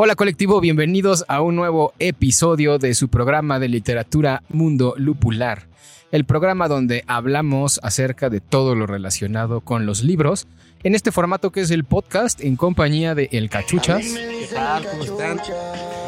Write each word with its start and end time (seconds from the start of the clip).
Hola 0.00 0.14
colectivo, 0.14 0.60
bienvenidos 0.60 1.24
a 1.26 1.42
un 1.42 1.56
nuevo 1.56 1.92
episodio 1.98 2.78
de 2.78 2.94
su 2.94 3.08
programa 3.08 3.58
de 3.58 3.66
literatura 3.66 4.44
Mundo 4.48 4.94
Lupular, 4.96 5.66
el 6.12 6.24
programa 6.24 6.68
donde 6.68 7.02
hablamos 7.08 7.80
acerca 7.82 8.30
de 8.30 8.40
todo 8.40 8.76
lo 8.76 8.86
relacionado 8.86 9.60
con 9.60 9.86
los 9.86 10.04
libros, 10.04 10.46
en 10.84 10.94
este 10.94 11.10
formato 11.10 11.50
que 11.50 11.62
es 11.62 11.72
el 11.72 11.82
podcast 11.82 12.40
en 12.40 12.54
compañía 12.54 13.16
de 13.16 13.28
El 13.32 13.50
Cachuchas. 13.50 14.06
¿Qué 14.06 14.46
tal? 14.54 14.86
¿Cómo 14.88 15.02
están? 15.02 15.38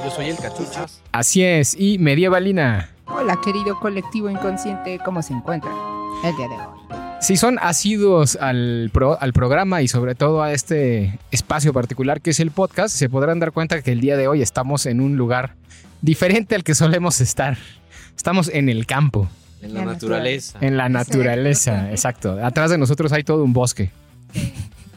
Yo 0.05 0.11
soy 0.15 0.27
El 0.27 0.37
Cachuchas. 0.37 1.03
Así 1.11 1.43
es, 1.43 1.75
y 1.77 1.99
Medievalina. 1.99 2.91
Hola 3.07 3.41
querido 3.45 3.81
colectivo 3.81 4.31
inconsciente, 4.31 5.01
¿cómo 5.05 5.21
se 5.21 5.33
encuentran 5.33 5.75
el 6.23 6.37
día 6.37 6.47
de 6.47 6.55
hoy? 6.55 7.10
Si 7.21 7.37
son 7.37 7.59
asiduos 7.61 8.37
al, 8.37 8.91
pro- 8.93 9.21
al 9.21 9.33
programa 9.33 9.83
y 9.83 9.89
sobre 9.89 10.15
todo 10.15 10.43
a 10.43 10.53
este 10.53 11.19
espacio 11.31 11.73
particular 11.73 12.21
que 12.23 12.31
es 12.31 12.41
el 12.41 12.51
podcast, 12.51 12.95
se 12.97 13.09
podrán 13.11 13.39
dar 13.41 13.53
cuenta 13.53 13.83
que 13.83 13.93
el 13.93 14.01
día 14.01 14.17
de 14.17 14.27
hoy 14.27 14.41
estamos 14.43 14.87
en 14.87 15.01
un 15.01 15.17
lugar 15.17 15.55
diferente 16.01 16.55
al 16.55 16.65
que 16.65 16.75
solemos 16.75 17.21
estar. 17.21 17.59
Estamos 18.17 18.49
en 18.49 18.69
el 18.69 18.87
campo, 18.87 19.29
En 19.63 19.75
la 19.75 19.81
La 19.81 19.93
naturaleza. 19.93 20.59
en 20.63 20.77
la 20.79 20.89
naturaleza, 20.89 21.91
exacto. 21.91 22.39
Atrás 22.43 22.71
de 22.71 22.79
nosotros 22.79 23.13
hay 23.13 23.23
todo 23.23 23.45
un 23.45 23.53
bosque. 23.53 23.91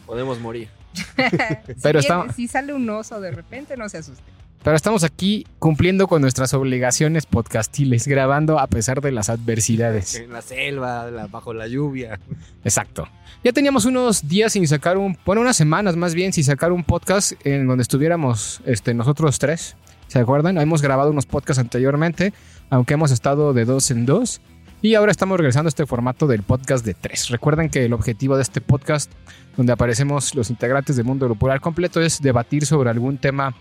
Podemos 0.06 0.40
morir. 0.40 0.70
Pero 1.82 2.02
si, 2.02 2.08
está- 2.08 2.32
si 2.34 2.48
sale 2.48 2.74
un 2.74 2.90
oso 2.90 3.20
de 3.20 3.32
repente, 3.32 3.76
no 3.76 3.90
se 3.90 3.98
asuste. 3.98 4.24
Pero 4.64 4.78
estamos 4.78 5.04
aquí 5.04 5.46
cumpliendo 5.60 6.08
con 6.08 6.22
nuestras 6.22 6.54
obligaciones 6.54 7.26
podcastiles, 7.26 8.08
grabando 8.08 8.60
a 8.60 8.68
pesar 8.68 9.02
de 9.02 9.12
las 9.12 9.30
adversidades. 9.30 10.16
En 10.16 10.32
la 10.32 10.42
selva, 10.42 11.10
bajo 11.30 11.54
la 11.54 11.68
lluvia. 11.68 12.18
Exacto. 12.64 13.10
Ya 13.44 13.52
teníamos 13.52 13.84
unos 13.84 14.26
días 14.30 14.54
sin 14.54 14.66
sacar 14.66 14.98
un, 14.98 15.18
bueno, 15.26 15.42
unas 15.42 15.58
semanas 15.58 15.98
más 15.98 16.14
bien 16.16 16.32
sin 16.32 16.46
sacar 16.46 16.72
un 16.72 16.86
podcast 16.86 17.34
en 17.46 17.68
donde 17.68 17.82
estuviéramos 17.82 18.62
este, 18.66 18.94
nosotros 18.94 19.38
tres. 19.38 19.76
¿Se 20.08 20.20
acuerdan? 20.20 20.58
Hemos 20.58 20.82
grabado 20.82 21.12
unos 21.12 21.26
podcasts 21.26 21.60
anteriormente, 21.60 22.34
aunque 22.70 22.94
hemos 22.94 23.12
estado 23.12 23.54
de 23.54 23.66
dos 23.66 23.92
en 23.92 24.06
dos. 24.06 24.40
Y 24.82 24.96
ahora 24.96 25.12
estamos 25.12 25.38
regresando 25.38 25.68
a 25.68 25.72
este 25.72 25.86
formato 25.86 26.26
del 26.26 26.44
podcast 26.44 26.86
de 26.86 26.94
tres. 26.94 27.30
Recuerden 27.30 27.70
que 27.70 27.84
el 27.84 27.94
objetivo 27.94 28.38
de 28.38 28.44
este 28.44 28.62
podcast, 28.62 29.12
donde 29.58 29.74
aparecemos 29.74 30.36
los 30.36 30.50
integrantes 30.50 30.96
del 30.96 31.06
mundo 31.06 31.28
lupular 31.28 31.60
completo, 31.60 32.00
es 32.00 32.22
debatir 32.22 32.66
sobre 32.66 32.90
algún 32.90 33.18
tema 33.18 33.56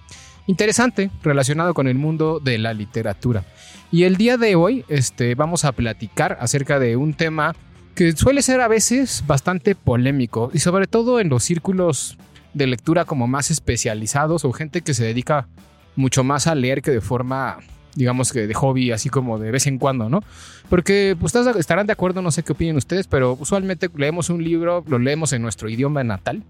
interesante 0.46 1.10
relacionado 1.22 1.74
con 1.74 1.88
el 1.88 1.96
mundo 1.96 2.40
de 2.40 2.58
la 2.58 2.72
literatura. 2.74 3.44
Y 3.90 4.04
el 4.04 4.16
día 4.16 4.36
de 4.36 4.54
hoy 4.54 4.84
este, 4.88 5.34
vamos 5.34 5.64
a 5.64 5.72
platicar 5.72 6.38
acerca 6.40 6.78
de 6.78 6.96
un 6.96 7.14
tema 7.14 7.54
que 7.94 8.12
suele 8.12 8.42
ser 8.42 8.60
a 8.60 8.68
veces 8.68 9.24
bastante 9.26 9.74
polémico 9.74 10.50
y 10.54 10.60
sobre 10.60 10.86
todo 10.86 11.20
en 11.20 11.28
los 11.28 11.44
círculos 11.44 12.16
de 12.54 12.66
lectura 12.66 13.04
como 13.04 13.26
más 13.26 13.50
especializados 13.50 14.44
o 14.44 14.52
gente 14.52 14.80
que 14.80 14.94
se 14.94 15.04
dedica 15.04 15.46
mucho 15.94 16.24
más 16.24 16.46
a 16.46 16.54
leer 16.54 16.80
que 16.80 16.90
de 16.90 17.00
forma 17.00 17.58
digamos 17.94 18.32
que 18.32 18.46
de 18.46 18.54
hobby, 18.54 18.90
así 18.90 19.10
como 19.10 19.38
de 19.38 19.50
vez 19.50 19.66
en 19.66 19.78
cuando, 19.78 20.08
¿no? 20.08 20.22
Porque 20.70 21.14
pues, 21.20 21.34
estarán 21.34 21.86
de 21.86 21.92
acuerdo, 21.92 22.22
no 22.22 22.30
sé 22.30 22.42
qué 22.42 22.52
opinen 22.52 22.76
ustedes, 22.76 23.06
pero 23.06 23.36
usualmente 23.38 23.90
leemos 23.94 24.30
un 24.30 24.42
libro, 24.42 24.82
lo 24.86 24.98
leemos 24.98 25.34
en 25.34 25.42
nuestro 25.42 25.68
idioma 25.68 26.02
natal 26.02 26.42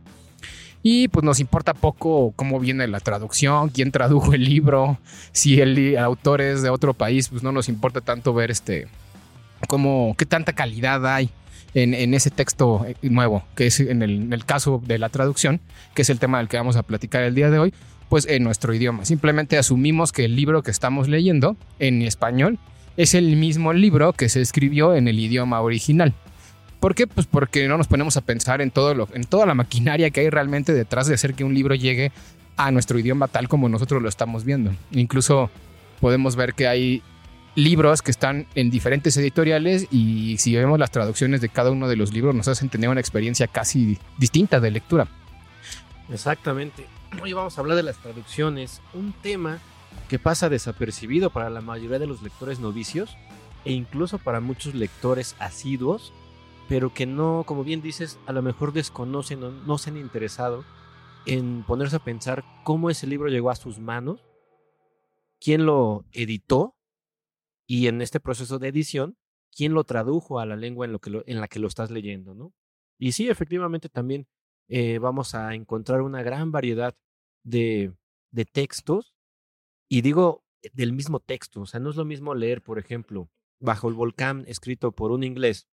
y 0.82 1.08
pues 1.08 1.24
nos 1.24 1.40
importa 1.40 1.74
poco 1.74 2.32
cómo 2.36 2.58
viene 2.58 2.86
la 2.88 3.00
traducción, 3.00 3.68
quién 3.68 3.92
tradujo 3.92 4.34
el 4.34 4.44
libro, 4.44 4.98
si 5.32 5.60
el 5.60 5.96
autor 5.96 6.40
es 6.40 6.62
de 6.62 6.70
otro 6.70 6.94
país, 6.94 7.28
pues 7.28 7.42
no 7.42 7.52
nos 7.52 7.68
importa 7.68 8.00
tanto 8.00 8.34
ver 8.34 8.50
este, 8.50 8.88
cómo, 9.68 10.14
qué 10.18 10.26
tanta 10.26 10.52
calidad 10.52 11.06
hay 11.06 11.30
en, 11.74 12.14
ese 12.14 12.30
texto 12.30 12.84
eh, 12.86 12.96
nuevo, 13.02 13.44
que 13.54 13.66
es 13.66 13.80
en 13.80 14.02
el 14.02 14.44
caso 14.44 14.82
de 14.84 14.98
la 14.98 15.08
traducción, 15.08 15.60
que 15.94 16.02
es 16.02 16.10
el 16.10 16.18
tema 16.18 16.38
del 16.38 16.48
que 16.48 16.56
vamos 16.56 16.76
a 16.76 16.82
platicar 16.82 17.22
el 17.22 17.34
día 17.34 17.50
de 17.50 17.58
hoy, 17.58 17.74
pues 18.08 18.26
en 18.26 18.44
nuestro 18.44 18.74
idioma. 18.74 19.06
Simplemente 19.06 19.56
asumimos 19.56 20.12
que 20.12 20.26
el 20.26 20.36
libro 20.36 20.62
que 20.62 20.70
estamos 20.70 21.08
leyendo 21.08 21.56
en 21.78 22.02
español 22.02 22.58
es 22.98 23.14
el 23.14 23.36
mismo 23.36 23.72
libro 23.72 24.12
que 24.12 24.28
se 24.28 24.42
escribió 24.42 24.94
en 24.94 25.08
el 25.08 25.18
idioma 25.18 25.62
original. 25.62 26.12
¿Por 26.82 26.96
qué? 26.96 27.06
Pues 27.06 27.28
porque 27.28 27.68
no 27.68 27.78
nos 27.78 27.86
ponemos 27.86 28.16
a 28.16 28.22
pensar 28.22 28.60
en, 28.60 28.72
todo 28.72 28.92
lo, 28.92 29.08
en 29.14 29.22
toda 29.22 29.46
la 29.46 29.54
maquinaria 29.54 30.10
que 30.10 30.18
hay 30.18 30.30
realmente 30.30 30.74
detrás 30.74 31.06
de 31.06 31.14
hacer 31.14 31.34
que 31.34 31.44
un 31.44 31.54
libro 31.54 31.76
llegue 31.76 32.10
a 32.56 32.72
nuestro 32.72 32.98
idioma 32.98 33.28
tal 33.28 33.46
como 33.46 33.68
nosotros 33.68 34.02
lo 34.02 34.08
estamos 34.08 34.44
viendo. 34.44 34.72
Incluso 34.90 35.48
podemos 36.00 36.34
ver 36.34 36.54
que 36.54 36.66
hay 36.66 37.00
libros 37.54 38.02
que 38.02 38.10
están 38.10 38.48
en 38.56 38.72
diferentes 38.72 39.16
editoriales 39.16 39.86
y 39.92 40.38
si 40.38 40.56
vemos 40.56 40.76
las 40.76 40.90
traducciones 40.90 41.40
de 41.40 41.50
cada 41.50 41.70
uno 41.70 41.86
de 41.86 41.94
los 41.94 42.12
libros 42.12 42.34
nos 42.34 42.48
hacen 42.48 42.68
tener 42.68 42.90
una 42.90 42.98
experiencia 42.98 43.46
casi 43.46 43.96
distinta 44.18 44.58
de 44.58 44.72
lectura. 44.72 45.06
Exactamente. 46.12 46.88
Hoy 47.22 47.32
vamos 47.32 47.56
a 47.56 47.60
hablar 47.60 47.76
de 47.76 47.84
las 47.84 47.98
traducciones. 47.98 48.80
Un 48.92 49.12
tema 49.22 49.60
que 50.08 50.18
pasa 50.18 50.48
desapercibido 50.48 51.30
para 51.30 51.48
la 51.48 51.60
mayoría 51.60 52.00
de 52.00 52.08
los 52.08 52.22
lectores 52.22 52.58
novicios 52.58 53.16
e 53.64 53.70
incluso 53.70 54.18
para 54.18 54.40
muchos 54.40 54.74
lectores 54.74 55.36
asiduos, 55.38 56.12
pero 56.72 56.94
que 56.94 57.04
no, 57.04 57.44
como 57.46 57.64
bien 57.64 57.82
dices, 57.82 58.18
a 58.24 58.32
lo 58.32 58.40
mejor 58.40 58.72
desconocen 58.72 59.44
o 59.44 59.50
no 59.50 59.76
se 59.76 59.90
han 59.90 59.98
interesado 59.98 60.64
en 61.26 61.64
ponerse 61.64 61.96
a 61.96 62.02
pensar 62.02 62.44
cómo 62.64 62.88
ese 62.88 63.06
libro 63.06 63.28
llegó 63.28 63.50
a 63.50 63.56
sus 63.56 63.78
manos, 63.78 64.24
quién 65.38 65.66
lo 65.66 66.06
editó 66.12 66.74
y 67.66 67.88
en 67.88 68.00
este 68.00 68.20
proceso 68.20 68.58
de 68.58 68.68
edición, 68.68 69.18
quién 69.54 69.74
lo 69.74 69.84
tradujo 69.84 70.40
a 70.40 70.46
la 70.46 70.56
lengua 70.56 70.86
en, 70.86 70.92
lo 70.92 70.98
que 70.98 71.22
en 71.26 71.42
la 71.42 71.46
que 71.46 71.58
lo 71.58 71.68
estás 71.68 71.90
leyendo, 71.90 72.34
¿no? 72.34 72.54
Y 72.98 73.12
sí, 73.12 73.28
efectivamente 73.28 73.90
también 73.90 74.26
eh, 74.68 74.98
vamos 74.98 75.34
a 75.34 75.54
encontrar 75.54 76.00
una 76.00 76.22
gran 76.22 76.52
variedad 76.52 76.96
de, 77.42 77.92
de 78.30 78.46
textos 78.46 79.14
y 79.90 80.00
digo 80.00 80.42
del 80.72 80.94
mismo 80.94 81.20
texto, 81.20 81.60
o 81.60 81.66
sea, 81.66 81.80
no 81.80 81.90
es 81.90 81.96
lo 81.96 82.06
mismo 82.06 82.34
leer, 82.34 82.62
por 82.62 82.78
ejemplo, 82.78 83.28
Bajo 83.60 83.88
el 83.88 83.94
Volcán, 83.94 84.44
escrito 84.48 84.90
por 84.92 85.12
un 85.12 85.22
inglés 85.22 85.68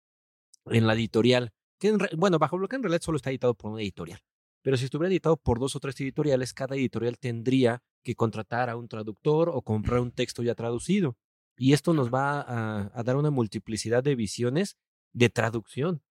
en 0.66 0.86
la 0.86 0.94
editorial, 0.94 1.52
que 1.78 1.88
en 1.88 1.98
re- 1.98 2.10
bueno, 2.16 2.38
Bajo 2.38 2.58
Volcán 2.58 2.78
en 2.78 2.84
realidad 2.84 3.02
solo 3.02 3.16
está 3.16 3.30
editado 3.30 3.54
por 3.54 3.72
una 3.72 3.82
editorial, 3.82 4.20
pero 4.62 4.76
si 4.76 4.84
estuviera 4.86 5.10
editado 5.10 5.36
por 5.36 5.58
dos 5.58 5.76
o 5.76 5.80
tres 5.80 6.00
editoriales, 6.00 6.54
cada 6.54 6.74
editorial 6.76 7.18
tendría 7.18 7.82
que 8.02 8.14
contratar 8.14 8.70
a 8.70 8.76
un 8.76 8.88
traductor 8.88 9.48
o 9.48 9.62
comprar 9.62 10.00
un 10.00 10.10
texto 10.10 10.42
ya 10.42 10.54
traducido. 10.54 11.16
Y 11.56 11.72
esto 11.72 11.94
nos 11.94 12.12
va 12.12 12.40
a, 12.40 12.90
a 12.92 13.02
dar 13.02 13.16
una 13.16 13.30
multiplicidad 13.30 14.02
de 14.02 14.14
visiones 14.16 14.76
de 15.12 15.30
traducción. 15.30 16.02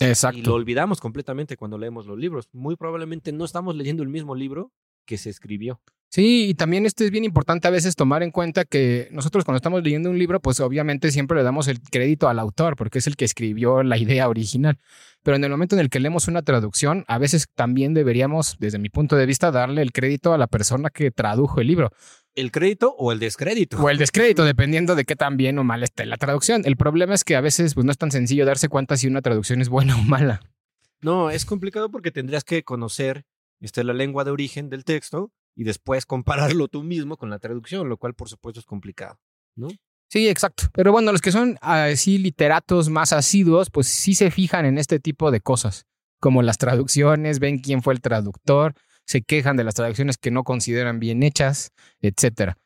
Y 0.00 0.04
lo 0.04 0.08
Exacto. 0.10 0.54
olvidamos 0.54 1.00
completamente 1.00 1.56
cuando 1.56 1.78
leemos 1.78 2.06
los 2.06 2.18
libros. 2.18 2.48
Muy 2.52 2.74
probablemente 2.74 3.30
no 3.32 3.44
estamos 3.44 3.76
leyendo 3.76 4.02
el 4.02 4.08
mismo 4.08 4.34
libro 4.34 4.72
que 5.06 5.18
se 5.18 5.30
escribió. 5.30 5.80
Sí, 6.14 6.50
y 6.50 6.54
también 6.54 6.86
esto 6.86 7.02
es 7.02 7.10
bien 7.10 7.24
importante 7.24 7.66
a 7.66 7.72
veces 7.72 7.96
tomar 7.96 8.22
en 8.22 8.30
cuenta 8.30 8.64
que 8.64 9.08
nosotros 9.10 9.44
cuando 9.44 9.56
estamos 9.56 9.82
leyendo 9.82 10.10
un 10.10 10.16
libro, 10.16 10.38
pues 10.38 10.60
obviamente 10.60 11.10
siempre 11.10 11.36
le 11.36 11.42
damos 11.42 11.66
el 11.66 11.80
crédito 11.80 12.28
al 12.28 12.38
autor 12.38 12.76
porque 12.76 13.00
es 13.00 13.08
el 13.08 13.16
que 13.16 13.24
escribió 13.24 13.82
la 13.82 13.98
idea 13.98 14.28
original. 14.28 14.78
Pero 15.24 15.36
en 15.36 15.42
el 15.42 15.50
momento 15.50 15.74
en 15.74 15.80
el 15.80 15.90
que 15.90 15.98
leemos 15.98 16.28
una 16.28 16.42
traducción, 16.42 17.04
a 17.08 17.18
veces 17.18 17.48
también 17.52 17.94
deberíamos, 17.94 18.58
desde 18.60 18.78
mi 18.78 18.90
punto 18.90 19.16
de 19.16 19.26
vista, 19.26 19.50
darle 19.50 19.82
el 19.82 19.90
crédito 19.90 20.32
a 20.32 20.38
la 20.38 20.46
persona 20.46 20.88
que 20.88 21.10
tradujo 21.10 21.60
el 21.60 21.66
libro. 21.66 21.90
¿El 22.36 22.52
crédito 22.52 22.94
o 22.96 23.10
el 23.10 23.18
descrédito? 23.18 23.82
O 23.82 23.90
el 23.90 23.98
descrédito, 23.98 24.44
dependiendo 24.44 24.94
de 24.94 25.04
qué 25.04 25.16
tan 25.16 25.36
bien 25.36 25.58
o 25.58 25.64
mal 25.64 25.82
esté 25.82 26.06
la 26.06 26.16
traducción. 26.16 26.62
El 26.64 26.76
problema 26.76 27.14
es 27.16 27.24
que 27.24 27.34
a 27.34 27.40
veces 27.40 27.74
pues, 27.74 27.84
no 27.84 27.90
es 27.90 27.98
tan 27.98 28.12
sencillo 28.12 28.46
darse 28.46 28.68
cuenta 28.68 28.96
si 28.96 29.08
una 29.08 29.20
traducción 29.20 29.60
es 29.60 29.68
buena 29.68 29.96
o 29.98 30.02
mala. 30.04 30.42
No, 31.00 31.30
es 31.30 31.44
complicado 31.44 31.90
porque 31.90 32.12
tendrías 32.12 32.44
que 32.44 32.62
conocer 32.62 33.24
este, 33.58 33.82
la 33.82 33.94
lengua 33.94 34.22
de 34.22 34.30
origen 34.30 34.70
del 34.70 34.84
texto 34.84 35.32
y 35.54 35.64
después 35.64 36.06
compararlo 36.06 36.68
tú 36.68 36.82
mismo 36.82 37.16
con 37.16 37.30
la 37.30 37.38
traducción, 37.38 37.88
lo 37.88 37.96
cual 37.96 38.14
por 38.14 38.28
supuesto 38.28 38.60
es 38.60 38.66
complicado, 38.66 39.18
¿no? 39.56 39.68
Sí, 40.08 40.28
exacto. 40.28 40.64
Pero 40.72 40.92
bueno, 40.92 41.10
los 41.12 41.20
que 41.20 41.32
son 41.32 41.58
así 41.60 42.18
literatos 42.18 42.88
más 42.88 43.12
asiduos, 43.12 43.70
pues 43.70 43.88
sí 43.88 44.14
se 44.14 44.30
fijan 44.30 44.64
en 44.66 44.78
este 44.78 45.00
tipo 45.00 45.30
de 45.30 45.40
cosas, 45.40 45.86
como 46.20 46.42
las 46.42 46.58
traducciones, 46.58 47.38
ven 47.38 47.58
quién 47.58 47.82
fue 47.82 47.94
el 47.94 48.00
traductor, 48.00 48.74
se 49.06 49.22
quejan 49.22 49.56
de 49.56 49.64
las 49.64 49.74
traducciones 49.74 50.16
que 50.16 50.30
no 50.30 50.44
consideran 50.44 51.00
bien 51.00 51.22
hechas, 51.22 51.72
etcétera. 52.00 52.56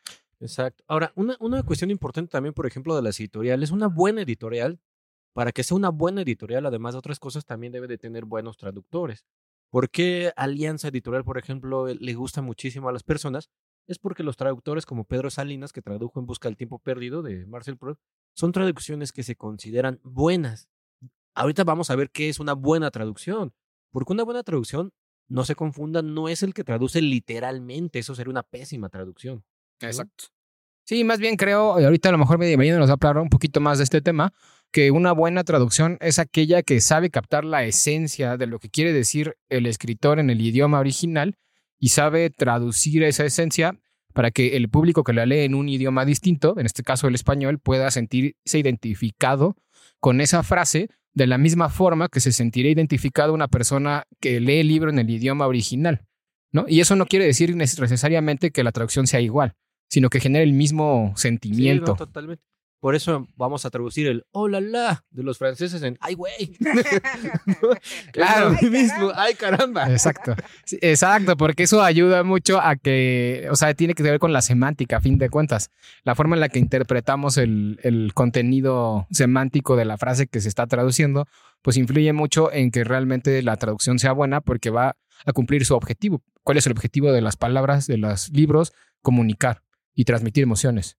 Exacto. 0.40 0.84
Ahora, 0.86 1.12
una, 1.16 1.36
una 1.40 1.62
cuestión 1.62 1.90
importante 1.90 2.30
también, 2.30 2.54
por 2.54 2.66
ejemplo, 2.66 2.94
de 2.94 3.02
las 3.02 3.18
editoriales, 3.18 3.70
una 3.70 3.88
buena 3.88 4.22
editorial, 4.22 4.78
para 5.32 5.52
que 5.52 5.62
sea 5.62 5.76
una 5.76 5.90
buena 5.90 6.22
editorial, 6.22 6.66
además 6.66 6.94
de 6.94 6.98
otras 6.98 7.18
cosas, 7.18 7.44
también 7.44 7.72
debe 7.72 7.86
de 7.86 7.98
tener 7.98 8.24
buenos 8.24 8.56
traductores. 8.56 9.24
¿Por 9.70 9.90
qué 9.90 10.32
Alianza 10.36 10.88
Editorial, 10.88 11.24
por 11.24 11.38
ejemplo, 11.38 11.86
le 11.86 12.14
gusta 12.14 12.42
muchísimo 12.42 12.88
a 12.88 12.92
las 12.92 13.02
personas? 13.02 13.50
es 13.88 13.98
porque 13.98 14.22
los 14.22 14.36
traductores 14.36 14.86
como 14.86 15.04
Pedro 15.04 15.30
Salinas, 15.30 15.72
que 15.72 15.82
tradujo 15.82 16.20
En 16.20 16.26
Busca 16.26 16.48
del 16.48 16.56
Tiempo 16.56 16.78
Perdido 16.78 17.22
de 17.22 17.46
Marcel 17.46 17.78
Proust, 17.78 18.00
son 18.34 18.52
traducciones 18.52 19.12
que 19.12 19.22
se 19.22 19.34
consideran 19.34 19.98
buenas. 20.04 20.68
Ahorita 21.34 21.64
vamos 21.64 21.90
a 21.90 21.96
ver 21.96 22.10
qué 22.10 22.28
es 22.28 22.38
una 22.38 22.52
buena 22.52 22.90
traducción, 22.90 23.54
porque 23.90 24.12
una 24.12 24.24
buena 24.24 24.42
traducción, 24.42 24.92
no 25.26 25.44
se 25.44 25.54
confunda, 25.54 26.02
no 26.02 26.28
es 26.28 26.42
el 26.42 26.54
que 26.54 26.64
traduce 26.64 27.00
literalmente, 27.00 27.98
eso 27.98 28.14
sería 28.14 28.30
una 28.30 28.42
pésima 28.42 28.90
traducción. 28.90 29.44
Exacto. 29.80 30.26
Sí, 30.84 31.04
más 31.04 31.18
bien 31.18 31.36
creo, 31.36 31.72
ahorita 31.74 32.08
a 32.08 32.12
lo 32.12 32.18
mejor 32.18 32.38
Medellín 32.38 32.78
nos 32.78 32.88
va 32.88 32.96
a 33.00 33.08
hablar 33.08 33.22
un 33.22 33.28
poquito 33.28 33.60
más 33.60 33.78
de 33.78 33.84
este 33.84 34.00
tema, 34.00 34.32
que 34.70 34.90
una 34.90 35.12
buena 35.12 35.44
traducción 35.44 35.96
es 36.00 36.18
aquella 36.18 36.62
que 36.62 36.80
sabe 36.80 37.10
captar 37.10 37.44
la 37.44 37.64
esencia 37.64 38.36
de 38.36 38.46
lo 38.46 38.58
que 38.58 38.68
quiere 38.68 38.92
decir 38.92 39.36
el 39.48 39.66
escritor 39.66 40.18
en 40.18 40.30
el 40.30 40.40
idioma 40.40 40.78
original 40.78 41.36
y 41.78 41.88
sabe 41.88 42.30
traducir 42.30 43.02
esa 43.02 43.24
esencia 43.24 43.78
para 44.12 44.30
que 44.30 44.56
el 44.56 44.68
público 44.68 45.04
que 45.04 45.12
la 45.12 45.26
lee 45.26 45.40
en 45.40 45.54
un 45.54 45.68
idioma 45.68 46.04
distinto, 46.04 46.58
en 46.58 46.66
este 46.66 46.82
caso 46.82 47.06
el 47.06 47.14
español, 47.14 47.58
pueda 47.58 47.90
sentirse 47.90 48.58
identificado 48.58 49.56
con 50.00 50.20
esa 50.20 50.42
frase 50.42 50.88
de 51.14 51.26
la 51.26 51.38
misma 51.38 51.68
forma 51.68 52.08
que 52.08 52.20
se 52.20 52.32
sentiría 52.32 52.70
identificado 52.70 53.32
una 53.32 53.48
persona 53.48 54.04
que 54.20 54.40
lee 54.40 54.60
el 54.60 54.68
libro 54.68 54.90
en 54.90 54.98
el 54.98 55.08
idioma 55.08 55.46
original. 55.46 56.04
¿no? 56.52 56.64
Y 56.68 56.80
eso 56.80 56.96
no 56.96 57.06
quiere 57.06 57.26
decir 57.26 57.54
necesariamente 57.56 58.50
que 58.50 58.64
la 58.64 58.72
traducción 58.72 59.06
sea 59.06 59.20
igual, 59.20 59.54
sino 59.88 60.10
que 60.10 60.20
genere 60.20 60.44
el 60.44 60.52
mismo 60.52 61.12
sentimiento. 61.16 61.86
Sí, 61.86 61.92
no, 61.92 61.96
totalmente. 61.96 62.44
Por 62.80 62.94
eso 62.94 63.26
vamos 63.36 63.64
a 63.64 63.70
traducir 63.70 64.06
el 64.06 64.24
hola 64.30 64.60
la 64.60 65.04
de 65.10 65.24
los 65.24 65.38
franceses 65.38 65.82
en 65.82 65.96
ay 66.00 66.14
güey. 66.14 66.56
claro, 68.12 68.56
lo 68.60 68.70
mismo, 68.70 69.10
ay 69.14 69.34
caramba. 69.34 69.90
Exacto. 69.90 70.36
Sí, 70.64 70.78
exacto, 70.80 71.36
porque 71.36 71.64
eso 71.64 71.82
ayuda 71.82 72.22
mucho 72.22 72.60
a 72.60 72.76
que, 72.76 73.48
o 73.50 73.56
sea, 73.56 73.74
tiene 73.74 73.94
que 73.94 74.02
ver 74.02 74.18
con 74.18 74.32
la 74.32 74.42
semántica, 74.42 74.98
a 74.98 75.00
fin 75.00 75.18
de 75.18 75.28
cuentas. 75.28 75.70
La 76.04 76.14
forma 76.14 76.36
en 76.36 76.40
la 76.40 76.48
que 76.48 76.60
interpretamos 76.60 77.36
el, 77.36 77.80
el 77.82 78.12
contenido 78.14 79.06
semántico 79.10 79.74
de 79.74 79.84
la 79.84 79.98
frase 79.98 80.28
que 80.28 80.40
se 80.40 80.48
está 80.48 80.66
traduciendo, 80.66 81.26
pues 81.62 81.76
influye 81.76 82.12
mucho 82.12 82.52
en 82.52 82.70
que 82.70 82.84
realmente 82.84 83.42
la 83.42 83.56
traducción 83.56 83.98
sea 83.98 84.12
buena 84.12 84.40
porque 84.40 84.70
va 84.70 84.96
a 85.26 85.32
cumplir 85.32 85.64
su 85.64 85.74
objetivo. 85.74 86.22
¿Cuál 86.44 86.58
es 86.58 86.66
el 86.66 86.72
objetivo 86.72 87.12
de 87.12 87.20
las 87.20 87.36
palabras, 87.36 87.86
de 87.86 87.98
los 87.98 88.30
libros? 88.30 88.72
Comunicar 89.02 89.62
y 89.94 90.04
transmitir 90.04 90.44
emociones. 90.44 90.96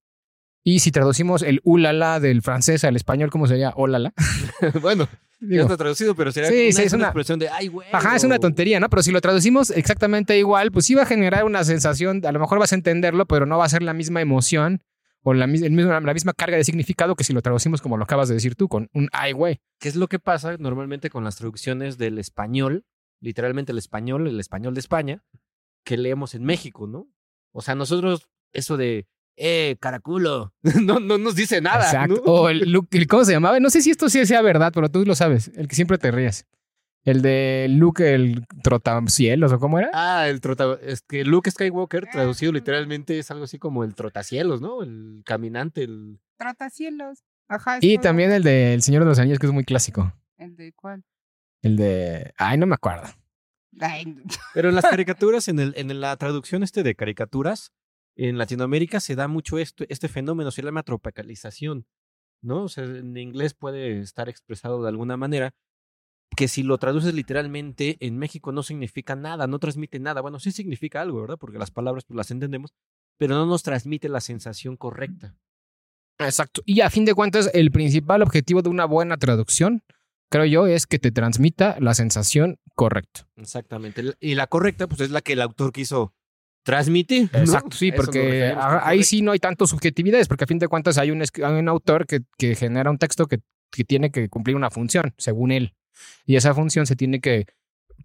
Y 0.64 0.80
si 0.80 0.92
traducimos 0.92 1.42
el 1.42 1.62
ulala 1.64 2.20
del 2.20 2.42
francés 2.42 2.84
al 2.84 2.96
español, 2.96 3.30
¿cómo 3.30 3.48
sería? 3.48 3.72
Olala. 3.76 4.14
bueno, 4.82 5.08
ya 5.40 5.48
Digo, 5.48 5.64
está 5.64 5.78
traducido, 5.78 6.16
pero 6.16 6.32
sería 6.32 6.50
Sí, 6.50 6.66
una, 6.68 6.72
sí, 6.74 6.82
es 6.84 6.94
una 6.94 6.98
una- 7.04 7.08
expresión 7.08 7.40
de 7.40 7.50
ay 7.50 7.68
güey. 7.70 7.88
Ajá, 7.94 8.16
es 8.16 8.24
una 8.26 8.40
tontería, 8.40 8.80
¿no? 8.80 8.90
Pero 8.90 9.02
si 9.02 9.12
lo 9.12 9.22
traducimos 9.22 9.70
exactamente 9.72 10.38
igual, 10.38 10.72
pues 10.72 10.86
sí 10.86 10.96
va 10.96 11.04
a 11.04 11.06
generar 11.06 11.46
una 11.46 11.64
sensación, 11.64 12.22
a 12.26 12.32
lo 12.34 12.40
mejor 12.40 12.60
vas 12.60 12.74
a 12.74 12.76
entenderlo, 12.76 13.26
pero 13.26 13.46
no 13.46 13.58
va 13.58 13.66
a 13.66 13.70
ser 13.70 13.84
la 13.84 13.94
misma 13.94 14.20
emoción 14.22 14.84
o 15.24 15.34
la, 15.34 15.46
el 15.46 15.72
mismo- 15.72 15.92
la 16.00 16.14
misma 16.14 16.34
carga 16.34 16.58
de 16.58 16.64
significado 16.66 17.16
que 17.16 17.24
si 17.24 17.32
lo 17.34 17.42
traducimos 17.42 17.82
como 17.82 17.96
lo 17.98 18.04
acabas 18.04 18.28
de 18.28 18.36
decir 18.36 18.56
tú, 18.56 18.68
con 18.68 18.90
un 18.94 19.08
ay, 19.14 19.32
güey. 19.32 19.62
¿Qué 19.80 19.88
es 19.88 19.96
lo 19.96 20.08
que 20.08 20.20
pasa 20.20 20.58
normalmente 20.60 21.10
con 21.10 21.24
las 21.24 21.38
traducciones 21.38 21.98
del 21.98 22.18
español, 22.20 22.86
literalmente 23.22 23.72
el 23.72 23.78
español, 23.78 24.28
el 24.28 24.40
español 24.42 24.74
de 24.74 24.80
España, 24.82 25.24
que 25.86 25.96
leemos 25.98 26.36
en 26.36 26.44
México, 26.44 26.86
¿no? 26.86 27.08
O 27.54 27.62
sea, 27.62 27.76
nosotros, 27.76 28.30
eso 28.54 28.76
de, 28.78 29.08
eh, 29.40 29.78
caraculo, 29.80 30.54
no, 30.84 31.00
no 31.00 31.18
nos 31.18 31.36
dice 31.36 31.62
nada. 31.62 31.86
Exacto. 31.86 32.22
¿no? 32.26 32.32
O 32.32 32.50
el, 32.50 32.72
Luke- 32.72 32.98
el- 32.98 33.08
¿cómo 33.08 33.26
se 33.26 33.32
llamaba? 33.32 33.60
No 33.60 33.70
sé 33.70 33.82
si 33.82 33.90
esto 33.92 34.10
sí 34.10 34.24
sea 34.26 34.42
verdad, 34.42 34.72
pero 34.74 34.90
tú 34.90 35.04
lo 35.06 35.16
sabes, 35.16 35.50
el 35.56 35.68
que 35.68 35.76
siempre 35.76 35.98
te 35.98 36.12
ríes. 36.12 36.46
El 37.06 37.22
de 37.22 37.68
Luke, 37.70 38.14
el 38.14 38.46
trotacielos, 38.62 39.52
¿o 39.54 39.60
cómo 39.60 39.80
era? 39.80 39.90
Ah, 39.94 40.28
el 40.28 40.42
trota, 40.42 40.78
es 40.84 41.02
que 41.02 41.24
Luke 41.24 41.50
Skywalker, 41.50 42.08
traducido 42.12 42.52
literalmente, 42.52 43.18
es 43.18 43.32
algo 43.32 43.46
así 43.46 43.58
como 43.58 43.84
el 43.86 43.96
trotacielos, 43.96 44.60
¿no? 44.62 44.84
El 44.84 45.22
caminante, 45.26 45.84
el... 45.84 46.20
Trotacielos. 46.38 47.24
Ajá. 47.48 47.78
Y 47.82 47.98
también 48.00 48.32
el 48.32 48.44
de 48.44 48.74
El 48.74 48.82
Señor 48.82 49.04
de 49.04 49.10
los 49.10 49.18
Anillos, 49.20 49.40
que 49.40 49.48
es 49.48 49.54
muy 49.54 49.64
clásico. 49.64 50.14
¿El 50.38 50.56
de 50.58 50.74
cuál? 50.74 51.04
El 51.62 51.78
de... 51.78 52.34
Ay, 52.38 52.58
no 52.58 52.66
me 52.68 52.76
acuerdo. 52.76 53.08
Ay, 53.80 54.16
Pero 54.54 54.70
en 54.70 54.76
las 54.76 54.86
caricaturas, 54.90 55.48
en, 55.48 55.60
el, 55.60 55.74
en 55.78 56.02
la 56.02 56.16
traducción 56.18 56.64
este 56.64 56.84
de 56.84 56.96
caricaturas, 56.96 57.72
en 58.28 58.38
Latinoamérica 58.38 59.00
se 59.00 59.16
da 59.16 59.28
mucho 59.28 59.58
esto, 59.58 59.86
este 59.88 60.08
fenómeno, 60.08 60.52
se 60.52 60.62
llama 60.62 60.84
tropicalización, 60.84 61.86
¿no? 62.42 62.64
O 62.64 62.68
sea, 62.68 62.84
en 62.84 63.16
inglés 63.16 63.54
puede 63.54 64.02
estar 64.02 64.28
expresado 64.28 64.82
de 64.82 64.90
alguna 64.90 65.16
manera 65.16 65.54
que 66.36 66.48
si 66.48 66.64
lo 66.64 66.78
traduces 66.78 67.14
literalmente 67.14 67.98
en 68.02 68.18
México 68.18 68.52
no 68.52 68.62
significa 68.64 69.16
nada, 69.16 69.48
no 69.48 69.60
transmite 69.60 70.00
nada. 70.00 70.22
Bueno, 70.22 70.40
sí 70.40 70.52
significa 70.52 71.02
algo, 71.02 71.22
¿verdad? 71.22 71.38
Porque 71.40 71.58
las 71.58 71.72
palabras 71.72 72.06
pues 72.06 72.18
las 72.18 72.32
entendemos, 72.32 72.74
pero 73.18 73.36
no 73.36 73.46
nos 73.46 73.64
transmite 73.64 74.10
la 74.10 74.22
sensación 74.22 74.78
correcta. 74.78 75.36
Exacto. 76.20 76.62
Y 76.66 76.82
a 76.82 76.90
fin 76.90 77.06
de 77.06 77.14
cuentas, 77.14 77.50
el 77.54 77.72
principal 77.72 78.22
objetivo 78.22 78.62
de 78.62 78.70
una 78.70 78.86
buena 78.86 79.18
traducción, 79.18 79.84
creo 80.30 80.46
yo, 80.46 80.68
es 80.68 80.86
que 80.86 81.00
te 81.00 81.12
transmita 81.12 81.78
la 81.80 81.94
sensación 81.94 82.60
correcta. 82.76 83.28
Exactamente. 83.38 84.04
Y 84.20 84.36
la 84.36 84.48
correcta, 84.48 84.88
pues 84.88 85.00
es 85.02 85.12
la 85.12 85.22
que 85.22 85.34
el 85.34 85.42
autor 85.42 85.72
quiso 85.72 86.14
transmitir. 86.64 87.30
¿no? 87.34 87.40
Exacto, 87.40 87.76
sí, 87.76 87.92
porque 87.92 88.54
ahí 88.58 89.04
sí 89.04 89.22
no 89.22 89.32
hay 89.32 89.40
tanto 89.40 89.66
subjetividades, 89.68 90.28
porque 90.28 90.44
a 90.44 90.48
fin 90.48 90.60
de 90.60 90.68
cuentas 90.68 90.98
hay 90.98 91.12
un, 91.12 91.20
esc- 91.22 91.44
hay 91.44 91.60
un 91.60 91.68
autor 91.70 92.06
que, 92.06 92.22
que 92.38 92.56
genera 92.56 92.90
un 92.92 92.98
texto 92.98 93.28
que, 93.28 93.40
que 93.72 93.84
tiene 93.84 94.12
que 94.12 94.30
cumplir 94.30 94.56
una 94.56 94.70
función, 94.70 95.14
según 95.18 95.52
él. 95.52 95.74
Y 96.26 96.36
esa 96.36 96.54
función 96.54 96.86
se 96.86 96.96
tiene 96.96 97.20
que 97.20 97.46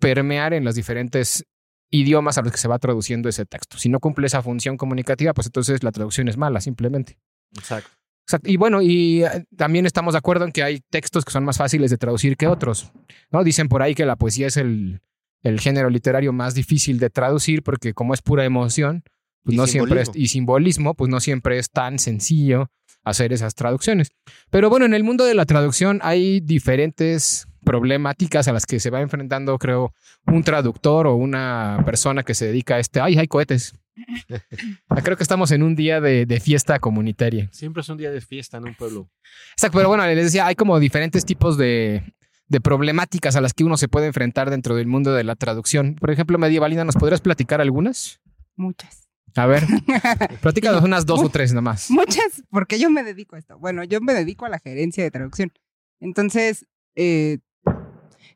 permear 0.00 0.54
en 0.54 0.64
los 0.64 0.74
diferentes 0.74 1.44
idiomas 1.90 2.38
a 2.38 2.42
los 2.42 2.50
que 2.50 2.58
se 2.58 2.66
va 2.66 2.78
traduciendo 2.78 3.28
ese 3.28 3.46
texto. 3.46 3.78
Si 3.78 3.88
no 3.88 4.00
cumple 4.00 4.26
esa 4.26 4.42
función 4.42 4.76
comunicativa, 4.76 5.32
pues 5.32 5.46
entonces 5.46 5.82
la 5.84 5.92
traducción 5.92 6.28
es 6.28 6.36
mala, 6.36 6.60
simplemente. 6.60 7.18
Exacto. 7.56 7.90
Exacto. 8.26 8.50
Y 8.50 8.56
bueno, 8.56 8.80
y 8.80 9.22
eh, 9.22 9.44
también 9.56 9.84
estamos 9.86 10.14
de 10.14 10.18
acuerdo 10.18 10.46
en 10.46 10.50
que 10.52 10.62
hay 10.62 10.80
textos 10.90 11.24
que 11.26 11.30
son 11.30 11.44
más 11.44 11.58
fáciles 11.58 11.90
de 11.90 11.98
traducir 11.98 12.36
que 12.36 12.46
otros. 12.48 12.90
¿no? 13.30 13.44
Dicen 13.44 13.68
por 13.68 13.82
ahí 13.82 13.94
que 13.94 14.06
la 14.06 14.16
poesía 14.16 14.46
es 14.46 14.56
el, 14.56 15.02
el 15.44 15.60
género 15.60 15.90
literario 15.90 16.32
más 16.32 16.54
difícil 16.54 16.98
de 16.98 17.10
traducir 17.10 17.62
porque 17.62 17.94
como 17.94 18.14
es 18.14 18.22
pura 18.22 18.44
emoción, 18.44 19.04
pues 19.44 19.54
Y 19.54 19.56
no 19.58 19.66
siempre 19.66 20.00
es, 20.00 20.10
y 20.14 20.28
simbolismo, 20.28 20.94
pues 20.94 21.10
no 21.10 21.20
siempre 21.20 21.58
es 21.58 21.70
tan 21.70 21.98
sencillo 21.98 22.70
hacer 23.04 23.32
esas 23.32 23.54
traducciones. 23.54 24.10
Pero 24.50 24.70
bueno, 24.70 24.86
en 24.86 24.94
el 24.94 25.04
mundo 25.04 25.24
de 25.24 25.34
la 25.34 25.44
traducción 25.44 26.00
hay 26.02 26.40
diferentes 26.40 27.46
problemáticas 27.62 28.48
a 28.48 28.52
las 28.52 28.64
que 28.64 28.80
se 28.80 28.88
va 28.88 29.02
enfrentando, 29.02 29.58
creo, 29.58 29.92
un 30.26 30.42
traductor 30.42 31.06
o 31.06 31.14
una 31.14 31.82
persona 31.84 32.22
que 32.22 32.34
se 32.34 32.46
dedica 32.46 32.76
a 32.76 32.78
este. 32.78 33.00
¡Ay, 33.00 33.18
hay 33.18 33.28
cohetes! 33.28 33.74
Creo 35.04 35.16
que 35.16 35.22
estamos 35.22 35.52
en 35.52 35.62
un 35.62 35.76
día 35.76 36.00
de, 36.00 36.26
de 36.26 36.40
fiesta 36.40 36.80
comunitaria. 36.80 37.48
Siempre 37.52 37.82
es 37.82 37.88
un 37.88 37.98
día 37.98 38.10
de 38.10 38.20
fiesta 38.20 38.56
en 38.56 38.64
un 38.64 38.74
pueblo. 38.74 39.08
Exacto, 39.52 39.78
pero 39.78 39.88
bueno, 39.88 40.04
les 40.06 40.24
decía, 40.24 40.46
hay 40.46 40.56
como 40.56 40.80
diferentes 40.80 41.24
tipos 41.24 41.56
de, 41.56 42.02
de 42.48 42.60
problemáticas 42.60 43.36
a 43.36 43.40
las 43.40 43.54
que 43.54 43.64
uno 43.64 43.76
se 43.76 43.88
puede 43.88 44.06
enfrentar 44.06 44.50
dentro 44.50 44.74
del 44.76 44.86
mundo 44.86 45.12
de 45.14 45.24
la 45.24 45.34
traducción. 45.36 45.94
Por 45.96 46.10
ejemplo, 46.10 46.38
Medievalina, 46.38 46.84
¿nos 46.84 46.96
podrías 46.96 47.20
platicar 47.20 47.60
algunas? 47.60 48.20
muchas. 48.56 49.08
A 49.36 49.46
ver, 49.46 49.64
platícanos 50.42 50.84
unas 50.84 51.06
dos 51.06 51.20
o 51.24 51.28
tres 51.28 51.52
nomás. 51.52 51.90
Muchas, 51.90 52.44
porque 52.50 52.78
yo 52.78 52.88
me 52.88 53.02
dedico 53.02 53.34
a 53.34 53.40
esto. 53.40 53.58
Bueno, 53.58 53.82
yo 53.82 54.00
me 54.00 54.14
dedico 54.14 54.44
a 54.44 54.48
la 54.48 54.60
gerencia 54.60 55.02
de 55.02 55.10
traducción. 55.10 55.50
Entonces, 55.98 56.66
eh, 56.94 57.38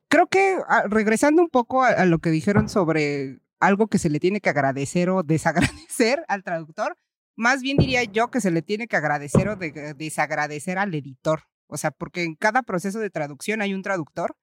creo 0.09 0.27
que 0.27 0.57
regresando 0.89 1.41
un 1.41 1.51
poco 1.51 1.85
a, 1.85 1.89
a 1.91 2.05
lo 2.05 2.19
que 2.19 2.31
dijeron 2.31 2.69
sobre 2.69 3.39
algo 3.61 3.87
que 3.87 3.99
se 3.99 4.11
le 4.11 4.19
tiene 4.19 4.41
que 4.41 4.51
agradecer 4.51 5.09
o 5.11 5.23
desagradecer 5.23 6.25
al 6.27 6.43
traductor, 6.43 6.97
más 7.37 7.63
bien 7.63 7.77
diría 7.77 8.03
yo 8.03 8.31
que 8.33 8.41
se 8.41 8.51
le 8.51 8.63
tiene 8.63 8.89
que 8.89 8.97
agradecer 8.97 9.49
o 9.49 9.55
de- 9.57 9.95
desagradecer 9.97 10.79
al 10.79 10.93
editor. 10.95 11.43
O 11.69 11.77
sea, 11.77 11.91
porque 11.91 12.25
en 12.25 12.35
cada 12.35 12.63
proceso 12.63 12.99
de 12.99 13.11
traducción 13.11 13.63
hay 13.63 13.75
un 13.75 13.83
traductor, 13.83 14.37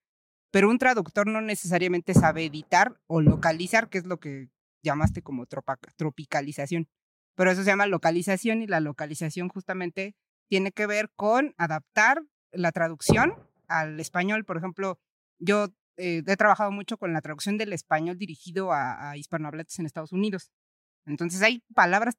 pero 0.52 0.70
un 0.70 0.78
traductor 0.78 1.28
no 1.28 1.42
necesariamente 1.42 2.14
sabe 2.14 2.46
editar 2.46 3.00
o 3.08 3.22
localizar, 3.22 3.90
que 3.90 3.98
es 3.98 4.06
lo 4.06 4.20
que 4.20 4.50
llamaste 4.84 5.22
como 5.22 5.46
tropicalización. 5.98 6.88
Pero 7.36 7.52
eso 7.52 7.64
se 7.64 7.72
llama 7.72 7.88
localización 7.88 8.62
y 8.62 8.68
la 8.68 8.80
localización 8.80 9.50
justamente 9.50 10.16
tiene 10.48 10.72
que 10.72 10.88
ver 10.88 11.12
con 11.16 11.54
adaptar 11.58 12.22
la 12.52 12.72
traducción 12.72 13.34
al 13.68 14.00
español. 14.00 14.46
Por 14.46 14.58
ejemplo, 14.58 15.00
yo 15.40 15.68
eh, 15.98 16.24
he 16.26 16.38
trabajado 16.38 16.72
mucho 16.72 16.98
con 16.98 17.12
la 17.12 17.22
traducción 17.22 17.58
del 17.58 17.74
español 17.74 18.18
dirigido 18.18 18.72
a, 18.72 19.10
a 19.10 19.18
hispanohablantes 19.18 19.80
en 19.80 19.86
Estados 19.86 20.14
Unidos. 20.14 20.52
Entonces 21.06 21.42
hay 21.42 21.64
palabras 21.74 22.16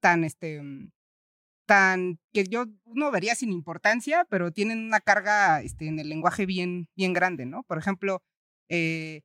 tan, 0.00 0.24
este, 0.24 0.62
mm, 0.62 0.92
tan 1.66 2.18
que 2.32 2.44
yo 2.44 2.66
uno 2.84 3.10
vería 3.10 3.34
sin 3.34 3.52
importancia, 3.52 4.26
pero 4.30 4.50
tienen 4.52 4.80
una 4.84 5.00
carga 5.00 5.62
este, 5.62 5.86
en 5.88 5.98
el 5.98 6.08
lenguaje 6.08 6.46
bien, 6.46 6.88
bien 6.96 7.12
grande, 7.12 7.46
¿no? 7.46 7.62
Por 7.64 7.78
ejemplo, 7.78 8.22
eh, 8.68 9.22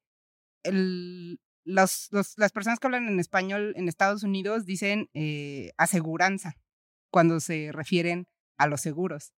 el, 0.63 1.39
los, 1.65 2.10
los- 2.12 2.38
las 2.38 2.51
personas 2.51 2.79
que 2.79 2.88
hablan 2.88 3.08
en 3.08 3.19
español 3.19 3.74
en 3.75 3.88
Estados 3.89 4.24
Unidos 4.24 4.65
dicen 4.65 5.10
eh, 5.13 5.72
aseguranza 5.77 6.55
cuando 7.12 7.39
se 7.39 7.72
refieren 7.74 8.27
a 8.58 8.67
los 8.67 8.81
seguros. 8.81 9.34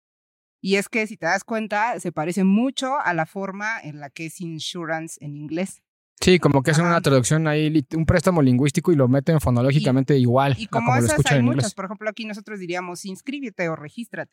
Y 0.63 0.77
es 0.77 0.89
que 0.89 1.07
si 1.07 1.17
te 1.17 1.27
das 1.27 1.45
cuenta, 1.45 1.99
se 2.01 2.13
parece 2.13 2.45
mucho 2.45 2.99
a 3.01 3.15
la 3.15 3.27
forma 3.27 3.81
en 3.81 4.01
la 4.01 4.11
que 4.11 4.27
es 4.27 4.41
insurance 4.41 5.19
en 5.25 5.37
inglés. 5.37 5.83
Sí, 6.23 6.39
como 6.39 6.63
que 6.63 6.73
hacen 6.73 6.85
una 6.85 7.01
traducción 7.01 7.47
ahí, 7.49 7.85
un 7.95 8.05
préstamo 8.05 8.43
lingüístico 8.43 8.93
y 8.93 8.97
lo 8.97 9.09
meten 9.09 9.41
fonológicamente 9.41 10.19
igual 10.19 10.55
Y 10.59 10.67
a 10.67 10.69
como, 10.69 10.87
como 10.89 10.99
lo 10.99 11.05
esas 11.07 11.11
escuchan 11.13 11.33
hay 11.35 11.39
en 11.41 11.45
muchas. 11.47 11.57
inglés. 11.65 11.75
Por 11.75 11.85
ejemplo, 11.87 12.11
aquí 12.11 12.25
nosotros 12.27 12.59
diríamos 12.59 13.05
inscríbete 13.07 13.69
o 13.71 13.77
regístrate. 13.77 14.33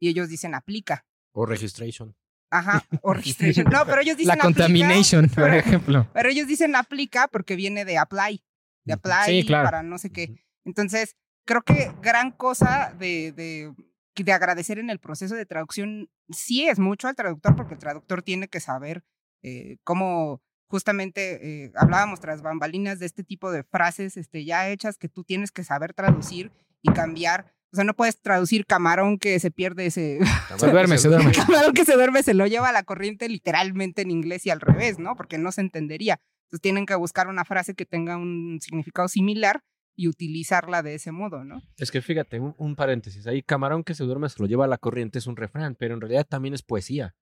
Y 0.00 0.08
ellos 0.08 0.28
dicen 0.28 0.54
aplica. 0.54 1.04
O 1.32 1.46
registration. 1.46 2.16
Ajá, 2.50 2.84
o 3.02 3.12
registration. 3.14 3.66
No, 3.70 3.84
pero 3.86 4.00
ellos 4.00 4.16
dicen 4.16 4.36
La 4.38 4.44
aplica, 4.44 4.62
contamination, 4.64 5.28
por 5.34 5.54
ejemplo. 5.54 6.08
Pero 6.12 6.28
ellos 6.28 6.48
dicen 6.48 6.74
aplica 6.74 7.28
porque 7.28 7.54
viene 7.56 7.84
de 7.84 7.98
apply. 7.98 8.42
De 8.84 8.94
apply 8.94 9.24
Sí, 9.26 9.46
claro. 9.46 9.64
para 9.66 9.82
no 9.84 9.98
sé 9.98 10.10
qué. 10.10 10.44
Entonces, 10.64 11.14
creo 11.46 11.62
que 11.62 11.92
gran 12.02 12.32
cosa 12.32 12.94
de, 12.98 13.32
de, 13.32 13.72
de 14.16 14.32
agradecer 14.32 14.78
en 14.80 14.90
el 14.90 14.98
proceso 14.98 15.36
de 15.36 15.46
traducción 15.46 16.08
sí 16.30 16.66
es 16.66 16.78
mucho 16.80 17.06
al 17.06 17.14
traductor, 17.14 17.54
porque 17.54 17.74
el 17.74 17.80
traductor 17.80 18.22
tiene 18.22 18.48
que 18.48 18.58
saber 18.60 19.04
eh, 19.42 19.76
cómo 19.84 20.42
justamente 20.68 21.64
eh, 21.64 21.72
hablábamos 21.74 22.20
tras 22.20 22.42
bambalinas 22.42 22.98
de 22.98 23.06
este 23.06 23.24
tipo 23.24 23.50
de 23.50 23.64
frases 23.64 24.16
este, 24.16 24.44
ya 24.44 24.68
hechas 24.68 24.98
que 24.98 25.08
tú 25.08 25.24
tienes 25.24 25.50
que 25.50 25.64
saber 25.64 25.94
traducir 25.94 26.52
y 26.82 26.92
cambiar. 26.92 27.52
O 27.72 27.76
sea, 27.76 27.84
no 27.84 27.94
puedes 27.94 28.20
traducir 28.20 28.64
camarón 28.64 29.18
que 29.18 29.38
se 29.40 29.50
pierde 29.50 29.86
ese, 29.86 30.20
Se 30.56 30.70
duerme, 30.70 30.98
se 30.98 31.08
duerme. 31.08 31.32
camarón 31.32 31.74
que 31.74 31.84
se 31.84 31.94
duerme 31.94 32.22
se 32.22 32.34
lo 32.34 32.46
lleva 32.46 32.68
a 32.68 32.72
la 32.72 32.82
corriente 32.82 33.28
literalmente 33.28 34.02
en 34.02 34.10
inglés 34.10 34.46
y 34.46 34.50
al 34.50 34.60
revés, 34.60 34.98
¿no? 34.98 35.16
Porque 35.16 35.38
no 35.38 35.52
se 35.52 35.60
entendería. 35.60 36.20
Entonces 36.44 36.62
tienen 36.62 36.86
que 36.86 36.94
buscar 36.94 37.28
una 37.28 37.44
frase 37.44 37.74
que 37.74 37.84
tenga 37.84 38.16
un 38.16 38.58
significado 38.62 39.08
similar 39.08 39.60
y 39.96 40.08
utilizarla 40.08 40.82
de 40.82 40.94
ese 40.94 41.10
modo, 41.12 41.44
¿no? 41.44 41.60
Es 41.76 41.90
que 41.90 42.00
fíjate, 42.00 42.40
un, 42.40 42.54
un 42.56 42.76
paréntesis. 42.76 43.26
Ahí, 43.26 43.42
camarón 43.42 43.84
que 43.84 43.94
se 43.94 44.04
duerme 44.04 44.28
se 44.28 44.40
lo 44.40 44.46
lleva 44.46 44.64
a 44.64 44.68
la 44.68 44.78
corriente 44.78 45.18
es 45.18 45.26
un 45.26 45.36
refrán, 45.36 45.74
pero 45.74 45.94
en 45.94 46.00
realidad 46.00 46.24
también 46.26 46.54
es 46.54 46.62
poesía. 46.62 47.14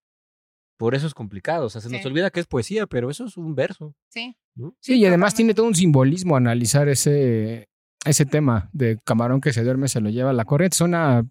Por 0.76 0.94
eso 0.94 1.06
es 1.06 1.14
complicado. 1.14 1.66
O 1.66 1.70
sea, 1.70 1.80
se 1.80 1.88
nos 1.90 2.02
Sí. 2.02 2.08
olvida 2.08 2.30
que 2.30 2.40
es 2.40 2.46
poesía, 2.46 2.86
pero 2.86 3.10
eso 3.10 3.24
es 3.24 3.36
un 3.36 3.54
verso. 3.54 3.94
Sí. 4.08 4.36
¿no? 4.54 4.74
Sí, 4.80 4.94
y 4.98 5.06
además 5.06 5.34
tiene 5.34 5.54
todo 5.54 5.66
un 5.66 5.74
simbolismo 5.74 6.36
analizar 6.36 6.88
ese, 6.88 7.68
ese 8.04 8.26
tema 8.26 8.68
de 8.72 8.98
camarón 9.04 9.40
que 9.40 9.52
se 9.52 9.62
duerme 9.64 9.88
se 9.88 10.00
lo 10.00 10.10
lleva 10.10 10.30
a 10.30 10.34
la 10.34 10.44
corriente. 10.44 10.76
Suena 10.76 11.26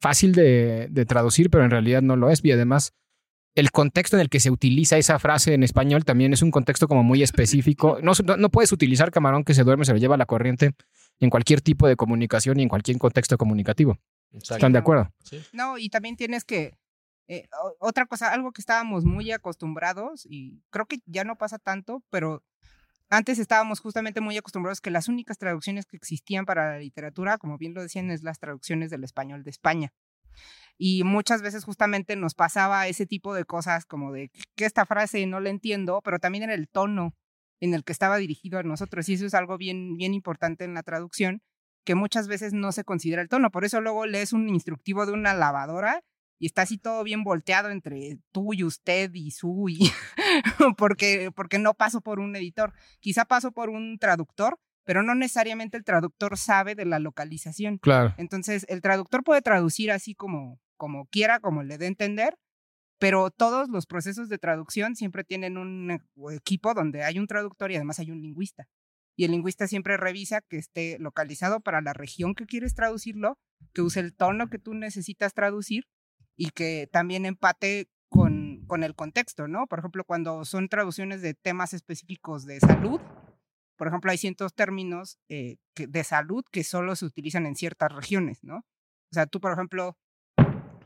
fácil 0.00 0.32
de, 0.34 0.88
de 0.90 1.06
traducir, 1.06 1.50
pero 1.50 1.64
en 1.64 1.70
realidad 1.70 2.02
no 2.02 2.16
lo 2.16 2.30
es. 2.30 2.44
Y 2.44 2.52
además, 2.52 2.92
el 3.54 3.70
contexto 3.70 4.16
en 4.16 4.20
el 4.22 4.28
que 4.28 4.40
se 4.40 4.50
utiliza 4.50 4.98
esa 4.98 5.18
frase 5.18 5.54
en 5.54 5.62
español 5.62 6.04
también 6.04 6.32
es 6.32 6.42
un 6.42 6.50
contexto 6.50 6.88
como 6.88 7.02
muy 7.04 7.22
específico. 7.22 7.98
No, 8.02 8.12
no, 8.24 8.36
no 8.36 8.48
puedes 8.50 8.72
utilizar 8.72 9.10
camarón 9.10 9.44
que 9.44 9.54
se 9.54 9.62
duerme 9.64 9.84
se 9.84 9.92
lo 9.92 9.98
lleva 9.98 10.16
a 10.16 10.18
la 10.18 10.26
corriente 10.26 10.72
en 11.20 11.30
cualquier 11.30 11.60
tipo 11.60 11.86
de 11.86 11.94
comunicación 11.96 12.58
y 12.58 12.64
en 12.64 12.68
cualquier 12.68 12.98
contexto 12.98 13.38
comunicativo. 13.38 13.98
¿Están 14.32 14.72
de 14.72 14.78
acuerdo? 14.80 15.12
Sí. 15.22 15.40
No, 15.52 15.78
y 15.78 15.88
también 15.88 16.16
tienes 16.16 16.44
que. 16.44 16.74
Eh, 17.28 17.48
otra 17.78 18.06
cosa, 18.06 18.32
algo 18.32 18.52
que 18.52 18.60
estábamos 18.60 19.04
muy 19.04 19.32
acostumbrados, 19.32 20.26
y 20.28 20.62
creo 20.70 20.86
que 20.86 20.98
ya 21.06 21.24
no 21.24 21.36
pasa 21.36 21.58
tanto, 21.58 22.02
pero 22.10 22.42
antes 23.10 23.38
estábamos 23.38 23.80
justamente 23.80 24.20
muy 24.20 24.36
acostumbrados 24.36 24.80
que 24.80 24.90
las 24.90 25.08
únicas 25.08 25.38
traducciones 25.38 25.86
que 25.86 25.96
existían 25.96 26.46
para 26.46 26.72
la 26.72 26.78
literatura, 26.78 27.38
como 27.38 27.58
bien 27.58 27.74
lo 27.74 27.82
decían, 27.82 28.10
es 28.10 28.22
las 28.22 28.38
traducciones 28.38 28.90
del 28.90 29.04
español 29.04 29.44
de 29.44 29.50
España. 29.50 29.92
Y 30.76 31.04
muchas 31.04 31.42
veces 31.42 31.64
justamente 31.64 32.16
nos 32.16 32.34
pasaba 32.34 32.88
ese 32.88 33.06
tipo 33.06 33.34
de 33.34 33.44
cosas 33.44 33.86
como 33.86 34.12
de 34.12 34.30
que 34.56 34.64
esta 34.64 34.86
frase 34.86 35.26
no 35.26 35.38
la 35.40 35.50
entiendo, 35.50 36.00
pero 36.02 36.18
también 36.18 36.44
era 36.44 36.54
el 36.54 36.68
tono 36.68 37.14
en 37.60 37.74
el 37.74 37.84
que 37.84 37.92
estaba 37.92 38.16
dirigido 38.16 38.58
a 38.58 38.64
nosotros. 38.64 39.08
Y 39.08 39.14
eso 39.14 39.26
es 39.26 39.34
algo 39.34 39.56
bien, 39.58 39.96
bien 39.96 40.14
importante 40.14 40.64
en 40.64 40.74
la 40.74 40.82
traducción, 40.82 41.42
que 41.84 41.94
muchas 41.94 42.26
veces 42.26 42.52
no 42.52 42.72
se 42.72 42.84
considera 42.84 43.22
el 43.22 43.28
tono. 43.28 43.50
Por 43.50 43.64
eso 43.64 43.80
luego 43.80 44.06
lees 44.06 44.32
un 44.32 44.48
instructivo 44.48 45.06
de 45.06 45.12
una 45.12 45.34
lavadora 45.34 46.02
y 46.38 46.46
está 46.46 46.62
así 46.62 46.78
todo 46.78 47.04
bien 47.04 47.24
volteado 47.24 47.70
entre 47.70 48.18
tú 48.32 48.52
y 48.54 48.64
usted 48.64 49.10
y 49.14 49.30
su 49.30 49.68
y 49.68 49.90
porque 50.76 51.30
porque 51.34 51.58
no 51.58 51.74
paso 51.74 52.00
por 52.00 52.20
un 52.20 52.34
editor. 52.36 52.72
Quizá 53.00 53.24
paso 53.24 53.52
por 53.52 53.70
un 53.70 53.98
traductor, 53.98 54.58
pero 54.84 55.02
no 55.02 55.14
necesariamente 55.14 55.76
el 55.76 55.84
traductor 55.84 56.36
sabe 56.36 56.74
de 56.74 56.84
la 56.84 56.98
localización. 56.98 57.78
Claro. 57.78 58.14
Entonces, 58.18 58.66
el 58.68 58.80
traductor 58.80 59.22
puede 59.24 59.42
traducir 59.42 59.90
así 59.90 60.14
como 60.14 60.60
como 60.76 61.06
quiera, 61.06 61.40
como 61.40 61.62
le 61.62 61.78
dé 61.78 61.86
a 61.86 61.88
entender, 61.88 62.36
pero 62.98 63.30
todos 63.30 63.68
los 63.68 63.86
procesos 63.86 64.28
de 64.28 64.38
traducción 64.38 64.96
siempre 64.96 65.24
tienen 65.24 65.56
un 65.56 65.92
e- 65.92 66.34
equipo 66.34 66.74
donde 66.74 67.04
hay 67.04 67.18
un 67.18 67.26
traductor 67.26 67.70
y 67.70 67.76
además 67.76 68.00
hay 68.00 68.10
un 68.10 68.20
lingüista. 68.20 68.66
Y 69.16 69.24
el 69.24 69.30
lingüista 69.30 69.68
siempre 69.68 69.96
revisa 69.96 70.40
que 70.40 70.58
esté 70.58 70.98
localizado 70.98 71.60
para 71.60 71.80
la 71.80 71.92
región 71.92 72.34
que 72.34 72.46
quieres 72.46 72.74
traducirlo, 72.74 73.38
que 73.72 73.82
use 73.82 74.00
el 74.00 74.14
tono 74.14 74.50
que 74.50 74.58
tú 74.58 74.74
necesitas 74.74 75.32
traducir 75.32 75.84
y 76.36 76.50
que 76.50 76.88
también 76.90 77.26
empate 77.26 77.88
con, 78.08 78.64
con 78.66 78.84
el 78.84 78.94
contexto, 78.94 79.48
¿no? 79.48 79.66
Por 79.66 79.80
ejemplo, 79.80 80.04
cuando 80.04 80.44
son 80.44 80.68
traducciones 80.68 81.20
de 81.22 81.34
temas 81.34 81.74
específicos 81.74 82.44
de 82.46 82.60
salud, 82.60 83.00
por 83.76 83.88
ejemplo, 83.88 84.10
hay 84.10 84.18
ciertos 84.18 84.54
términos 84.54 85.18
eh, 85.28 85.56
que- 85.74 85.86
de 85.88 86.04
salud 86.04 86.44
que 86.52 86.62
solo 86.62 86.94
se 86.96 87.04
utilizan 87.06 87.44
en 87.46 87.56
ciertas 87.56 87.92
regiones, 87.92 88.44
¿no? 88.44 88.58
O 88.58 89.14
sea, 89.14 89.26
tú, 89.26 89.40
por 89.40 89.52
ejemplo, 89.52 89.96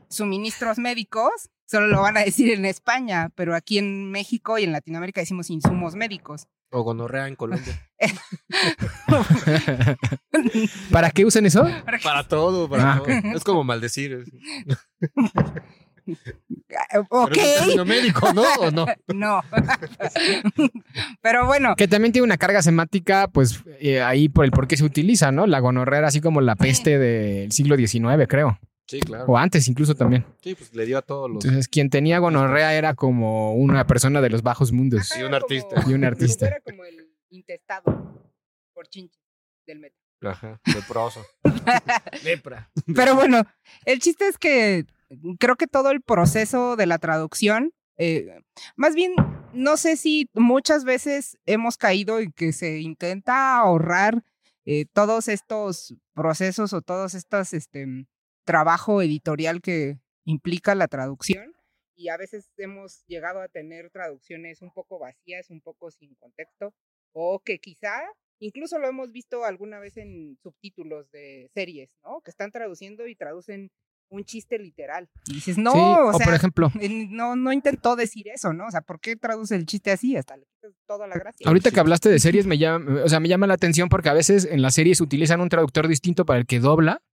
suministros 0.09 0.77
médicos 0.79 1.49
solo 1.69 1.87
lo 1.87 2.01
van 2.01 2.17
a 2.17 2.21
decir 2.21 2.51
en 2.51 2.65
España, 2.65 3.29
pero 3.35 3.55
aquí 3.55 3.77
en 3.77 4.09
México 4.11 4.57
y 4.57 4.63
en 4.63 4.71
Latinoamérica 4.71 5.21
decimos 5.21 5.49
insumos 5.49 5.95
médicos. 5.95 6.47
O 6.71 6.83
gonorrea 6.83 7.27
en 7.27 7.35
Colombia. 7.35 7.89
¿Para 10.91 11.11
qué 11.11 11.25
usan 11.25 11.45
eso? 11.45 11.67
para 12.03 12.27
todo, 12.27 12.69
para 12.69 12.93
Ah, 12.93 12.97
todo. 12.97 13.09
Es 13.35 13.43
como 13.43 13.63
maldecir. 13.63 14.13
es- 14.13 14.29
Ah, 16.91 17.01
Ok, 17.09 17.33
Pero 17.35 17.83
es 17.83 17.87
médico, 17.87 18.33
¿no? 18.33 18.41
¿O 18.61 18.71
no? 18.71 18.87
no. 19.13 19.41
pero 21.21 21.45
bueno, 21.45 21.75
Que 21.75 21.87
también 21.87 22.11
tiene 22.11 22.25
una 22.25 22.37
carga 22.37 22.63
semántica, 22.63 23.27
pues 23.27 23.63
eh, 23.79 24.01
ahí 24.01 24.27
por 24.27 24.45
el 24.45 24.49
por 24.51 24.67
qué 24.67 24.75
se 24.75 24.83
utiliza, 24.85 25.31
¿no? 25.31 25.45
La 25.45 25.59
gonorrea 25.59 25.99
era 25.99 26.07
así 26.07 26.19
como 26.19 26.41
la 26.41 26.55
peste 26.55 26.97
del 26.97 27.51
siglo 27.51 27.75
XIX, 27.77 28.25
creo. 28.27 28.57
Sí, 28.89 29.01
claro. 29.01 29.25
O 29.27 29.37
antes 29.37 29.67
incluso 29.67 29.93
también. 29.93 30.25
Sí, 30.41 30.55
pues 30.55 30.73
le 30.73 30.83
dio 30.87 30.97
a 30.97 31.03
todos 31.03 31.29
los. 31.29 31.45
Entonces, 31.45 31.67
quien 31.67 31.91
tenía 31.91 32.17
gonorrea 32.17 32.73
era 32.73 32.95
como 32.95 33.53
una 33.53 33.85
persona 33.85 34.19
de 34.19 34.31
los 34.31 34.41
bajos 34.41 34.71
mundos. 34.71 35.15
Y 35.15 35.21
un 35.21 35.35
artista. 35.35 35.83
Y 35.87 35.93
un 35.93 36.03
artista. 36.03 36.47
Era 36.47 36.59
como 36.59 36.83
el 36.83 37.07
intestado 37.29 38.33
por 38.73 38.87
chinche 38.87 39.19
del 39.67 39.79
metro. 39.79 39.99
Ajá, 40.21 40.59
leproso. 40.73 41.23
Lepra. 42.23 42.71
Pero 42.95 43.13
bueno, 43.13 43.43
el 43.85 43.99
chiste 43.99 44.27
es 44.27 44.39
que 44.39 44.87
creo 45.37 45.55
que 45.55 45.67
todo 45.67 45.91
el 45.91 46.01
proceso 46.01 46.75
de 46.75 46.87
la 46.87 46.97
traducción, 46.97 47.71
eh, 47.97 48.41
más 48.75 48.95
bien, 48.95 49.13
no 49.53 49.77
sé 49.77 49.97
si 49.97 50.31
muchas 50.33 50.83
veces 50.83 51.37
hemos 51.45 51.77
caído 51.77 52.17
en 52.17 52.31
que 52.31 52.53
se 52.53 52.79
intenta 52.79 53.55
ahorrar 53.59 54.23
eh, 54.65 54.87
todos 54.93 55.27
estos 55.27 55.93
procesos 56.15 56.73
o 56.73 56.81
todos 56.81 57.13
estos 57.13 57.53
este, 57.53 58.07
trabajo 58.49 59.03
editorial 59.03 59.61
que 59.61 59.99
implica 60.25 60.73
la 60.73 60.87
traducción. 60.87 61.53
Y 61.95 62.09
a 62.09 62.17
veces 62.17 62.49
hemos 62.57 63.05
llegado 63.05 63.41
a 63.41 63.47
tener 63.47 63.91
traducciones 63.91 64.63
un 64.63 64.71
poco 64.71 64.97
vacías, 64.97 65.51
un 65.51 65.61
poco 65.61 65.91
sin 65.91 66.15
contexto, 66.15 66.73
o 67.13 67.39
que 67.45 67.59
quizá 67.59 68.01
Incluso 68.41 68.79
lo 68.79 68.87
hemos 68.87 69.11
visto 69.11 69.43
alguna 69.43 69.79
vez 69.79 69.97
en 69.97 70.37
subtítulos 70.41 71.11
de 71.11 71.49
series, 71.53 71.97
¿no? 72.03 72.21
Que 72.21 72.31
están 72.31 72.51
traduciendo 72.51 73.05
y 73.05 73.15
traducen 73.15 73.69
un 74.09 74.23
chiste 74.23 74.57
literal. 74.57 75.09
Y 75.27 75.35
dices, 75.35 75.57
no, 75.57 75.73
Sí, 75.73 75.79
o 75.79 76.07
o 76.07 76.13
sea, 76.13 76.25
por 76.25 76.35
ejemplo, 76.35 76.71
eh, 76.81 77.07
no, 77.09 77.35
no 77.35 77.51
intentó 77.51 77.97
decir 77.97 78.29
eso, 78.29 78.53
¿no? 78.53 78.67
O 78.67 78.71
sea, 78.71 78.81
¿por 78.81 79.01
qué 79.01 79.17
traduce 79.17 79.55
el 79.55 79.65
chiste 79.65 79.91
así? 79.91 80.15
Hasta 80.15 80.37
le 80.37 80.45
quitas 80.45 80.73
toda 80.87 81.05
la 81.05 81.15
gracia. 81.15 81.45
ahorita 81.45 81.71
que 81.71 81.79
hablaste 81.81 82.09
de 82.09 82.19
series 82.19 82.47
me 82.47 82.57
llama, 82.57 83.03
o 83.03 83.09
sea, 83.09 83.19
me 83.19 83.27
llama 83.27 83.45
la 83.45 83.55
atención 83.55 83.89
porque 83.89 84.09
a 84.09 84.13
veces 84.13 84.45
en 84.45 84.61
las 84.61 84.73
series 84.73 85.01
utilizan 85.01 85.41
un 85.41 85.49
traductor 85.49 85.89
distinto 85.89 86.25
para 86.25 86.39
el 86.39 86.45
que 86.45 86.59
dobla 86.59 87.03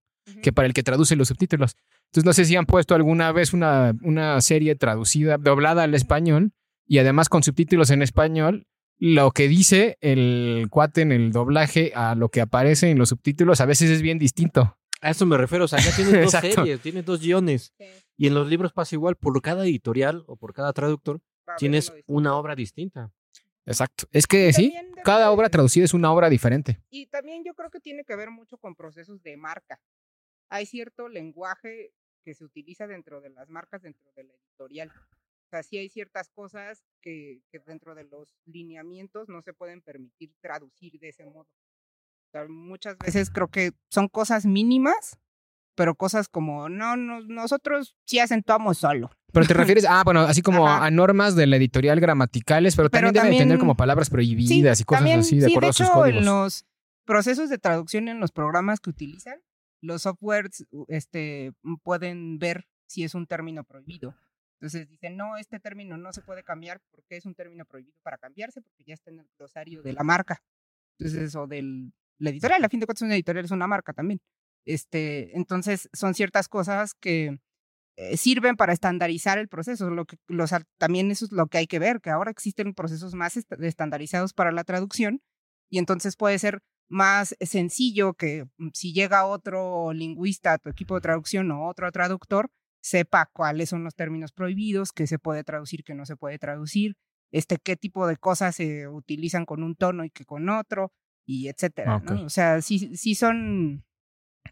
Que 0.41 0.51
para 0.51 0.67
el 0.67 0.73
que 0.73 0.83
traduce 0.83 1.15
los 1.15 1.29
subtítulos. 1.29 1.75
Entonces 2.05 2.25
no 2.25 2.33
sé 2.33 2.45
si 2.45 2.55
han 2.55 2.65
puesto 2.65 2.95
alguna 2.95 3.31
vez 3.31 3.53
una, 3.53 3.93
una 4.01 4.39
serie 4.41 4.75
traducida, 4.75 5.37
doblada 5.37 5.83
al 5.83 5.93
español 5.93 6.51
y 6.85 6.99
además 6.99 7.29
con 7.29 7.43
subtítulos 7.43 7.89
en 7.89 8.01
español. 8.01 8.67
Lo 8.99 9.31
que 9.31 9.47
dice 9.47 9.97
el 10.01 10.67
cuate 10.71 11.01
en 11.01 11.11
el 11.11 11.31
doblaje 11.31 11.91
a 11.93 12.15
lo 12.15 12.29
que 12.29 12.41
aparece 12.41 12.89
en 12.89 12.97
los 12.97 13.09
subtítulos 13.09 13.61
a 13.61 13.65
veces 13.65 13.91
es 13.91 14.01
bien 14.01 14.17
distinto. 14.17 14.77
A 15.01 15.11
eso 15.11 15.25
me 15.25 15.37
refiero. 15.37 15.65
O 15.65 15.67
sea, 15.67 15.79
ya 15.79 15.95
tienes 15.95 16.13
dos 16.31 16.41
series, 16.41 16.79
tienes 16.81 17.05
dos 17.05 17.21
guiones. 17.21 17.73
Sí, 17.77 17.85
Y 18.17 18.27
en 18.27 18.33
los 18.33 18.47
libros 18.47 18.73
pasa 18.73 18.95
igual. 18.95 19.15
Por 19.15 19.39
cada 19.41 19.65
editorial 19.65 20.23
o 20.27 20.35
por 20.35 20.53
cada 20.53 20.73
traductor 20.73 21.21
tienes 21.57 21.93
una 22.07 22.35
obra 22.35 22.55
distinta. 22.55 23.11
Exacto. 23.65 24.07
Es 24.11 24.27
que 24.27 24.51
sí, 24.53 24.73
cada 25.03 25.29
obra 25.29 25.49
traducida 25.49 25.85
es 25.85 25.93
una 25.93 26.11
obra 26.11 26.29
diferente. 26.29 26.79
Y 26.89 27.07
también 27.07 27.43
yo 27.45 27.53
creo 27.53 27.69
que 27.69 27.79
tiene 27.79 28.03
que 28.05 28.15
ver 28.15 28.31
mucho 28.31 28.57
con 28.57 28.75
procesos 28.75 29.21
de 29.21 29.35
marca. 29.35 29.79
Hay 30.49 30.65
cierto 30.65 31.09
lenguaje 31.09 31.93
que 32.23 32.33
se 32.33 32.43
utiliza 32.43 32.87
dentro 32.87 33.21
de 33.21 33.29
las 33.29 33.49
marcas, 33.49 33.81
dentro 33.81 34.11
de 34.15 34.23
la 34.23 34.33
editorial. 34.33 34.91
O 35.47 35.49
sea, 35.49 35.63
sí 35.63 35.77
hay 35.77 35.89
ciertas 35.89 36.29
cosas 36.29 36.83
que, 37.01 37.41
que 37.51 37.59
dentro 37.59 37.95
de 37.95 38.03
los 38.03 38.35
lineamientos 38.45 39.29
no 39.29 39.41
se 39.41 39.53
pueden 39.53 39.81
permitir 39.81 40.33
traducir 40.41 40.99
de 40.99 41.09
ese 41.09 41.25
modo. 41.25 41.47
O 42.27 42.31
sea, 42.31 42.45
muchas 42.49 42.97
veces 42.97 43.29
creo 43.29 43.47
que 43.47 43.71
son 43.89 44.09
cosas 44.09 44.45
mínimas, 44.45 45.17
pero 45.75 45.95
cosas 45.95 46.27
como, 46.27 46.67
no, 46.67 46.97
no 46.97 47.21
nosotros 47.21 47.95
sí 48.05 48.19
acentuamos 48.19 48.79
solo. 48.79 49.09
Pero 49.31 49.45
te 49.45 49.53
refieres, 49.53 49.85
ah, 49.87 50.01
bueno, 50.03 50.21
así 50.21 50.41
como 50.43 50.67
Ajá. 50.67 50.85
a 50.85 50.91
normas 50.91 51.35
de 51.35 51.47
la 51.47 51.55
editorial 51.55 52.01
gramaticales, 52.01 52.75
pero, 52.75 52.89
Pero 52.89 53.13
también 53.13 53.23
deben 53.23 53.37
tener 53.37 53.59
como 53.59 53.77
palabras 53.77 54.09
prohibidas 54.09 54.81
y 54.81 54.83
cosas 54.83 54.99
también, 54.99 55.19
así, 55.21 55.37
de 55.37 55.45
sí, 55.45 55.51
acuerdo 55.51 55.67
de 55.67 55.69
a 55.69 55.73
sus 55.73 55.85
hecho, 55.87 55.93
códigos. 55.93 56.19
en 56.19 56.25
los 56.25 56.65
procesos 57.05 57.49
de 57.49 57.57
traducción 57.57 58.09
en 58.09 58.19
los 58.19 58.31
programas 58.31 58.81
que 58.81 58.89
utilizan, 58.89 59.39
los 59.81 60.03
softwares 60.03 60.65
este, 60.87 61.53
pueden 61.83 62.39
ver 62.39 62.67
si 62.87 63.03
es 63.03 63.15
un 63.15 63.27
término 63.27 63.63
prohibido. 63.63 64.15
Entonces 64.59 64.87
dicen, 64.89 65.17
no, 65.17 65.37
este 65.37 65.59
término 65.59 65.97
no 65.97 66.11
se 66.13 66.21
puede 66.21 66.43
cambiar 66.43 66.81
porque 66.91 67.17
es 67.17 67.25
un 67.25 67.35
término 67.35 67.63
prohibido 67.65 67.99
para 68.01 68.17
cambiarse 68.17 68.61
porque 68.61 68.83
ya 68.83 68.95
está 68.95 69.11
en 69.11 69.19
el 69.19 69.29
glosario 69.37 69.83
de 69.83 69.93
la 69.93 70.03
marca. 70.03 70.41
Entonces, 70.97 71.35
o 71.35 71.45
del 71.45 71.93
la 72.17 72.31
editorial, 72.31 72.63
a 72.65 72.69
fin 72.69 72.79
de 72.79 72.87
cuentas 72.87 73.03
una 73.03 73.13
editorial 73.13 73.45
es 73.45 73.51
una 73.51 73.67
marca 73.67 73.93
también. 73.93 74.19
Este, 74.65 75.37
entonces, 75.37 75.87
son 75.93 76.15
ciertas 76.15 76.49
cosas 76.49 76.95
que 76.95 77.37
eh, 77.97 78.17
sirven 78.17 78.55
para 78.55 78.73
estandarizar 78.73 79.37
el 79.37 79.47
proceso. 79.47 79.91
Lo 79.91 80.05
que, 80.05 80.17
los, 80.27 80.49
también 80.79 81.11
eso 81.11 81.25
es 81.25 81.31
lo 81.31 81.45
que 81.45 81.59
hay 81.59 81.67
que 81.67 81.77
ver, 81.77 82.01
que 82.01 82.09
ahora 82.09 82.31
existen 82.31 82.73
procesos 82.73 83.13
más 83.13 83.37
est- 83.37 83.51
estandarizados 83.61 84.33
para 84.33 84.51
la 84.51 84.63
traducción 84.63 85.21
y 85.69 85.77
entonces 85.77 86.15
puede 86.15 86.39
ser 86.39 86.61
más 86.89 87.35
sencillo 87.41 88.13
que 88.13 88.45
mm, 88.57 88.69
si 88.73 88.93
llega 88.93 89.25
otro 89.25 89.93
lingüista 89.93 90.53
a 90.53 90.57
tu 90.57 90.69
equipo 90.69 90.95
de 90.95 91.01
traducción 91.01 91.51
o 91.51 91.67
otro 91.67 91.91
traductor, 91.91 92.49
sepa 92.81 93.29
cuáles 93.33 93.69
son 93.69 93.83
los 93.83 93.95
términos 93.95 94.31
prohibidos, 94.31 94.91
qué 94.91 95.07
se 95.07 95.19
puede 95.19 95.43
traducir, 95.43 95.83
qué 95.83 95.93
no 95.93 96.05
se 96.05 96.15
puede 96.15 96.39
traducir, 96.39 96.95
este, 97.31 97.57
qué 97.57 97.75
tipo 97.75 98.07
de 98.07 98.17
cosas 98.17 98.55
se 98.55 98.87
utilizan 98.87 99.45
con 99.45 99.63
un 99.63 99.75
tono 99.75 100.05
y 100.05 100.09
que 100.09 100.25
con 100.25 100.49
otro, 100.49 100.91
y 101.25 101.49
etcétera. 101.49 102.01
O 102.23 102.29
sea, 102.29 102.61
sí, 102.61 102.95
sí 102.95 103.13
son... 103.13 103.83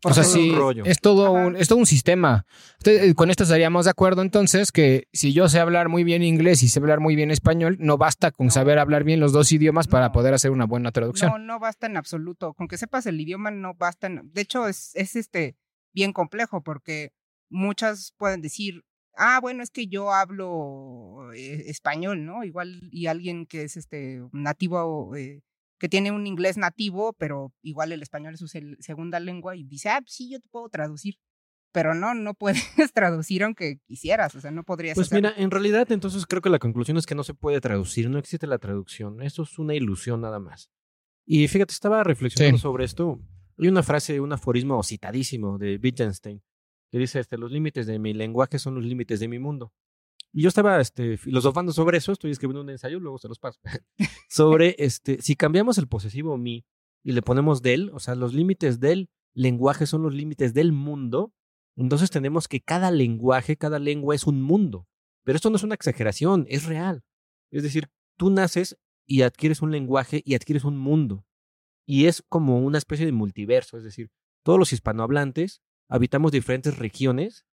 O 0.04 0.14
sea, 0.14 0.24
sí, 0.24 0.52
rollo. 0.54 0.84
es 0.86 1.00
todo 1.00 1.32
un, 1.32 1.56
es 1.56 1.68
todo 1.68 1.80
un 1.80 1.86
sistema. 1.86 2.46
Entonces, 2.80 3.04
eh, 3.10 3.14
con 3.16 3.30
esto 3.30 3.44
estaríamos 3.44 3.86
de 3.86 3.92
acuerdo 3.92 4.22
entonces 4.22 4.72
que 4.72 5.08
si 5.14 5.34
yo 5.34 5.48
sé 5.50 5.60
hablar 5.60 5.90
muy 5.90 6.04
bien 6.04 6.24
inglés 6.24 6.62
y 6.64 6.68
sé 6.68 6.80
hablar 6.80 7.00
muy 7.00 7.16
bien 7.16 7.32
español, 7.32 7.78
no 7.80 7.98
basta 7.98 8.32
con 8.32 8.48
No. 8.48 8.52
saber 8.52 8.80
hablar 8.80 9.04
bien 9.04 9.20
los 9.20 9.32
dos 9.34 9.52
idiomas 9.52 9.88
para 9.88 10.12
poder 10.12 10.34
hacer 10.34 10.52
una 10.52 10.66
buena 10.66 10.92
traducción. 10.92 11.32
No, 11.32 11.38
no 11.40 11.60
basta 11.60 11.88
en 11.88 11.98
absoluto. 11.98 12.54
Con 12.54 12.68
que 12.68 12.78
sepas 12.78 13.06
el 13.06 13.20
idioma 13.20 13.52
no 13.52 13.74
basta. 13.74 14.08
en- 14.08 14.32
de 14.34 14.42
hecho, 14.42 14.68
es, 14.68 14.92
es 14.96 15.16
este 15.16 15.56
bien 15.94 16.14
complejo 16.14 16.62
porque 16.62 17.12
muchas 17.50 18.14
pueden 18.18 18.42
decir, 18.42 18.84
ah, 19.18 19.40
bueno, 19.42 19.64
es 19.64 19.72
que 19.72 19.88
yo 19.88 20.12
hablo 20.12 21.32
eh, 21.34 21.64
español, 21.68 22.26
¿no? 22.26 22.44
Igual 22.44 22.90
y 22.92 23.08
alguien 23.08 23.46
que 23.46 23.64
es 23.64 23.78
este 23.78 24.22
nativo, 24.32 25.16
eh, 25.16 25.42
que 25.80 25.90
tiene 25.90 26.12
un 26.12 26.26
inglés 26.28 26.58
nativo, 26.58 27.14
pero 27.14 27.54
igual 27.62 27.92
el 27.92 28.02
español 28.02 28.34
es 28.34 28.40
su 28.40 28.48
segunda 28.48 29.20
lengua 29.20 29.56
y 29.56 29.64
dice, 29.66 29.90
ah, 29.90 30.02
sí, 30.06 30.30
yo 30.32 30.40
te 30.40 30.48
puedo 30.50 30.70
traducir. 30.70 31.16
Pero 31.74 31.94
no, 31.94 32.14
no 32.14 32.34
puedes 32.34 32.62
traducir 32.94 33.44
aunque 33.44 33.80
quisieras, 33.86 34.34
o 34.36 34.40
sea, 34.42 34.52
no 34.52 34.64
podrías 34.64 34.96
Pues 34.96 35.08
hacerlo. 35.08 35.30
mira, 35.30 35.44
en 35.44 35.52
realidad 35.52 35.92
entonces 35.92 36.26
creo 36.26 36.42
que 36.42 36.50
la 36.50 36.60
conclusión 36.60 36.96
es 36.98 37.06
que 37.06 37.16
no 37.16 37.24
se 37.24 37.34
puede 37.34 37.60
traducir, 37.60 38.10
no 38.10 38.18
existe 38.18 38.48
la 38.48 38.58
traducción, 38.60 39.22
esto 39.22 39.44
es 39.44 39.60
una 39.60 39.74
ilusión 39.76 40.22
nada 40.22 40.40
más. 40.40 40.70
Y 41.26 41.48
fíjate, 41.50 41.74
estaba 41.74 42.04
reflexionando 42.04 42.58
Sí. 42.58 42.62
sobre 42.62 42.86
esto. 42.86 43.20
Hay 43.58 43.68
una 43.68 43.84
frase, 43.84 44.20
un 44.22 44.32
aforismo 44.32 44.82
citadísimo 44.84 45.58
de 45.58 45.78
Wittgenstein 45.82 46.42
que 46.92 46.98
dice, 47.00 47.20
este, 47.20 47.38
los 47.38 47.52
límites 47.52 47.88
de 47.88 48.00
mi 48.00 48.14
lenguaje 48.14 48.58
son 48.60 48.76
los 48.76 48.86
límites 48.86 49.20
de 49.20 49.28
mi 49.28 49.40
mundo. 49.40 49.74
Y 50.36 50.42
yo 50.42 50.50
estaba 50.50 50.82
este, 50.82 51.16
filosofando 51.16 51.72
sobre 51.72 51.98
eso, 51.98 52.12
estoy 52.12 52.30
escribiendo 52.30 52.60
un 52.60 52.70
ensayo, 52.70 53.00
luego 53.00 53.18
se 53.18 53.30
los 53.30 53.40
paso, 53.40 53.62
sobre 54.30 54.76
este, 54.80 55.22
si 55.22 55.38
cambiamos 55.38 55.78
el 55.78 55.88
posesivo 55.88 56.38
mi 56.38 56.66
y 57.06 57.14
le 57.14 57.22
ponemos 57.22 57.62
del, 57.62 57.90
o 57.94 58.00
sea, 58.00 58.16
los 58.16 58.34
límites 58.34 58.82
del 58.82 59.10
lenguaje 59.34 59.86
son 59.86 60.04
los 60.04 60.14
límites 60.14 60.54
del 60.54 60.74
mundo, 60.74 61.34
entonces 61.78 62.10
tenemos 62.10 62.50
que 62.50 62.60
cada 62.60 62.92
lenguaje, 62.92 63.56
cada 63.56 63.80
lengua 63.80 64.14
es 64.14 64.28
un 64.28 64.42
mundo. 64.42 64.90
Pero 65.24 65.38
esto 65.38 65.50
no 65.50 65.56
es 65.56 65.64
una 65.64 65.76
exageración, 65.76 66.46
es 66.50 66.66
real. 66.66 67.06
Es 67.50 67.64
decir, 67.64 67.88
tú 68.18 68.30
naces 68.30 68.78
y 69.08 69.22
adquieres 69.22 69.62
un 69.62 69.72
lenguaje 69.72 70.22
y 70.26 70.36
adquieres 70.36 70.66
un 70.66 70.78
mundo. 70.78 71.26
Y 71.86 72.08
es 72.08 72.22
como 72.28 72.60
una 72.60 72.78
especie 72.78 73.06
de 73.06 73.14
multiverso, 73.14 73.78
es 73.78 73.86
decir, 73.86 74.10
todos 74.44 74.60
los 74.60 74.74
hispanohablantes 74.74 75.62
habitamos 75.88 76.34
diferentes 76.34 76.78
regiones 76.78 77.46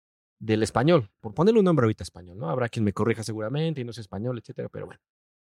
del 0.40 0.64
español. 0.64 1.08
Por 1.20 1.34
ponerle 1.34 1.60
un 1.60 1.66
nombre 1.66 1.84
ahorita 1.84 2.02
español, 2.02 2.38
¿no? 2.38 2.50
Habrá 2.50 2.68
quien 2.68 2.84
me 2.84 2.92
corrija 2.92 3.22
seguramente 3.22 3.80
y 3.80 3.84
no 3.84 3.92
es 3.92 3.98
español, 3.98 4.38
etcétera, 4.38 4.68
pero 4.68 4.86
bueno. 4.86 5.00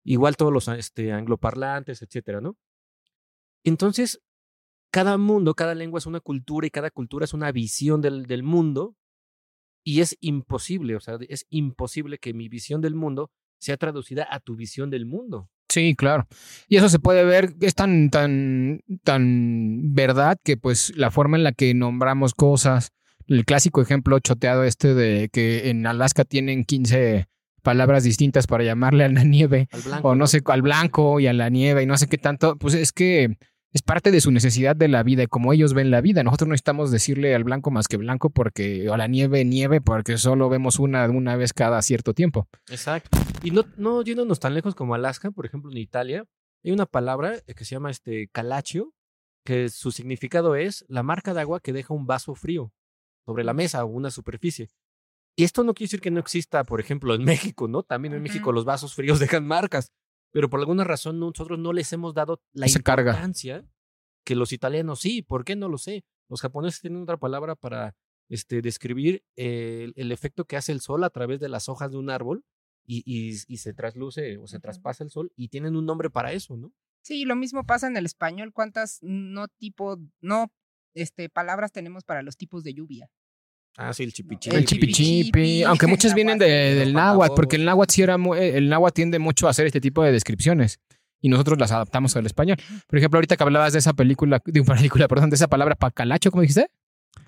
Igual 0.05 0.37
todos 0.37 0.53
los 0.53 0.69
este, 0.69 1.13
angloparlantes, 1.13 2.03
etcétera, 2.03 2.41
¿no? 2.41 2.59
Entonces, 3.65 4.21
cada 4.91 5.17
mundo, 5.17 5.55
cada 5.55 5.75
lengua 5.75 5.99
es 5.99 6.07
una 6.07 6.21
cultura 6.21 6.67
y 6.67 6.71
cada 6.71 6.91
cultura 6.91 7.25
es 7.25 7.33
una 7.33 7.53
visión 7.53 8.03
del, 8.03 8.27
del 8.27 8.43
mundo 8.43 8.97
y 9.85 10.01
es 10.01 10.17
imposible, 10.21 10.97
o 10.97 11.01
sea, 11.01 11.19
es 11.29 11.47
imposible 11.49 12.19
que 12.19 12.35
mi 12.35 12.49
visión 12.49 12.81
del 12.81 12.95
mundo 12.95 13.31
sea 13.59 13.77
traducida 13.77 14.27
a 14.31 14.41
tu 14.41 14.57
visión 14.57 14.91
del 14.91 15.07
mundo. 15.07 15.49
Sí, 15.69 15.95
claro. 15.97 16.27
Y 16.69 16.77
eso 16.77 16.89
se 16.89 16.99
puede 16.99 17.25
ver, 17.25 17.55
es 17.61 17.75
tan, 17.75 18.11
tan, 18.11 18.81
tan 19.05 19.95
verdad 19.95 20.37
que 20.45 20.57
pues 20.57 20.93
la 20.97 21.11
forma 21.11 21.37
en 21.37 21.45
la 21.45 21.53
que 21.53 21.73
nombramos 21.73 22.35
cosas, 22.35 22.91
el 23.27 23.45
clásico 23.45 23.81
ejemplo 23.81 24.19
choteado 24.21 24.65
este 24.65 24.95
de 24.95 25.29
que 25.31 25.71
en 25.71 25.87
Alaska 25.87 26.25
tienen 26.25 26.65
15 26.65 27.27
palabras 27.63 28.05
distintas 28.05 28.47
para 28.47 28.65
llamarle 28.65 29.05
a 29.05 29.09
la 29.09 29.25
nieve, 29.25 29.69
Al 29.73 29.83
blanco. 29.83 30.09
o 30.09 30.15
no 30.15 30.27
sé, 30.27 30.43
al 30.47 30.63
blanco 30.63 31.21
y 31.21 31.27
a 31.27 31.33
la 31.33 31.49
nieve 31.49 31.83
y 31.83 31.87
no 31.87 31.97
sé 31.97 32.09
qué 32.09 32.19
tanto, 32.19 32.57
pues 32.57 32.75
es 32.75 32.93
que 32.93 33.37
es 33.73 33.83
parte 33.83 34.11
de 34.11 34.21
su 34.21 34.31
necesidad 34.31 34.77
de 34.77 34.89
la 34.89 35.03
vida 35.03 35.23
y 35.23 35.27
como 35.27 35.53
ellos 35.53 35.73
ven 35.73 35.91
la 35.91 36.03
vida. 36.03 36.23
Nosotros 36.23 36.49
no 36.49 36.53
necesitamos 36.53 36.91
decirle 36.91 37.35
al 37.35 37.45
blanco 37.45 37.71
más 37.71 37.89
que 37.89 37.97
blanco 37.97 38.29
porque, 38.29 38.89
o 38.91 38.93
a 38.95 38.99
la 38.99 39.07
nieve, 39.07 39.45
nieve, 39.47 39.81
porque 39.81 40.19
solo 40.19 40.51
vemos 40.51 40.79
una, 40.79 41.09
una 41.09 41.37
vez 41.37 41.55
cada 41.55 41.81
cierto 41.81 42.13
tiempo. 42.13 42.49
Exacto. 42.69 43.17
Y 43.43 43.51
no, 43.51 43.65
no 43.79 44.03
yéndonos 44.03 44.41
tan 44.41 44.55
lejos 44.55 44.75
como 44.75 44.95
Alaska, 44.95 45.31
por 45.31 45.47
ejemplo, 45.47 45.71
en 45.71 45.79
Italia, 45.79 46.25
hay 46.63 46.73
una 46.73 46.85
palabra 46.85 47.41
que 47.57 47.65
se 47.65 47.75
llama 47.75 47.91
este 47.91 48.29
calaccio, 48.31 48.93
que 49.45 49.71
su 49.71 49.91
significado 49.91 50.55
es 50.55 50.85
la 50.89 51.03
marca 51.03 51.33
de 51.33 51.41
agua 51.41 51.61
que 51.61 51.73
deja 51.73 51.95
un 51.95 52.07
vaso 52.07 52.35
frío 52.35 52.73
sobre 53.25 53.45
la 53.45 53.55
mesa 53.55 53.85
o 53.85 53.89
una 53.89 54.11
superficie. 54.11 54.69
Y 55.37 55.45
esto 55.45 55.65
no 55.65 55.75
quiere 55.75 55.87
decir 55.89 56.01
que 56.01 56.11
no 56.11 56.21
exista, 56.21 56.65
por 56.65 56.81
ejemplo, 56.81 57.15
en 57.15 57.25
México, 57.55 57.69
¿no? 57.69 57.83
También 57.83 58.13
en 58.15 58.19
Ujú. 58.21 58.25
México 58.29 58.53
los 58.53 58.65
vasos 58.65 58.95
fríos 58.95 59.19
dejan 59.41 59.47
marcas, 59.47 59.93
pero 60.31 60.51
por 60.51 60.61
alguna 60.61 60.85
razón 60.85 61.19
nosotros 61.21 61.59
no 61.59 61.73
les 61.73 61.93
hemos 61.93 62.15
dado 62.15 62.43
la 62.53 62.67
carga. 62.85 63.13
importancia 63.13 63.65
que 64.25 64.35
los 64.37 64.53
italianos 64.53 65.01
sí. 65.01 65.23
¿Por 65.23 65.45
qué? 65.45 65.57
No 65.57 65.69
lo 65.69 65.79
sé. 65.79 66.05
Los 66.29 66.41
japoneses 66.41 66.81
tienen 66.81 67.03
otra 67.03 67.17
palabra 67.19 67.55
para 67.57 67.97
este, 68.29 68.63
describir 68.63 69.25
el, 69.37 69.93
el 69.97 70.13
efecto 70.13 70.45
que 70.45 70.57
hace 70.57 70.73
el 70.73 70.81
sol 70.81 71.05
a 71.05 71.11
través 71.11 71.41
de 71.41 71.49
las 71.49 71.69
hojas 71.69 71.91
de 71.91 71.99
un 71.99 72.09
árbol 72.09 72.45
y, 72.87 73.03
y, 73.05 73.37
y 73.47 73.57
se 73.59 73.75
trasluce 73.75 74.39
o 74.39 74.47
se 74.47 74.57
Ujú. 74.57 74.63
traspasa 74.63 75.05
el 75.05 75.11
sol 75.11 75.33
y 75.37 75.49
tienen 75.49 75.77
un 75.77 75.87
nombre 75.87 76.09
para 76.11 76.33
eso, 76.33 76.57
¿no? 76.57 76.73
Sí, 77.03 77.25
lo 77.25 77.35
mismo 77.37 77.65
pasa 77.65 77.89
en 77.89 77.97
el 77.97 78.07
español. 78.07 78.53
¿Cuántas 78.53 78.99
no 79.03 79.49
tipo, 79.49 79.99
no 80.21 80.53
este, 80.95 81.29
palabras 81.29 81.73
tenemos 81.73 82.05
para 82.05 82.23
los 82.23 82.37
tipos 82.37 82.63
de 82.65 82.75
lluvia? 82.75 83.09
Ah, 83.79 83.93
sí, 83.95 84.03
el 84.03 84.13
chipichipi. 84.13 84.55
El 84.57 84.63
chipi- 84.67 84.69
chipichipi, 84.69 85.25
chipi, 85.25 85.63
aunque 85.63 85.87
muchas 85.87 86.15
vienen 86.15 86.39
de- 86.39 86.47
del 86.75 86.93
náhuatl, 86.93 87.35
porque 87.35 87.57
el 87.57 87.65
náhuatl 87.65 87.93
sí 87.93 88.03
era 88.03 88.19
mu- 88.19 88.35
eh, 88.35 88.57
el 88.59 88.69
náhuatl 88.69 88.95
tiende 88.95 89.19
mucho 89.19 89.47
a 89.47 89.51
hacer 89.51 89.67
este 89.67 89.81
tipo 89.81 90.03
de 90.05 90.13
descripciones 90.13 90.79
y 91.23 91.29
nosotros 91.31 91.59
las 91.59 91.73
adaptamos 91.73 92.15
al 92.17 92.27
español. 92.27 92.59
Por 92.87 92.99
ejemplo, 92.99 93.17
ahorita 93.17 93.37
que 93.37 93.43
hablabas 93.45 93.73
de 93.73 93.79
esa 93.79 93.95
película, 93.95 94.43
de 94.45 94.61
una 94.61 94.75
película, 94.75 95.09
perdón, 95.09 95.31
de 95.31 95.37
esa 95.37 95.49
palabra 95.49 95.75
pacalacho, 95.75 96.31
¿cómo 96.31 96.43
dijiste? 96.43 96.69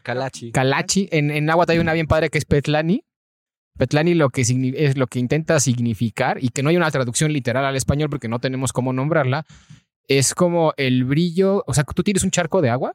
Calachi. 0.03 0.53
Calachi. 0.53 1.09
En, 1.13 1.31
en 1.31 1.47
náhuatl 1.47 1.73
hay 1.73 1.79
una 1.79 1.93
bien 1.95 2.07
padre 2.07 2.29
que 2.29 2.37
es 2.39 2.45
petlani. 2.45 3.05
Petlani 3.79 4.15
lo 4.15 4.31
que 4.31 4.43
es 4.43 4.97
lo 4.99 5.07
que 5.07 5.19
intenta 5.19 5.59
significar 5.61 6.43
y 6.43 6.51
que 6.51 6.63
no 6.63 6.69
hay 6.69 6.77
una 6.77 6.91
traducción 6.91 7.33
literal 7.33 7.65
al 7.65 7.75
español 7.77 8.09
porque 8.11 8.29
no 8.29 8.39
tenemos 8.39 8.73
cómo 8.73 8.93
nombrarla. 8.93 9.47
Es 10.07 10.35
como 10.35 10.75
el 10.77 11.05
brillo, 11.05 11.65
o 11.67 11.73
sea, 11.75 11.85
tú 11.85 12.03
tienes 12.03 12.23
un 12.23 12.31
charco 12.31 12.61
de 12.61 12.69
agua 12.71 12.95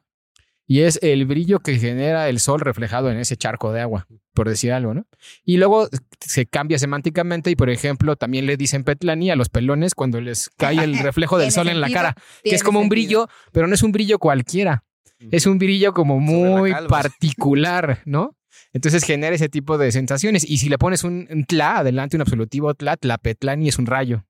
y 0.70 0.82
es 0.82 1.00
el 1.02 1.26
brillo 1.26 1.58
que 1.58 1.80
genera 1.80 2.28
el 2.28 2.38
sol 2.38 2.60
reflejado 2.60 3.10
en 3.10 3.18
ese 3.18 3.36
charco 3.36 3.72
de 3.72 3.80
agua, 3.80 4.06
por 4.32 4.48
decir 4.48 4.70
algo, 4.70 4.94
¿no? 4.94 5.04
Y 5.44 5.56
luego 5.56 5.88
se 6.20 6.46
cambia 6.46 6.78
semánticamente 6.78 7.50
y, 7.50 7.56
por 7.56 7.70
ejemplo, 7.70 8.14
también 8.14 8.46
le 8.46 8.56
dicen 8.56 8.84
petlani 8.84 9.32
a 9.32 9.34
los 9.34 9.48
pelones 9.48 9.96
cuando 9.96 10.20
les 10.20 10.48
cae 10.50 10.84
el 10.84 10.96
reflejo 11.02 11.38
del 11.38 11.50
sol 11.50 11.70
en 11.70 11.80
la 11.80 11.90
cara, 11.90 12.14
que 12.44 12.54
es 12.54 12.62
como 12.62 12.78
un 12.78 12.88
brillo, 12.88 13.26
pero 13.50 13.66
no 13.66 13.74
es 13.74 13.82
un 13.82 13.90
brillo 13.90 14.20
cualquiera. 14.20 14.84
Es 15.32 15.46
un 15.46 15.58
brillo 15.58 15.92
como 15.92 16.20
muy 16.20 16.72
particular, 16.88 18.02
¿no? 18.04 18.36
Entonces 18.72 19.02
genera 19.02 19.34
ese 19.34 19.48
tipo 19.48 19.76
de 19.76 19.90
sensaciones. 19.90 20.48
Y 20.48 20.58
si 20.58 20.68
le 20.68 20.78
pones 20.78 21.02
un, 21.02 21.26
un 21.32 21.46
tla 21.46 21.78
adelante, 21.78 22.16
un 22.16 22.22
absolutivo 22.22 22.74
tla, 22.74 22.96
tlapetlani 22.96 23.66
es 23.66 23.80
un 23.80 23.86
rayo, 23.86 24.24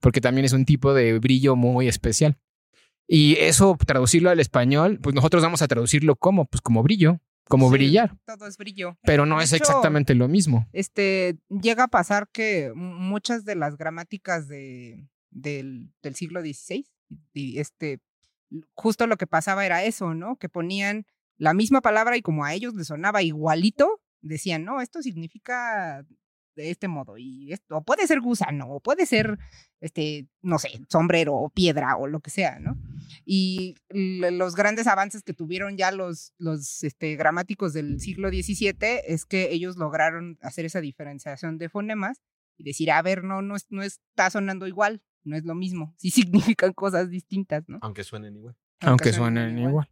porque 0.00 0.20
también 0.20 0.44
es 0.44 0.52
un 0.52 0.66
tipo 0.66 0.92
de 0.92 1.18
brillo 1.18 1.56
muy 1.56 1.88
especial. 1.88 2.36
Y 3.12 3.36
eso, 3.40 3.76
traducirlo 3.84 4.30
al 4.30 4.38
español, 4.38 5.00
pues 5.02 5.16
nosotros 5.16 5.42
vamos 5.42 5.62
a 5.62 5.66
traducirlo 5.68 6.14
como, 6.14 6.44
pues 6.44 6.60
como 6.60 6.84
brillo, 6.84 7.20
como 7.48 7.66
Sí, 7.66 7.72
brillar, 7.72 8.16
Todo 8.24 8.46
es 8.46 8.56
brillo. 8.56 8.96
pero 9.02 9.26
no 9.26 9.38
De 9.38 9.44
es 9.44 9.52
hecho, 9.52 9.64
exactamente 9.64 10.14
lo 10.14 10.28
mismo. 10.28 10.68
Este, 10.72 11.36
llega 11.48 11.84
a 11.84 11.88
pasar 11.88 12.28
que 12.32 12.70
muchas 12.76 13.44
de 13.44 13.56
las 13.56 13.76
gramáticas 13.76 14.46
de, 14.46 15.08
del, 15.30 15.92
del 16.02 16.14
siglo 16.14 16.40
XVI, 16.40 16.86
y 17.34 17.58
este, 17.58 17.98
justo 18.74 19.08
lo 19.08 19.16
que 19.16 19.26
pasaba 19.26 19.66
era 19.66 19.82
eso, 19.82 20.14
¿no? 20.14 20.36
Que 20.36 20.48
ponían 20.48 21.04
la 21.36 21.52
misma 21.52 21.80
palabra 21.80 22.16
y 22.16 22.22
como 22.22 22.44
a 22.44 22.54
ellos 22.54 22.74
les 22.76 22.86
sonaba 22.86 23.22
igualito, 23.24 24.00
decían, 24.20 24.64
no, 24.64 24.80
esto 24.80 25.02
significa 25.02 26.06
de 26.54 26.70
este 26.70 26.86
modo 26.86 27.18
y 27.18 27.52
esto 27.52 27.78
o 27.78 27.82
puede 27.82 28.06
ser 28.06 28.20
gusano 28.20 28.68
o 28.68 28.80
puede 28.80 29.06
ser 29.06 29.38
este 29.80 30.28
no 30.42 30.58
sé 30.58 30.80
sombrero 30.88 31.34
o 31.34 31.48
piedra 31.50 31.96
o 31.96 32.06
lo 32.06 32.20
que 32.20 32.30
sea 32.30 32.58
no 32.60 32.76
y 33.24 33.74
los 33.90 34.54
grandes 34.54 34.86
avances 34.86 35.22
que 35.22 35.32
tuvieron 35.34 35.76
ya 35.76 35.90
los 35.92 36.32
los 36.38 36.82
este, 36.84 37.16
gramáticos 37.16 37.72
del 37.72 38.00
siglo 38.00 38.28
XVII 38.28 38.74
es 39.06 39.24
que 39.24 39.52
ellos 39.52 39.76
lograron 39.76 40.38
hacer 40.42 40.64
esa 40.64 40.80
diferenciación 40.80 41.58
de 41.58 41.68
fonemas 41.68 42.20
y 42.58 42.64
decir 42.64 42.90
a 42.90 43.00
ver 43.02 43.24
no 43.24 43.42
no 43.42 43.56
es- 43.56 43.66
no 43.70 43.82
está 43.82 44.28
sonando 44.30 44.66
igual 44.66 45.02
no 45.24 45.36
es 45.36 45.44
lo 45.44 45.54
mismo 45.54 45.94
sí 45.98 46.10
significan 46.56 46.72
cosas 46.72 47.08
distintas 47.10 47.64
no 47.68 47.78
Aunque 47.82 48.04
suenen 48.04 48.36
igual. 48.36 48.56
Aunque 48.80 49.12
suenen 49.12 49.58
igual. 49.58 49.88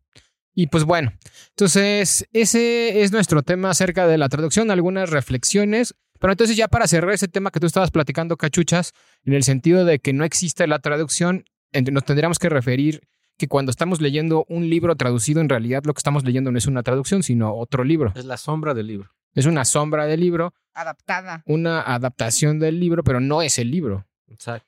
Y 0.55 0.67
pues 0.69 0.85
bueno, 0.85 1.13
entonces 1.51 2.27
ese 2.33 3.03
es 3.03 3.13
nuestro 3.13 3.43
tema 3.43 3.71
acerca 3.71 4.07
de 4.09 4.19
la 4.19 4.29
traducción, 4.29 4.71
algunas 4.73 5.09
reflexiones. 5.11 5.95
Pero 6.21 6.33
entonces 6.33 6.57
ya 6.57 6.69
para 6.69 6.87
cerrar 6.87 7.13
ese 7.13 7.29
tema 7.29 7.51
que 7.51 7.61
tú 7.61 7.67
estabas 7.67 7.91
platicando, 7.91 8.37
cachuchas, 8.37 8.93
en 9.25 9.35
el 9.35 9.43
sentido 9.45 9.85
de 9.85 9.99
que 9.99 10.13
no 10.13 10.25
existe 10.25 10.67
la 10.67 10.79
traducción, 10.79 11.45
nos 11.93 12.05
tendríamos 12.05 12.39
que 12.39 12.49
referir 12.49 13.03
que 13.37 13.47
cuando 13.47 13.71
estamos 13.71 14.01
leyendo 14.01 14.45
un 14.49 14.69
libro 14.69 14.97
traducido, 14.97 15.41
en 15.41 15.49
realidad 15.49 15.85
lo 15.85 15.95
que 15.95 16.01
estamos 16.01 16.25
leyendo 16.25 16.51
no 16.51 16.59
es 16.59 16.67
una 16.67 16.83
traducción, 16.83 17.23
sino 17.23 17.55
otro 17.55 17.85
libro. 17.85 18.13
Es 18.17 18.25
la 18.25 18.37
sombra 18.37 18.75
del 18.75 18.89
libro. 18.89 19.11
Es 19.35 19.47
una 19.47 19.65
sombra 19.65 20.07
del 20.07 20.21
libro, 20.21 20.55
adaptada 20.75 21.43
una 21.47 21.81
adaptación 21.83 22.59
del 22.59 22.81
libro, 22.81 23.05
pero 23.05 23.21
no 23.21 23.43
es 23.43 23.59
el 23.59 23.71
libro. 23.71 24.07
Exacto. 24.27 24.67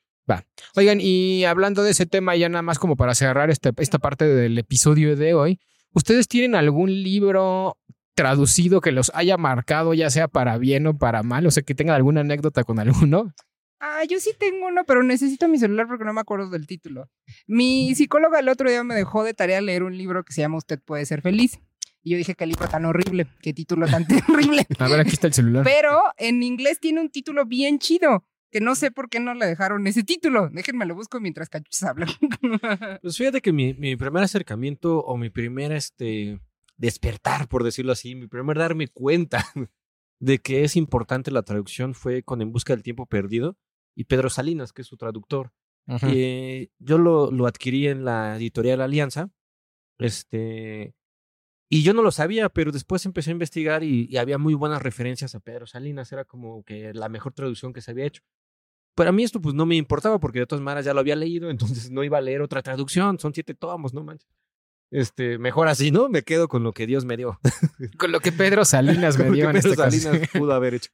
Oigan, 0.76 0.98
y 1.00 1.44
hablando 1.44 1.82
de 1.82 1.90
ese 1.90 2.06
tema, 2.06 2.36
ya 2.36 2.48
nada 2.48 2.62
más 2.62 2.78
como 2.78 2.94
para 2.94 3.16
cerrar 3.16 3.50
este- 3.50 3.72
esta 3.78 3.98
parte 3.98 4.26
del 4.26 4.56
episodio 4.58 5.16
de 5.16 5.34
hoy, 5.34 5.58
¿ustedes 5.92 6.28
tienen 6.28 6.54
algún 6.54 7.02
libro 7.02 7.76
traducido 8.20 8.82
que 8.82 8.92
los 8.92 9.10
haya 9.14 9.38
marcado, 9.38 9.94
ya 9.94 10.10
sea 10.10 10.28
para 10.28 10.58
bien 10.58 10.86
o 10.86 10.98
para 10.98 11.22
mal? 11.22 11.46
O 11.46 11.50
sea, 11.50 11.62
que 11.62 11.74
tengan 11.74 11.96
alguna 11.96 12.20
anécdota 12.20 12.64
con 12.64 12.78
alguno. 12.78 13.32
Ah, 13.80 14.04
yo 14.04 14.20
sí 14.20 14.32
tengo 14.38 14.66
uno, 14.66 14.84
pero 14.86 15.02
necesito 15.02 15.48
mi 15.48 15.58
celular 15.58 15.86
porque 15.88 16.04
no 16.04 16.12
me 16.12 16.20
acuerdo 16.20 16.50
del 16.50 16.66
título. 16.66 17.08
Mi 17.46 17.94
psicóloga 17.94 18.38
el 18.38 18.50
otro 18.50 18.68
día 18.68 18.84
me 18.84 18.94
dejó 18.94 19.24
de 19.24 19.32
tarea 19.32 19.62
leer 19.62 19.84
un 19.84 19.96
libro 19.96 20.22
que 20.22 20.34
se 20.34 20.42
llama 20.42 20.58
Usted 20.58 20.78
puede 20.84 21.06
ser 21.06 21.22
feliz. 21.22 21.58
Y 22.02 22.10
yo 22.10 22.18
dije, 22.18 22.34
qué 22.34 22.44
libro 22.44 22.68
tan 22.68 22.84
horrible, 22.84 23.26
qué 23.40 23.54
título 23.54 23.86
tan 23.86 24.06
terrible. 24.06 24.66
A 24.78 24.88
ver, 24.88 25.00
aquí 25.00 25.12
está 25.12 25.28
el 25.28 25.32
celular. 25.32 25.64
Pero 25.64 25.98
en 26.18 26.42
inglés 26.42 26.78
tiene 26.78 27.00
un 27.00 27.08
título 27.08 27.46
bien 27.46 27.78
chido, 27.78 28.26
que 28.50 28.60
no 28.60 28.74
sé 28.74 28.90
por 28.90 29.08
qué 29.08 29.18
no 29.18 29.32
le 29.32 29.46
dejaron 29.46 29.86
ese 29.86 30.02
título. 30.02 30.50
Déjenme 30.50 30.84
lo 30.84 30.94
busco 30.94 31.18
mientras 31.18 31.48
Cachuchas 31.48 31.84
habla. 31.84 32.06
Pues 33.02 33.16
fíjate 33.16 33.40
que 33.40 33.52
mi, 33.52 33.72
mi 33.72 33.96
primer 33.96 34.22
acercamiento 34.24 34.98
o 34.98 35.16
mi 35.16 35.30
primer 35.30 35.72
este, 35.72 36.38
despertar, 36.80 37.46
por 37.46 37.62
decirlo 37.62 37.92
así, 37.92 38.14
mi 38.14 38.26
primer 38.26 38.56
darme 38.56 38.88
cuenta 38.88 39.44
de 40.18 40.38
que 40.38 40.64
es 40.64 40.76
importante 40.76 41.30
la 41.30 41.42
traducción 41.42 41.94
fue 41.94 42.22
con 42.22 42.40
En 42.40 42.52
Busca 42.52 42.72
del 42.72 42.82
Tiempo 42.82 43.06
Perdido 43.06 43.58
y 43.94 44.04
Pedro 44.04 44.30
Salinas, 44.30 44.72
que 44.72 44.82
es 44.82 44.88
su 44.88 44.96
traductor. 44.96 45.52
Eh, 46.02 46.68
yo 46.78 46.98
lo, 46.98 47.30
lo 47.32 47.46
adquirí 47.46 47.88
en 47.88 48.04
la 48.04 48.36
editorial 48.36 48.80
Alianza. 48.80 49.30
Este. 49.98 50.94
Y 51.68 51.82
yo 51.82 51.94
no 51.94 52.02
lo 52.02 52.12
sabía, 52.12 52.48
pero 52.48 52.70
después 52.70 53.04
empecé 53.06 53.30
a 53.30 53.32
investigar 53.32 53.82
y, 53.82 54.06
y 54.08 54.16
había 54.16 54.38
muy 54.38 54.54
buenas 54.54 54.82
referencias 54.82 55.34
a 55.34 55.40
Pedro 55.40 55.66
Salinas. 55.66 56.12
Era 56.12 56.24
como 56.24 56.62
que 56.62 56.94
la 56.94 57.08
mejor 57.08 57.32
traducción 57.32 57.72
que 57.72 57.80
se 57.80 57.90
había 57.90 58.06
hecho. 58.06 58.22
Pero 58.94 59.10
a 59.10 59.12
mí 59.12 59.24
esto 59.24 59.40
pues 59.40 59.54
no 59.54 59.66
me 59.66 59.76
importaba 59.76 60.20
porque 60.20 60.40
de 60.40 60.46
todas 60.46 60.62
maneras 60.62 60.84
ya 60.84 60.94
lo 60.94 61.00
había 61.00 61.16
leído, 61.16 61.50
entonces 61.50 61.90
no 61.90 62.04
iba 62.04 62.18
a 62.18 62.22
leer 62.22 62.40
otra 62.40 62.62
traducción. 62.62 63.18
Son 63.18 63.34
siete 63.34 63.54
tomos, 63.54 63.92
no 63.92 64.04
manches. 64.04 64.30
Este, 64.90 65.38
mejor 65.38 65.68
así, 65.68 65.90
¿no? 65.90 66.08
Me 66.08 66.22
quedo 66.22 66.48
con 66.48 66.62
lo 66.64 66.72
que 66.72 66.86
Dios 66.86 67.04
me 67.04 67.16
dio. 67.16 67.38
Con 67.98 68.10
lo 68.12 68.20
que 68.20 68.32
Pedro 68.32 68.64
Salinas 68.64 69.16
me 69.16 69.24
Con 69.24 69.30
lo 69.32 69.36
dio 69.36 69.44
que 69.50 69.56
en 69.56 69.62
Pedro 69.62 69.70
este 69.72 69.82
caso. 69.82 69.98
Salinas 70.00 70.28
pudo 70.32 70.52
haber 70.52 70.74
hecho. 70.74 70.90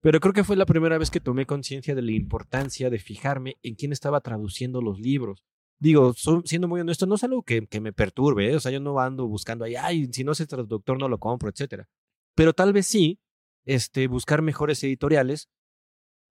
Pero 0.00 0.20
creo 0.20 0.32
que 0.32 0.44
fue 0.44 0.56
la 0.56 0.66
primera 0.66 0.96
vez 0.98 1.10
que 1.10 1.20
tomé 1.20 1.46
conciencia 1.46 1.94
de 1.94 2.02
la 2.02 2.12
importancia 2.12 2.88
de 2.90 2.98
fijarme 2.98 3.56
en 3.62 3.74
quién 3.74 3.92
estaba 3.92 4.20
traduciendo 4.20 4.80
los 4.80 4.98
libros. 5.00 5.44
Digo, 5.78 6.14
so- 6.16 6.42
siendo 6.44 6.68
muy 6.68 6.80
honesto, 6.80 7.06
no 7.06 7.16
es 7.16 7.24
algo 7.24 7.42
que, 7.42 7.66
que 7.66 7.80
me 7.80 7.92
perturbe, 7.92 8.50
¿eh? 8.50 8.56
o 8.56 8.60
sea, 8.60 8.70
yo 8.70 8.80
no 8.80 8.98
ando 9.00 9.26
buscando 9.26 9.64
ahí, 9.64 9.74
ay, 9.76 10.08
si 10.12 10.24
no 10.24 10.32
es 10.32 10.40
el 10.40 10.46
traductor 10.46 10.98
no 10.98 11.08
lo 11.08 11.18
compro, 11.18 11.50
etcétera. 11.50 11.88
Pero 12.34 12.52
tal 12.52 12.72
vez 12.72 12.86
sí, 12.86 13.18
este, 13.64 14.06
buscar 14.06 14.42
mejores 14.42 14.82
editoriales, 14.84 15.48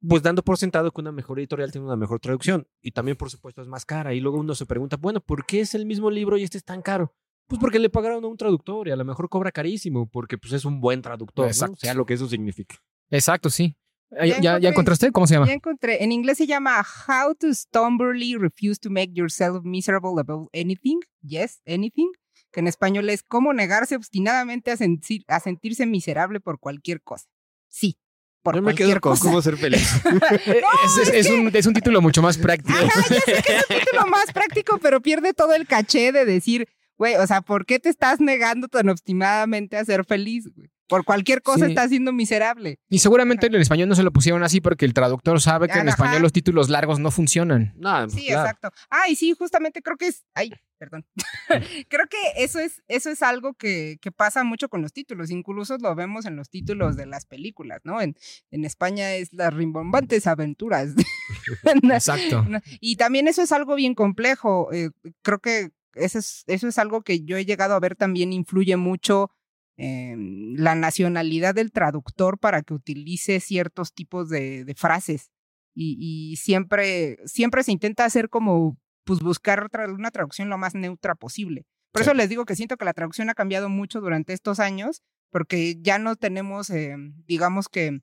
pues 0.07 0.21
dando 0.23 0.43
por 0.43 0.57
sentado 0.57 0.91
que 0.91 1.01
una 1.01 1.11
mejor 1.11 1.39
editorial 1.39 1.71
tiene 1.71 1.85
una 1.87 1.95
mejor 1.95 2.19
traducción 2.19 2.67
y 2.81 2.91
también, 2.91 3.17
por 3.17 3.29
supuesto, 3.29 3.61
es 3.61 3.67
más 3.67 3.85
cara. 3.85 4.13
Y 4.13 4.19
luego 4.19 4.39
uno 4.39 4.55
se 4.55 4.65
pregunta, 4.65 4.97
bueno, 4.97 5.19
¿por 5.21 5.45
qué 5.45 5.61
es 5.61 5.75
el 5.75 5.85
mismo 5.85 6.09
libro 6.09 6.37
y 6.37 6.43
este 6.43 6.57
es 6.57 6.63
tan 6.63 6.81
caro? 6.81 7.13
Pues 7.47 7.59
porque 7.59 7.79
le 7.79 7.89
pagaron 7.89 8.23
a 8.23 8.27
un 8.27 8.37
traductor 8.37 8.87
y 8.87 8.91
a 8.91 8.95
lo 8.95 9.03
mejor 9.05 9.27
cobra 9.27 9.51
carísimo 9.51 10.07
porque 10.07 10.37
pues 10.37 10.53
es 10.53 10.65
un 10.65 10.79
buen 10.79 11.01
traductor, 11.01 11.45
¿no? 11.45 11.51
Exacto. 11.51 11.75
sea 11.77 11.93
lo 11.95 12.05
que 12.05 12.13
eso 12.13 12.27
significa. 12.29 12.75
Exacto, 13.09 13.49
sí. 13.49 13.75
¿Ya, 14.11 14.17
Ya 14.25 14.27
ya, 14.27 14.41
ya 14.41 14.49
encontré. 14.55 14.69
encontraste? 14.69 15.11
¿Cómo 15.11 15.27
se 15.27 15.33
llama? 15.35 15.47
Ya 15.47 15.53
encontré. 15.53 16.03
En 16.03 16.11
inglés 16.11 16.37
se 16.37 16.47
llama 16.47 16.83
How 17.07 17.35
to 17.35 17.53
Stubbornly 17.53 18.35
Refuse 18.37 18.79
to 18.79 18.89
Make 18.89 19.11
Yourself 19.13 19.63
Miserable 19.63 20.11
About 20.19 20.49
Anything. 20.53 20.99
Yes, 21.21 21.61
anything. 21.67 22.09
Que 22.51 22.59
en 22.61 22.67
español 22.67 23.09
es 23.09 23.21
cómo 23.23 23.53
negarse 23.53 23.95
obstinadamente 23.95 24.71
a, 24.71 24.77
sentir- 24.77 25.23
a 25.27 25.39
sentirse 25.39 25.85
miserable 25.85 26.39
por 26.39 26.59
cualquier 26.59 27.01
cosa. 27.03 27.27
Sí, 27.67 27.97
por 28.41 28.55
Yo 28.55 28.61
me 28.61 28.65
cualquier 28.67 28.87
quedo 28.89 29.01
con 29.01 29.11
cosa. 29.13 29.23
cómo 29.23 29.41
ser 29.41 29.57
feliz. 29.57 29.89
Es, 30.45 30.97
es- 31.09 31.13
es 31.13 31.29
un, 31.29 31.51
es 31.53 31.65
un 31.65 31.73
título 31.73 32.01
mucho 32.01 32.21
más 32.21 32.37
práctico. 32.37 32.77
Ajá, 32.77 33.01
ya 33.09 33.19
sé 33.21 33.41
que 33.43 33.55
es 33.57 33.65
el 33.69 33.79
título 33.81 34.07
más 34.07 34.31
práctico, 34.33 34.77
pero 34.81 35.01
pierde 35.01 35.33
todo 35.33 35.53
el 35.53 35.67
caché 35.67 36.11
de 36.11 36.25
decir, 36.25 36.67
güey, 36.97 37.15
o 37.15 37.27
sea, 37.27 37.41
¿por 37.41 37.65
qué 37.65 37.79
te 37.79 37.89
estás 37.89 38.19
negando 38.19 38.67
tan 38.67 38.89
obstinadamente 38.89 39.77
a 39.77 39.85
ser 39.85 40.05
feliz, 40.05 40.49
güey? 40.55 40.69
Por 40.89 41.05
cualquier 41.05 41.41
cosa 41.41 41.65
Sí. 41.65 41.71
estás 41.71 41.89
siendo 41.89 42.11
miserable. 42.11 42.79
Y 42.89 42.99
seguramente 42.99 43.47
en 43.47 43.55
el 43.55 43.61
español 43.61 43.87
no 43.87 43.95
se 43.95 44.03
lo 44.03 44.11
pusieron 44.11 44.43
así 44.43 44.59
porque 44.59 44.83
el 44.85 44.93
traductor 44.93 45.39
sabe 45.39 45.69
que 45.69 45.79
en 45.79 45.87
español 45.87 46.21
los 46.21 46.33
títulos 46.33 46.67
largos 46.67 46.99
no 46.99 47.11
funcionan. 47.11 47.73
No, 47.77 48.09
Sí, 48.09 48.25
claro. 48.25 48.41
exacto. 48.41 48.69
Ah, 48.89 49.07
y 49.07 49.15
sí, 49.15 49.33
justamente 49.37 49.81
creo 49.81 49.95
que 49.97 50.07
es. 50.07 50.25
Ay, 50.33 50.51
perdón. 50.79 51.05
creo 51.89 52.07
que 52.09 52.17
eso 52.43 52.59
es, 52.59 52.81
eso 52.87 53.09
es 53.11 53.21
algo 53.21 53.53
que, 53.53 53.97
que 54.01 54.11
pasa 54.11 54.43
mucho 54.43 54.67
con 54.67 54.81
los 54.81 54.91
títulos. 54.91 55.29
Incluso 55.29 55.77
lo 55.77 55.93
vemos 55.95 56.25
en 56.25 56.35
los 56.35 56.49
títulos 56.49 56.95
de 56.97 57.05
las 57.05 57.25
películas, 57.25 57.81
¿no? 57.83 58.01
En, 58.01 58.15
en 58.51 58.65
España 58.65 59.13
es 59.13 59.31
las 59.31 59.53
rimbombantes 59.53 60.25
aventuras. 60.27 60.89
Exacto. 61.83 62.45
y 62.79 62.95
también 62.95 63.27
eso 63.27 63.41
es 63.41 63.51
algo 63.51 63.75
bien 63.75 63.93
complejo. 63.95 64.69
eh, 64.73 64.89
creo 65.21 65.39
que 65.39 65.69
eso 65.93 66.19
es, 66.19 66.43
eso 66.47 66.67
es 66.67 66.77
algo 66.77 67.01
que 67.01 67.23
yo 67.25 67.35
he 67.37 67.45
llegado 67.45 67.73
a 67.73 67.79
ver 67.79 67.95
también 67.95 68.31
influye 68.31 68.77
mucho 68.77 69.31
en 69.79 70.55
la 70.61 70.75
nacionalidad 70.75 71.55
del 71.55 71.71
traductor 71.71 72.37
para 72.37 72.61
que 72.61 72.73
utilice 72.73 73.39
ciertos 73.39 73.93
tipos 73.93 74.29
de, 74.29 74.65
de 74.65 74.75
frases. 74.75 75.29
Y, 75.75 75.95
y 75.99 76.35
siempre, 76.35 77.17
siempre 77.25 77.63
se 77.63 77.71
intenta 77.71 78.03
hacer 78.05 78.29
como, 78.29 78.77
pues 79.05 79.19
buscar 79.21 79.69
una 79.87 80.11
traducción 80.11 80.49
lo 80.49 80.57
más 80.57 80.75
neutra 80.75 81.15
posible. 81.15 81.63
Por 81.91 82.03
Sí. 82.03 82.09
eso 82.09 82.13
les 82.13 82.29
digo 82.29 82.45
que 82.45 82.55
siento 82.55 82.77
que 82.77 82.85
la 82.85 82.93
traducción 82.93 83.29
ha 83.29 83.33
cambiado 83.33 83.69
mucho 83.69 84.01
durante 84.01 84.33
estos 84.33 84.59
años, 84.59 85.01
porque 85.31 85.77
ya 85.81 85.97
no 85.97 86.15
tenemos, 86.15 86.69
eh, 86.69 86.95
digamos 87.25 87.69
que, 87.69 87.99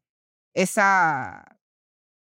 esa 0.55 1.59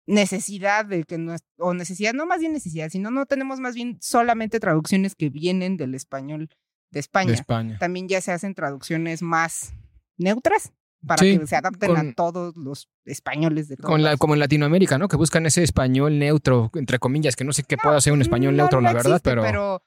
necesidad 0.07 0.85
de 0.85 1.03
que 1.03 1.17
no, 1.17 1.35
o 1.57 1.73
necesidad, 1.73 2.13
no 2.13 2.25
más 2.25 2.39
bien 2.39 2.53
necesidad, 2.53 2.89
sino 2.89 3.11
no 3.11 3.25
tenemos 3.25 3.59
más 3.59 3.75
bien 3.75 3.97
solamente 4.01 4.59
traducciones 4.59 5.15
que 5.15 5.29
vienen 5.29 5.77
del 5.77 5.95
español 5.95 6.49
de 6.95 6.99
España. 7.01 7.27
De 7.27 7.33
España. 7.35 7.77
También 7.77 8.07
ya 8.07 8.21
se 8.21 8.31
hacen 8.31 8.55
traducciones 8.55 9.21
más 9.21 9.73
neutras 10.17 10.71
para 11.05 11.19
Sí, 11.21 11.37
que 11.37 11.45
se 11.45 11.55
adapten 11.55 11.93
con- 11.93 11.97
a 12.09 12.13
todos 12.13 12.55
los 12.55 12.89
españoles 13.05 13.67
de 13.67 13.75
todos 13.75 13.87
Con 13.91 14.01
la, 14.01 14.05
lados. 14.09 14.19
como 14.19 14.33
en 14.33 14.39
Latinoamérica, 14.39 14.97
¿no? 14.97 15.07
Que 15.07 15.17
buscan 15.17 15.45
ese 15.45 15.61
español 15.61 16.17
neutro, 16.17 16.71
entre 16.73 16.97
comillas, 16.97 17.35
que 17.35 17.43
no 17.43 17.53
sé 17.53 17.61
qué 17.63 17.77
pueda 17.77 17.99
ser 18.01 18.13
un 18.13 18.21
español 18.21 18.55
No, 18.55 18.63
neutro, 18.63 18.79
no 18.81 18.87
la 18.87 18.93
verdad, 18.93 19.21
pero, 19.23 19.43
pero 19.43 19.83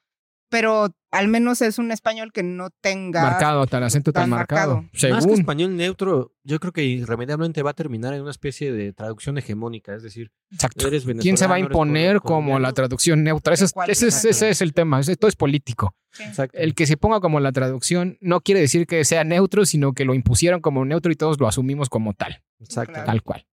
pero 0.49 0.89
al 1.11 1.27
menos 1.27 1.61
es 1.61 1.79
un 1.79 1.91
español 1.91 2.31
que 2.31 2.43
no 2.43 2.69
tenga 2.81 3.21
marcado, 3.23 3.65
tal 3.67 3.83
acento 3.83 4.11
tan, 4.11 4.23
tan 4.23 4.29
marcado. 4.31 4.75
marcado. 4.81 5.13
Más 5.15 5.25
que 5.25 5.33
español 5.33 5.75
neutro, 5.75 6.33
yo 6.43 6.59
creo 6.59 6.73
que 6.73 6.83
irremediablemente 6.83 7.63
va 7.63 7.71
a 7.71 7.73
terminar 7.73 8.13
en 8.13 8.21
una 8.21 8.31
especie 8.31 8.71
de 8.71 8.93
traducción 8.93 9.37
hegemónica, 9.37 9.95
es 9.95 10.03
decir, 10.03 10.31
Exacto. 10.51 10.87
eres 10.87 11.05
¿Quién 11.21 11.37
se 11.37 11.47
va 11.47 11.55
a 11.55 11.59
imponer 11.59 12.19
como 12.21 12.59
la 12.59 12.73
traducción 12.73 13.23
neutra? 13.23 13.53
Ese 13.53 13.65
es, 13.65 13.73
ese 13.87 14.07
es, 14.07 14.25
ese 14.25 14.49
es 14.49 14.61
el 14.61 14.73
tema. 14.73 15.01
todo 15.01 15.29
es 15.29 15.35
político. 15.35 15.95
Exacto. 16.19 16.57
El 16.57 16.73
que 16.73 16.85
se 16.85 16.97
ponga 16.97 17.19
como 17.19 17.39
la 17.39 17.51
traducción 17.51 18.17
no 18.21 18.41
quiere 18.41 18.61
decir 18.61 18.87
que 18.87 19.05
sea 19.05 19.23
neutro, 19.23 19.65
sino 19.65 19.93
que 19.93 20.05
lo 20.05 20.13
impusieron 20.13 20.61
como 20.61 20.85
neutro 20.85 21.11
y 21.11 21.15
todos 21.15 21.39
lo 21.39 21.47
asumimos 21.47 21.89
como 21.89 22.13
tal. 22.13 22.41
Exacto. 22.59 22.93
Claro. 22.93 23.05
Tal 23.05 23.23
cual. 23.23 23.45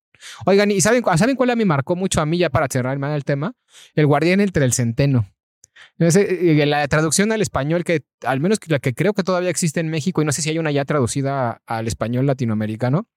Oigan, 0.46 0.70
¿y 0.70 0.80
saben, 0.80 1.04
¿saben 1.16 1.36
cuál 1.36 1.56
me 1.56 1.64
marcó 1.64 1.96
mucho 1.96 2.20
a 2.20 2.26
mí 2.26 2.38
ya 2.38 2.50
para 2.50 2.66
cerrar 2.70 2.98
el 3.02 3.24
tema? 3.24 3.54
El 3.94 4.06
guardián 4.06 4.40
entre 4.40 4.64
el 4.64 4.72
centeno. 4.72 5.26
Eh, 5.98 6.66
la 6.66 6.86
traducción 6.88 7.32
al 7.32 7.40
español, 7.40 7.84
que 7.84 8.04
al 8.24 8.40
menos 8.40 8.58
la 8.68 8.78
que 8.78 8.94
creo 8.94 9.12
que 9.12 9.22
todavía 9.22 9.50
existe 9.50 9.80
en 9.80 9.88
México, 9.88 10.22
y 10.22 10.24
no 10.24 10.32
sé 10.32 10.42
si 10.42 10.50
hay 10.50 10.58
una 10.58 10.70
ya 10.70 10.84
traducida 10.84 11.62
al 11.66 11.86
español 11.86 12.26
latinoamericano, 12.26 13.08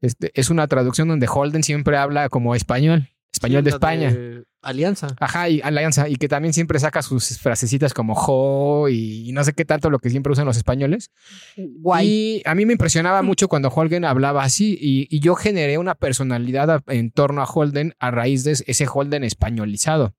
este, 0.00 0.30
es 0.34 0.50
una 0.50 0.66
traducción 0.68 1.08
donde 1.08 1.28
Holden 1.28 1.62
siempre 1.62 1.96
habla 1.96 2.28
como 2.28 2.54
español. 2.54 3.08
español 3.32 3.60
Sí, 3.60 3.64
de 3.64 3.70
España. 3.70 4.16
Alianza. 4.62 5.08
Ajá, 5.18 5.48
y 5.48 5.60
Alianza, 5.62 6.08
y 6.08 6.16
que 6.16 6.28
también 6.28 6.52
siempre 6.52 6.78
saca 6.78 7.00
sus 7.02 7.38
frasecitas 7.38 7.94
como 7.94 8.14
jo 8.14 8.88
y 8.90 9.30
no 9.32 9.42
sé 9.42 9.54
qué 9.54 9.64
tanto 9.64 9.88
lo 9.88 9.98
que 9.98 10.10
siempre 10.10 10.32
usan 10.32 10.44
los 10.44 10.56
españoles. 10.56 11.10
Guay. 11.56 12.06
Y 12.06 12.42
a 12.44 12.54
mí 12.54 12.66
me 12.66 12.72
impresionaba 12.72 13.22
mucho 13.22 13.48
cuando 13.48 13.70
Holden 13.70 14.04
hablaba 14.04 14.42
así 14.42 14.76
y, 14.78 15.06
y 15.08 15.20
yo 15.20 15.34
generé 15.34 15.78
una 15.78 15.94
personalidad 15.94 16.82
en 16.88 17.10
torno 17.10 17.40
a 17.40 17.46
Holden 17.46 17.94
a 17.98 18.10
raíz 18.10 18.44
de 18.44 18.52
ese 18.52 18.86
Holden 18.92 19.24
españolizado. 19.24 20.14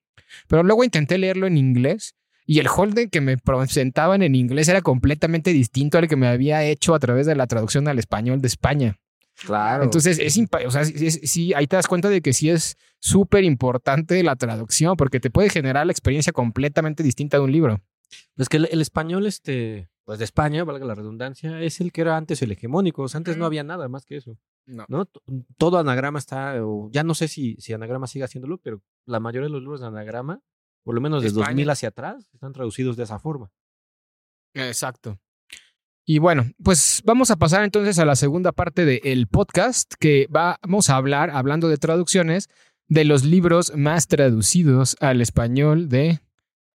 Pero 0.47 0.63
luego 0.63 0.83
intenté 0.83 1.17
leerlo 1.17 1.47
en 1.47 1.57
inglés 1.57 2.15
y 2.45 2.59
el 2.59 2.67
Holden 2.67 3.09
que 3.09 3.21
me 3.21 3.37
presentaban 3.37 4.23
en 4.23 4.35
inglés 4.35 4.67
era 4.67 4.81
completamente 4.81 5.51
distinto 5.53 5.97
al 5.97 6.07
que 6.07 6.15
me 6.15 6.27
había 6.27 6.63
hecho 6.63 6.93
a 6.95 6.99
través 6.99 7.25
de 7.25 7.35
la 7.35 7.47
traducción 7.47 7.87
al 7.87 7.99
español 7.99 8.41
de 8.41 8.47
España. 8.47 8.97
Claro. 9.45 9.83
Entonces, 9.85 10.19
es, 10.19 10.37
o 10.65 10.71
sea, 10.71 10.85
sí, 10.85 11.07
es- 11.07 11.21
sí, 11.23 11.53
ahí 11.53 11.65
te 11.67 11.75
das 11.75 11.87
cuenta 11.87 12.09
de 12.09 12.21
que 12.21 12.33
sí 12.33 12.49
es 12.49 12.75
súper 12.99 13.43
importante 13.43 14.21
la 14.23 14.35
traducción 14.35 14.95
porque 14.97 15.19
te 15.19 15.31
puede 15.31 15.49
generar 15.49 15.85
la 15.85 15.91
experiencia 15.91 16.33
completamente 16.33 17.01
distinta 17.03 17.37
de 17.37 17.43
un 17.43 17.51
libro. 17.51 17.81
Es 18.37 18.49
que 18.49 18.57
el, 18.57 18.67
el 18.71 18.81
español, 18.81 19.25
este, 19.25 19.89
pues 20.03 20.19
de 20.19 20.25
España, 20.25 20.63
valga 20.63 20.85
la 20.85 20.93
redundancia, 20.95 21.61
es 21.61 21.79
el 21.79 21.91
que 21.91 22.01
era 22.01 22.17
antes 22.17 22.41
el 22.41 22.51
hegemónico. 22.51 23.03
O 23.03 23.07
sea, 23.07 23.19
antes 23.19 23.37
no 23.37 23.45
había 23.45 23.63
nada 23.63 23.87
más 23.87 24.05
que 24.05 24.17
eso. 24.17 24.37
No. 24.65 24.85
¿no? 24.87 25.05
Todo 25.57 25.79
anagrama 25.79 26.19
está, 26.19 26.63
o 26.63 26.89
ya 26.91 27.03
no 27.03 27.13
sé 27.13 27.27
si, 27.27 27.55
si 27.55 27.73
anagrama 27.73 28.07
sigue 28.07 28.25
haciéndolo, 28.25 28.57
pero 28.59 28.81
la 29.05 29.19
mayoría 29.19 29.47
de 29.47 29.53
los 29.53 29.61
libros 29.61 29.81
de 29.81 29.87
anagrama, 29.87 30.41
por 30.83 30.95
lo 30.95 31.01
menos 31.01 31.21
de 31.21 31.27
España. 31.27 31.47
2000 31.47 31.69
hacia 31.69 31.89
atrás, 31.89 32.29
están 32.33 32.53
traducidos 32.53 32.95
de 32.97 33.03
esa 33.03 33.19
forma. 33.19 33.51
Exacto. 34.53 35.19
Y 36.05 36.19
bueno, 36.19 36.45
pues 36.63 37.01
vamos 37.05 37.31
a 37.31 37.37
pasar 37.37 37.63
entonces 37.63 37.99
a 37.99 38.05
la 38.05 38.15
segunda 38.15 38.51
parte 38.51 38.85
del 38.85 39.27
podcast, 39.27 39.93
que 39.99 40.27
vamos 40.29 40.89
a 40.89 40.95
hablar, 40.95 41.29
hablando 41.29 41.69
de 41.69 41.77
traducciones, 41.77 42.49
de 42.87 43.05
los 43.05 43.23
libros 43.23 43.73
más 43.75 44.07
traducidos 44.07 44.97
al 44.99 45.21
español 45.21 45.87
de 45.87 46.19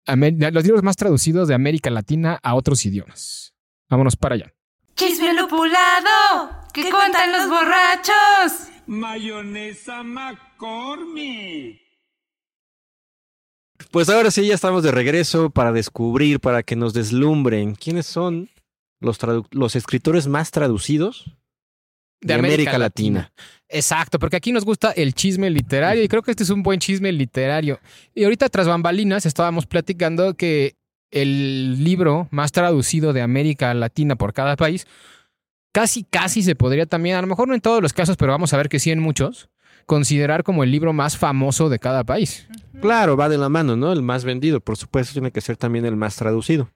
los 0.05 0.63
libros 0.65 0.83
más 0.83 0.97
traducidos 0.97 1.47
de 1.47 1.53
América 1.53 1.89
Latina 1.89 2.39
a 2.43 2.55
otros 2.55 2.85
idiomas. 2.85 3.53
Vámonos 3.89 4.15
para 4.15 4.35
allá. 4.35 4.53
¡Chisme 4.95 5.33
lupulado! 5.33 6.60
¿Qué 6.73 6.89
cuentan 6.89 7.33
los 7.33 7.49
borrachos? 7.49 8.69
Mayonesa 8.87 10.03
McCormick. 10.03 11.81
Pues 13.91 14.07
ahora 14.07 14.31
sí, 14.31 14.47
ya 14.47 14.55
estamos 14.55 14.83
de 14.83 14.91
regreso 14.91 15.49
para 15.49 15.73
descubrir, 15.73 16.39
para 16.39 16.63
que 16.63 16.77
nos 16.77 16.93
deslumbren 16.93 17.75
quiénes 17.75 18.05
son 18.05 18.49
los, 19.01 19.19
los 19.51 19.75
escritores 19.75 20.27
más 20.27 20.51
traducidos 20.51 21.35
de, 22.21 22.35
América, 22.35 22.77
Latina. 22.77 23.33
Exacto, 23.67 24.17
porque 24.17 24.37
aquí 24.37 24.53
nos 24.53 24.63
gusta 24.63 24.91
el 24.91 25.13
chisme 25.13 25.49
literario 25.49 26.03
y 26.03 26.07
creo 26.07 26.21
que 26.21 26.31
este 26.31 26.43
es 26.43 26.49
un 26.49 26.63
buen 26.63 26.79
chisme 26.79 27.11
literario. 27.11 27.81
Y 28.15 28.23
ahorita 28.23 28.47
tras 28.47 28.67
bambalinas 28.67 29.25
estábamos 29.25 29.65
platicando 29.65 30.35
que 30.35 30.75
el 31.09 31.83
libro 31.83 32.29
más 32.31 32.53
traducido 32.53 33.11
de 33.11 33.21
América 33.21 33.73
Latina 33.73 34.15
por 34.15 34.31
cada 34.33 34.55
país, 34.55 34.87
casi, 35.71 36.03
casi 36.03 36.43
se 36.43 36.55
podría 36.55 36.85
también, 36.85 37.15
a 37.15 37.21
lo 37.21 37.27
mejor 37.27 37.47
no 37.47 37.53
en 37.53 37.61
todos 37.61 37.81
los 37.81 37.93
casos, 37.93 38.17
pero 38.17 38.31
vamos 38.31 38.53
a 38.53 38.57
ver 38.57 38.69
que 38.69 38.79
sí 38.79 38.91
en 38.91 38.99
muchos, 38.99 39.49
considerar 39.85 40.43
como 40.43 40.63
el 40.63 40.71
libro 40.71 40.93
más 40.93 41.17
famoso 41.17 41.69
de 41.69 41.79
cada 41.79 42.03
país. 42.03 42.47
Claro, 42.81 43.17
va 43.17 43.29
de 43.29 43.37
la 43.37 43.49
mano, 43.49 43.75
¿no? 43.75 43.91
El 43.91 44.01
más 44.01 44.23
vendido, 44.23 44.59
por 44.61 44.77
supuesto, 44.77 45.13
tiene 45.13 45.31
que 45.31 45.41
ser 45.41 45.57
también 45.57 45.85
el 45.85 45.95
más 45.95 46.15
traducido. 46.15 46.69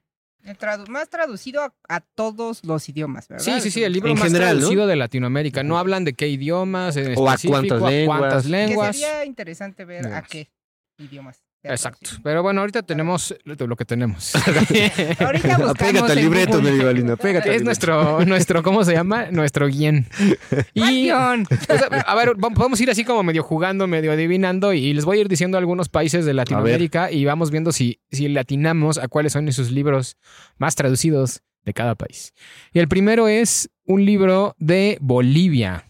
El 0.44 0.56
tradu- 0.56 0.86
más 0.88 1.08
traducido 1.08 1.60
a, 1.62 1.74
a 1.88 2.00
todos 2.00 2.62
los 2.64 2.88
idiomas, 2.88 3.26
¿verdad? 3.26 3.44
Sí, 3.44 3.60
sí, 3.60 3.70
sí, 3.72 3.82
el 3.82 3.92
libro 3.92 4.10
En 4.12 4.18
más 4.18 4.28
general, 4.28 4.54
¿no? 4.54 4.60
traducido 4.60 4.86
de 4.86 4.94
Latinoamérica. 4.94 5.64
No 5.64 5.76
hablan 5.76 6.04
de 6.04 6.12
qué 6.12 6.28
idiomas, 6.28 6.96
en 6.96 7.14
O 7.16 7.28
a 7.28 7.36
cuántas 7.36 7.80
lenguas. 7.82 8.04
cuántas 8.06 8.44
Que 8.44 8.50
lenguas. 8.50 8.96
sería 8.96 9.24
interesante 9.24 9.84
ver 9.84 10.06
a 10.06 10.22
qué 10.22 10.48
idiomas. 10.98 11.42
Exacto. 11.62 12.10
Pero 12.22 12.42
bueno, 12.44 12.60
ahorita 12.60 12.82
tenemos 12.82 13.34
lo 13.44 13.74
que 13.76 13.84
tenemos. 13.84 14.32
Ahorita 15.18 15.58
buscamos 15.58 15.72
Pégate 15.78 16.12
al 16.12 16.18
libreto. 16.18 16.62
Merivalina, 16.62 17.16
pégate. 17.16 17.48
al 17.48 17.54
es 17.56 17.62
libreto. 17.62 17.64
nuestro, 17.64 18.24
nuestro, 18.24 18.62
¿cómo 18.62 18.84
se 18.84 18.92
llama? 18.92 19.30
Nuestro 19.32 19.66
guion. 19.66 20.06
¡Ay, 20.20 20.34
Y, 20.74 21.02
guion! 21.06 21.44
o 21.50 21.76
sea, 21.76 21.86
a 22.06 22.14
ver, 22.14 22.28
vam- 22.36 22.54
vamos 22.54 22.78
a 22.78 22.82
ir 22.84 22.90
así 22.90 23.04
como 23.04 23.24
medio 23.24 23.42
jugando, 23.42 23.86
medio 23.88 24.12
adivinando 24.12 24.72
y 24.72 24.94
les 24.94 25.04
voy 25.04 25.18
a 25.18 25.20
ir 25.22 25.28
diciendo 25.28 25.58
algunos 25.58 25.88
países 25.88 26.24
de 26.24 26.34
Latinoamérica 26.34 27.10
y 27.10 27.24
vamos 27.24 27.50
viendo 27.50 27.72
si, 27.72 28.00
si 28.12 28.28
le 28.28 28.38
atinamos 28.38 28.98
a 28.98 29.08
cuáles 29.08 29.32
son 29.32 29.48
esos 29.48 29.72
libros 29.72 30.16
más 30.58 30.76
traducidos 30.76 31.42
de 31.64 31.74
cada 31.74 31.96
país. 31.96 32.32
Y 32.72 32.78
el 32.78 32.86
primero 32.86 33.26
es 33.26 33.70
un 33.86 34.04
libro 34.04 34.54
de 34.58 34.98
Bolivia. 35.00 35.84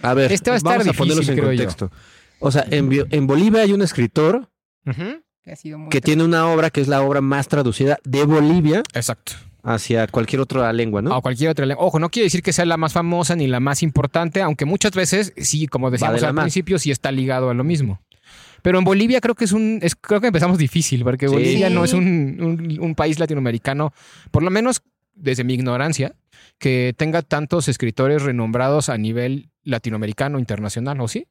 A 0.00 0.14
ver, 0.14 0.32
Este 0.32 0.50
va 0.50 0.54
a 0.54 0.56
estar 0.56 0.78
vamos 0.78 0.88
a 0.88 0.92
ponerlos 0.98 1.26
difícil, 1.26 1.44
en 1.44 1.54
creo 1.56 1.68
yo. 1.70 1.90
O 2.40 2.50
sea, 2.50 2.64
en, 2.70 2.90
en 3.08 3.26
Bolivia 3.28 3.60
hay 3.62 3.72
un 3.72 3.82
escritor 3.82 4.48
Que 4.84 5.52
ha 5.52 5.56
sido 5.56 5.78
muy 5.78 5.88
que 5.90 6.00
tiene 6.00 6.24
una 6.24 6.46
obra 6.48 6.70
que 6.70 6.80
es 6.80 6.88
la 6.88 7.02
obra 7.02 7.20
más 7.20 7.48
traducida 7.48 7.98
de 8.04 8.24
Bolivia 8.24 8.82
Exacto. 8.94 9.32
hacia 9.62 10.06
cualquier 10.06 10.40
otra 10.40 10.72
lengua, 10.72 11.02
¿no? 11.02 11.16
O 11.16 11.22
cualquier 11.22 11.50
otra 11.50 11.66
lengua. 11.66 11.84
Ojo, 11.84 11.98
no 11.98 12.10
quiere 12.10 12.24
decir 12.24 12.42
que 12.42 12.52
sea 12.52 12.64
la 12.64 12.76
más 12.76 12.92
famosa 12.92 13.34
ni 13.36 13.46
la 13.48 13.58
más 13.60 13.82
importante, 13.82 14.40
aunque 14.42 14.64
muchas 14.64 14.92
veces, 14.92 15.32
sí, 15.36 15.66
como 15.66 15.90
decíamos 15.90 16.20
de 16.20 16.26
al 16.26 16.34
principio, 16.34 16.78
sí 16.78 16.90
está 16.90 17.10
ligado 17.10 17.50
a 17.50 17.54
lo 17.54 17.64
mismo. 17.64 18.00
Pero 18.62 18.78
en 18.78 18.84
Bolivia 18.84 19.20
creo 19.20 19.34
que 19.34 19.44
es 19.44 19.52
un, 19.52 19.80
es- 19.82 19.96
creo 19.96 20.20
que 20.20 20.28
empezamos 20.28 20.56
difícil, 20.58 21.02
porque 21.02 21.26
Sí. 21.26 21.34
Bolivia 21.34 21.68
no 21.70 21.84
es 21.84 21.92
un, 21.92 22.38
un- 22.40 22.78
un 22.80 22.94
país 22.94 23.18
latinoamericano, 23.18 23.92
por 24.30 24.44
lo 24.44 24.50
menos 24.50 24.82
desde 25.16 25.42
mi 25.42 25.54
ignorancia, 25.54 26.14
que 26.58 26.94
tenga 26.96 27.22
tantos 27.22 27.66
escritores 27.66 28.22
renombrados 28.22 28.88
a 28.88 28.96
nivel 28.96 29.50
latinoamericano, 29.64 30.38
internacional, 30.38 31.00
¿o 31.00 31.08
sí? 31.08 31.26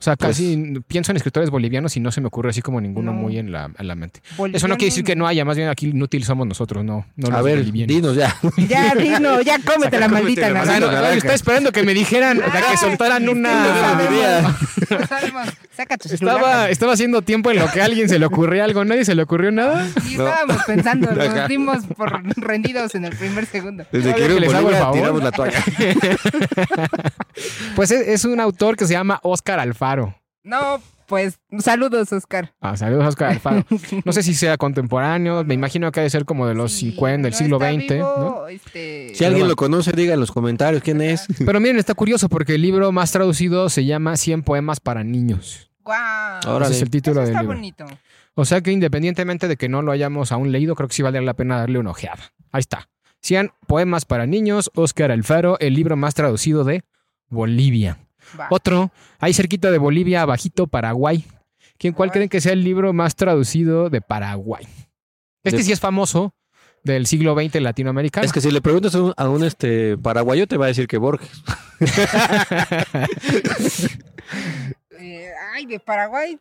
O 0.00 0.02
sea, 0.02 0.16
Pues- 0.16 0.30
casi 0.30 0.80
pienso 0.88 1.12
en 1.12 1.16
escritores 1.18 1.50
bolivianos 1.50 1.94
y 1.96 2.00
no 2.00 2.10
se 2.10 2.22
me 2.22 2.28
ocurre 2.28 2.48
así 2.50 2.62
como 2.62 2.80
ninguno 2.80 3.12
No. 3.12 3.18
muy 3.18 3.36
en 3.36 3.52
la, 3.52 3.70
en 3.78 3.86
la 3.86 3.94
mente. 3.94 4.20
Eso 4.54 4.66
no 4.66 4.76
quiere 4.78 4.86
decir 4.90 5.04
que 5.04 5.14
no 5.14 5.26
haya, 5.26 5.44
más 5.44 5.58
bien 5.58 5.68
aquí 5.68 5.88
inútil 5.88 6.24
somos 6.24 6.46
nosotros, 6.46 6.82
no, 6.84 7.06
no 7.16 7.28
a 7.28 7.30
los 7.32 7.44
ver, 7.44 7.58
bolivianos. 7.58 7.94
dinos 7.94 8.16
ya. 8.16 8.34
Ya, 8.66 8.94
Dino, 8.98 9.42
ya 9.42 9.58
cómete 9.58 9.98
la 10.00 10.08
maldita 10.08 10.48
Cómete 10.48 10.54
la 10.54 10.62
O 10.62 10.64
sea, 10.64 10.80
naranja. 10.80 10.80
no, 10.80 10.86
Maldita 10.86 10.86
no, 10.86 10.92
naranja. 11.02 11.16
estaba 11.18 11.34
esperando 11.34 11.72
que 11.72 11.82
me 11.82 11.92
dijeran, 11.94 12.38
o 12.42 12.50
sea, 12.50 12.62
que 12.70 12.76
soltaran 12.78 13.28
una... 13.28 13.60
Saca 15.76 15.96
tus 15.98 16.12
Estaba, 16.12 16.68
estaba 16.70 16.92
haciendo 16.94 17.22
tiempo 17.22 17.50
en 17.50 17.58
lo 17.58 17.70
que 17.70 17.80
a 17.80 17.84
alguien 17.84 18.08
se 18.08 18.18
le 18.18 18.26
ocurría 18.26 18.64
algo. 18.64 18.84
¿Nadie 18.84 19.04
se 19.04 19.14
le 19.14 19.22
ocurrió 19.22 19.50
nada? 19.52 19.86
Y 20.08 20.12
estábamos 20.12 20.56
pensando, 20.66 21.10
nos 21.12 21.48
dimos 21.48 21.84
por 21.96 22.22
rendidos 22.36 22.94
en 22.94 23.04
el 23.04 23.16
primer 23.16 23.46
segundo. 23.46 23.84
Desde 23.92 24.14
que, 24.14 24.26
que 24.26 24.40
les 24.40 24.52
hago 24.54 24.70
el 24.70 24.76
Bolivia 24.76 24.78
favor. 24.80 24.94
tiramos 24.94 25.22
la 25.22 25.32
toalla. 25.32 25.62
Pues 27.74 27.90
es, 27.90 28.06
es 28.06 28.24
un 28.26 28.38
autor 28.40 28.76
que 28.76 28.84
se 28.86 28.92
llama 28.92 29.18
Oscar 29.22 29.60
Alfaro. 29.60 29.89
No, 30.42 30.80
pues 31.06 31.38
saludos, 31.58 32.12
Oscar. 32.12 32.54
Ah, 32.60 32.76
saludos, 32.76 33.06
Oscar 33.08 33.30
Alfaro. 33.32 33.64
No 34.04 34.12
sé 34.12 34.22
si 34.22 34.32
sea 34.34 34.56
contemporáneo. 34.56 35.44
Me 35.44 35.54
imagino 35.54 35.90
que 35.92 36.00
ha 36.00 36.02
de 36.02 36.10
ser 36.10 36.24
como 36.24 36.46
de 36.46 36.54
los 36.54 36.72
Sí, 36.72 36.90
50, 36.92 37.22
del 37.24 37.32
no 37.32 37.36
siglo 37.36 37.58
XX. 37.58 37.98
¿no? 37.98 38.48
este, 38.48 39.14
Si 39.14 39.24
alguien 39.24 39.48
lo 39.48 39.56
conoce, 39.56 39.92
diga 39.92 40.14
en 40.14 40.20
los 40.20 40.32
comentarios 40.32 40.82
quién 40.82 41.02
es. 41.02 41.26
Pero 41.44 41.60
miren, 41.60 41.78
está 41.78 41.94
curioso 41.94 42.28
porque 42.28 42.54
el 42.54 42.62
libro 42.62 42.90
más 42.92 43.12
traducido 43.12 43.68
se 43.68 43.84
llama 43.84 44.16
100 44.16 44.42
poemas 44.42 44.80
para 44.80 45.04
niños. 45.04 45.70
guau. 45.82 46.40
Ahora 46.46 46.66
Ese 46.66 46.76
es 46.76 46.82
el 46.82 46.90
título 46.90 47.20
Eso 47.20 47.26
del 47.26 47.30
está 47.32 47.42
libro. 47.42 47.56
bonito. 47.56 47.86
O 48.34 48.44
sea 48.46 48.62
que 48.62 48.72
independientemente 48.72 49.46
de 49.48 49.56
que 49.56 49.68
no 49.68 49.82
lo 49.82 49.92
hayamos 49.92 50.32
aún 50.32 50.52
leído, 50.52 50.74
creo 50.74 50.88
que 50.88 50.94
sí 50.94 51.02
vale 51.02 51.20
la 51.20 51.34
pena 51.34 51.58
darle 51.58 51.78
una 51.78 51.90
ojeada. 51.90 52.32
Ahí 52.52 52.60
está. 52.60 52.88
100 53.20 53.50
poemas 53.66 54.06
para 54.06 54.24
niños, 54.26 54.70
Oscar 54.74 55.10
Alfaro, 55.10 55.58
el 55.58 55.74
libro 55.74 55.96
más 55.96 56.14
traducido 56.14 56.64
de 56.64 56.82
Bolivia. 57.28 57.98
Va. 58.38 58.46
Otro, 58.50 58.90
ahí 59.18 59.32
cerquita 59.34 59.70
de 59.70 59.78
Bolivia, 59.78 60.22
abajito, 60.22 60.66
Paraguay. 60.66 61.24
¿Quién, 61.78 61.94
¿Cuál 61.94 62.10
Ay. 62.10 62.12
creen 62.12 62.28
que 62.28 62.40
sea 62.40 62.52
el 62.52 62.62
libro 62.64 62.92
más 62.92 63.16
traducido 63.16 63.90
de 63.90 64.00
Paraguay? 64.00 64.66
Este 65.42 65.58
De- 65.58 65.62
sí 65.64 65.72
es 65.72 65.80
famoso, 65.80 66.34
del 66.84 67.06
siglo 67.06 67.34
XX 67.34 67.60
latinoamericano. 67.62 68.24
Es 68.26 68.32
que 68.32 68.40
si 68.40 68.50
le 68.50 68.60
preguntas 68.60 68.94
a 68.94 69.02
un, 69.02 69.14
a 69.16 69.28
un, 69.28 69.42
este 69.44 69.96
paraguayo, 69.98 70.46
te 70.46 70.56
va 70.58 70.66
a 70.66 70.68
decir 70.68 70.86
que 70.86 70.98
Borges. 70.98 71.42
Eh, 75.02 75.30
ay, 75.54 75.66
de 75.66 75.80
Paraguay. 75.80 76.38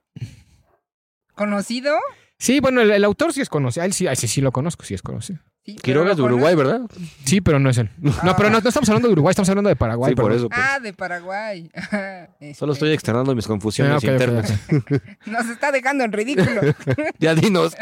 ¿Conocido? 1.33 1.95
Sí, 2.37 2.59
bueno, 2.59 2.81
el, 2.81 2.91
el 2.91 3.03
autor 3.05 3.33
sí 3.33 3.41
es 3.41 3.49
conocido. 3.49 3.85
Él 3.85 3.93
sí, 3.93 4.05
sí 4.15 4.41
lo 4.41 4.51
conozco, 4.51 4.83
sí 4.83 4.93
es 4.93 5.01
conocido. 5.01 5.39
Sí, 5.65 5.75
Quiroga 5.75 6.11
es 6.11 6.17
de 6.17 6.23
Uruguay, 6.23 6.55
¿verdad? 6.55 6.81
Sí, 7.25 7.41
pero 7.41 7.59
no 7.59 7.69
es 7.69 7.77
él. 7.77 7.89
No, 7.99 8.35
pero 8.35 8.49
no, 8.49 8.59
no 8.59 8.67
estamos 8.67 8.89
hablando 8.89 9.07
de 9.07 9.11
Uruguay, 9.13 9.31
estamos 9.31 9.49
hablando 9.49 9.67
de 9.69 9.75
Paraguay. 9.75 10.11
sí, 10.11 10.15
por 10.15 10.31
eso. 10.31 10.49
pues. 10.49 10.59
Ah, 10.63 10.79
de 10.79 10.93
Paraguay. 10.93 11.69
Este, 12.39 12.53
Solo 12.55 12.73
estoy 12.73 12.91
externando 12.91 13.35
mis 13.35 13.45
confusiones 13.45 14.03
Ah, 14.03 14.07
internas. 14.07 14.53
Nos 15.25 15.47
está 15.49 15.71
dejando 15.71 16.03
en 16.05 16.11
ridículo. 16.13 16.61
Ya 17.19 17.35
dinos. 17.35 17.75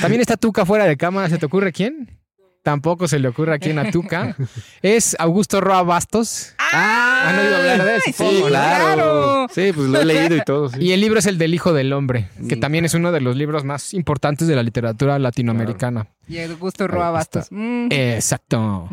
También 0.00 0.20
está 0.20 0.36
Tuca 0.36 0.64
fuera 0.66 0.86
de 0.86 0.96
cámara. 0.96 1.28
¿Se 1.28 1.38
te 1.38 1.46
ocurre 1.46 1.70
quién? 1.72 2.18
Tampoco 2.62 3.06
se 3.06 3.20
le 3.20 3.28
ocurre 3.28 3.54
a 3.54 3.58
quién 3.58 3.78
a 3.78 3.90
Tuca. 3.92 4.34
Es 4.82 5.14
Augusto 5.20 5.60
Roa 5.60 5.82
Bastos. 5.84 6.54
Ah, 6.72 7.28
¿Han 7.30 7.38
oído 7.38 7.56
hablar 7.56 7.84
de 7.84 7.96
eso? 7.96 8.04
sí, 8.16 8.42
claro. 8.46 8.84
claro. 8.96 9.46
Sí, 9.54 9.72
pues 9.74 9.88
lo 9.88 10.00
he 10.00 10.04
leído 10.04 10.36
y 10.36 10.40
todo. 10.42 10.68
sí. 10.68 10.78
Y 10.80 10.92
el 10.92 11.00
libro 11.00 11.18
es 11.18 11.26
el 11.26 11.38
del 11.38 11.54
Hijo 11.54 11.72
del 11.72 11.92
Hombre, 11.92 12.28
que 12.48 12.56
también 12.56 12.84
es 12.84 12.94
uno 12.94 13.12
de 13.12 13.20
los 13.20 13.36
libros 13.36 13.64
más 13.64 13.94
importantes 13.94 14.48
de 14.48 14.56
la 14.56 14.62
literatura 14.62 15.18
latinoamericana. 15.18 16.06
Y 16.28 16.38
el 16.38 16.56
gusto 16.56 16.88
Roa 16.88 17.10
Bastos. 17.12 17.46
Mm. 17.50 17.86
Exacto. 17.92 18.88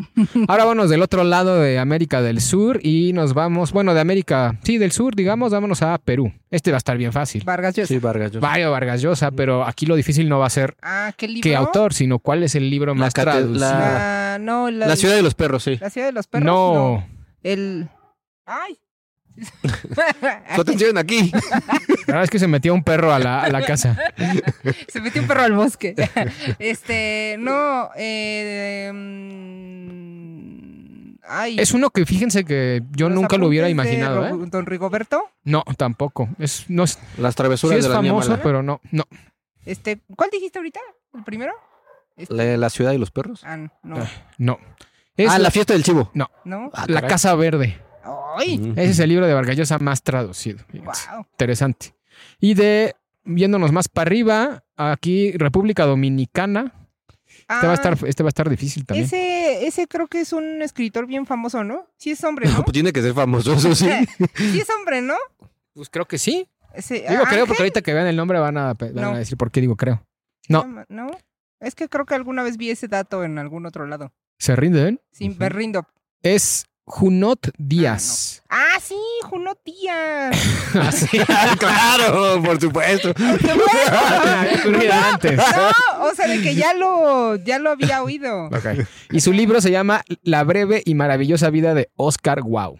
Ahora 0.46 0.64
vamos 0.64 0.88
del 0.88 1.02
otro 1.02 1.24
lado 1.24 1.58
de 1.60 1.80
América 1.80 2.22
del 2.22 2.40
Sur 2.40 2.78
y 2.82 3.12
nos 3.12 3.34
vamos, 3.34 3.72
bueno, 3.72 3.92
de 3.92 4.00
América, 4.00 4.56
sí, 4.62 4.78
del 4.78 4.92
sur, 4.92 5.16
digamos, 5.16 5.50
vámonos 5.50 5.82
a 5.82 5.98
Perú. 5.98 6.32
Este 6.52 6.70
va 6.70 6.76
a 6.76 6.78
estar 6.78 6.96
bien 6.96 7.12
fácil. 7.12 7.42
Vargas 7.44 7.74
Llosa. 7.74 7.88
Sí, 7.88 7.98
Vargas 7.98 8.30
Llosa. 8.30 8.46
Mario 8.46 8.70
Vargas 8.70 9.02
Llosa, 9.02 9.32
pero 9.32 9.64
aquí 9.66 9.84
lo 9.86 9.96
difícil 9.96 10.28
no 10.28 10.38
va 10.38 10.46
a 10.46 10.50
ser 10.50 10.76
Ah, 10.80 11.12
¿qué 11.16 11.26
libro? 11.26 11.42
qué 11.42 11.56
autor, 11.56 11.92
sino 11.92 12.20
cuál 12.20 12.44
es 12.44 12.54
el 12.54 12.70
libro 12.70 12.94
La 12.94 13.00
más 13.00 13.12
traducido. 13.14 13.58
la- 13.58 14.34
La, 14.34 14.38
no, 14.40 14.70
la, 14.70 14.86
La 14.86 14.96
ciudad 14.96 15.16
de 15.16 15.22
los 15.22 15.34
perros, 15.34 15.64
sí. 15.64 15.76
la 15.80 15.90
ciudad 15.90 16.06
de 16.06 16.12
los 16.12 16.28
perros. 16.28 16.46
No, 16.46 17.04
El. 17.44 17.88
¡Ay! 18.46 18.76
Tu 20.54 20.60
atención 20.60 20.96
aquí. 20.98 21.32
la 21.32 21.40
verdad 22.06 22.22
es 22.24 22.30
que 22.30 22.38
se 22.38 22.46
metió 22.46 22.72
un 22.74 22.84
perro 22.84 23.12
a 23.12 23.18
la, 23.18 23.42
a 23.42 23.48
la 23.50 23.62
casa. 23.64 23.98
Se 24.88 25.00
metió 25.00 25.22
un 25.22 25.28
perro 25.28 25.42
al 25.42 25.52
bosque. 25.54 25.94
este, 26.60 27.34
no, 27.40 27.90
eh, 27.96 28.92
mm, 28.94 31.14
ay. 31.26 31.56
Es 31.58 31.72
uno 31.72 31.90
que 31.90 32.06
fíjense 32.06 32.44
que 32.44 32.82
yo 32.92 33.08
Los 33.08 33.16
nunca 33.20 33.36
lo 33.36 33.48
hubiera 33.48 33.66
apuntes 33.66 33.86
de 33.86 33.92
imaginado, 33.96 34.44
¿eh? 34.44 34.48
Don 34.50 34.66
Rigoberto. 34.66 35.24
No, 35.44 35.62
tampoco. 35.76 36.28
Es, 36.38 36.64
no 36.68 36.84
es, 36.84 36.92
sí 36.92 36.98
Las 37.18 37.34
travesuras 37.34 37.78
es 37.78 37.84
de 37.84 37.90
la 37.90 37.96
niña 38.00 38.12
famoso, 38.12 38.30
mala. 38.30 38.42
pero 38.42 38.62
no, 38.62 38.80
no. 38.92 39.04
Este, 39.64 40.00
¿cuál 40.16 40.30
dijiste 40.30 40.58
ahorita? 40.58 40.80
¿El 41.14 41.24
primero? 41.24 41.52
Este- 42.16 42.34
La, 42.34 42.56
la 42.56 42.70
ciudad 42.70 42.92
de 42.92 42.98
los 42.98 43.10
perros. 43.10 43.42
Ah, 43.44 43.56
no, 43.56 43.70
Ah, 43.96 44.08
No. 44.38 44.58
Es 45.16 45.30
ah, 45.30 45.34
la, 45.38 45.44
la 45.44 45.50
fiesta 45.50 45.72
del 45.74 45.82
chivo. 45.84 46.10
no. 46.14 46.28
Ah, 46.72 46.84
La 46.88 47.00
caray. 47.00 47.10
Casa 47.10 47.34
Verde. 47.34 47.80
Ay. 48.36 48.72
Ese 48.76 48.90
es 48.90 48.98
el 48.98 49.08
libro 49.10 49.26
de 49.26 49.34
Vargas 49.34 49.56
Llosa 49.56 49.78
más 49.78 50.02
traducido. 50.02 50.58
wow. 50.72 51.24
Interesante. 51.32 51.94
Y 52.40 52.54
de, 52.54 52.94
viéndonos 53.24 53.70
más 53.72 53.88
para 53.88 54.08
arriba, 54.08 54.64
aquí 54.76 55.32
República 55.32 55.84
Dominicana. 55.86 56.72
Este, 57.48 57.66
va 57.66 57.72
a 57.72 57.74
estar, 57.74 57.98
este 58.06 58.22
va 58.22 58.28
a 58.28 58.30
estar 58.30 58.48
difícil 58.48 58.86
también. 58.86 59.04
Ah, 59.04 59.08
Ese, 59.16 59.66
ese 59.66 59.86
creo 59.86 60.06
que 60.08 60.20
es 60.20 60.32
un 60.32 60.62
escritor 60.62 61.06
bien 61.06 61.26
famoso, 61.26 61.62
¿no? 61.62 61.86
Sí 61.96 62.10
es 62.10 62.24
hombre, 62.24 62.48
¿no? 62.48 62.62
Pues 62.64 62.72
tiene 62.72 62.92
que 62.92 63.02
ser 63.02 63.12
famoso, 63.12 63.52
eso 63.54 63.74
sí. 63.74 63.86
sí 64.34 64.60
es 64.60 64.68
hombre, 64.70 65.02
¿no? 65.02 65.14
Pues 65.74 65.90
creo 65.90 66.06
que 66.06 66.16
sí. 66.18 66.48
Ese- 66.74 67.04
Digo 67.08 67.24
creo 67.28 67.46
porque 67.46 67.62
ahorita 67.62 67.82
que 67.82 67.92
vean 67.94 68.06
el 68.06 68.16
nombre 68.16 68.38
van 68.38 68.56
a, 68.56 68.74
van 68.74 68.98
a 68.98 69.00
No. 69.12 69.16
decir 69.16 69.36
por 69.36 69.50
qué 69.50 69.60
digo 69.60 69.76
creo. 69.76 70.04
No. 70.48 70.84
¿No? 70.88 71.10
Es 71.60 71.74
que 71.74 71.88
creo 71.88 72.04
que 72.06 72.14
alguna 72.14 72.42
vez 72.42 72.56
vi 72.56 72.70
ese 72.70 72.88
dato 72.88 73.24
en 73.24 73.38
algún 73.38 73.66
otro 73.66 73.86
lado. 73.86 74.12
¿Se 74.38 74.56
rinden? 74.56 75.00
Sí, 75.12 75.28
me 75.30 75.48
rindo. 75.48 75.86
Es 76.22 76.66
Junot 76.86 77.50
Díaz. 77.56 78.42
Ah, 78.50 78.78
sí, 78.82 78.96
Juno 79.22 79.54
Díaz. 79.64 80.36
claro, 81.58 82.42
por 82.42 82.60
supuesto. 82.60 83.12
Antes. 85.12 85.36
No, 85.36 86.04
o 86.04 86.14
sea, 86.14 86.28
de 86.28 86.42
que 86.42 86.54
ya 86.54 86.74
lo, 86.74 87.36
ya 87.36 87.58
lo 87.58 87.70
había 87.70 88.02
oído. 88.02 88.46
Ok. 88.46 88.86
Y 89.10 89.20
su 89.20 89.32
libro 89.32 89.60
se 89.60 89.70
llama 89.70 90.02
La 90.22 90.44
breve 90.44 90.82
y 90.84 90.94
maravillosa 90.94 91.50
vida 91.50 91.74
de 91.74 91.90
Oscar 91.96 92.42
Wow. 92.42 92.78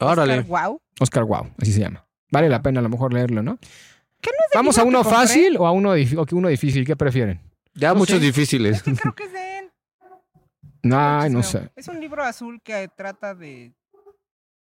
Órale. 0.00 0.40
Wow. 0.42 0.80
Oscar 1.00 1.24
Wow, 1.24 1.50
así 1.60 1.72
se 1.72 1.80
llama. 1.80 2.06
Vale 2.30 2.48
la 2.48 2.62
pena 2.62 2.80
a 2.80 2.82
lo 2.82 2.88
mejor 2.88 3.12
leerlo, 3.12 3.42
¿no? 3.42 3.58
¿Qué 4.20 4.30
no 4.30 4.38
es 4.48 4.54
¿Vamos 4.54 4.78
a 4.78 4.82
uno 4.82 5.04
fácil 5.04 5.56
o 5.58 5.66
a 5.66 5.70
uno, 5.70 5.92
o 5.92 6.26
uno 6.32 6.48
difícil? 6.48 6.84
¿Qué 6.84 6.96
prefieren? 6.96 7.40
Ya 7.74 7.90
No 7.90 7.96
muchos 7.96 8.18
sé. 8.18 8.24
difíciles. 8.24 8.82
Que 8.82 8.94
creo 8.94 9.14
que 9.14 9.24
es 9.24 9.32
de 9.32 9.45
Ay, 10.92 11.30
no 11.30 11.40
Es 11.40 11.46
sé. 11.48 11.70
Es 11.76 11.88
un 11.88 12.00
libro 12.00 12.22
azul 12.22 12.60
que 12.62 12.88
trata 12.96 13.34
de 13.34 13.74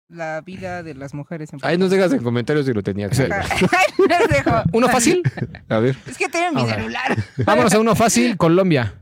la 0.07 0.41
vida 0.41 0.83
de 0.83 0.93
las 0.93 1.13
mujeres 1.13 1.51
en 1.51 1.59
Ahí 1.63 1.77
nos 1.77 1.89
dejas 1.89 2.13
en 2.13 2.21
comentarios 2.23 2.65
si 2.65 2.73
lo 2.73 2.83
tenías. 2.83 3.15
Sí. 3.15 3.23
Les 4.09 4.29
dejo. 4.29 4.51
¿Uno 4.73 4.87
fácil? 4.89 5.23
A 5.69 5.79
ver. 5.79 5.97
Es 6.05 6.17
que 6.17 6.29
tengo 6.29 6.61
mi 6.61 6.69
celular. 6.69 7.15
Vámonos 7.45 7.73
a 7.73 7.79
uno 7.79 7.95
fácil. 7.95 8.37
Colombia. 8.37 9.01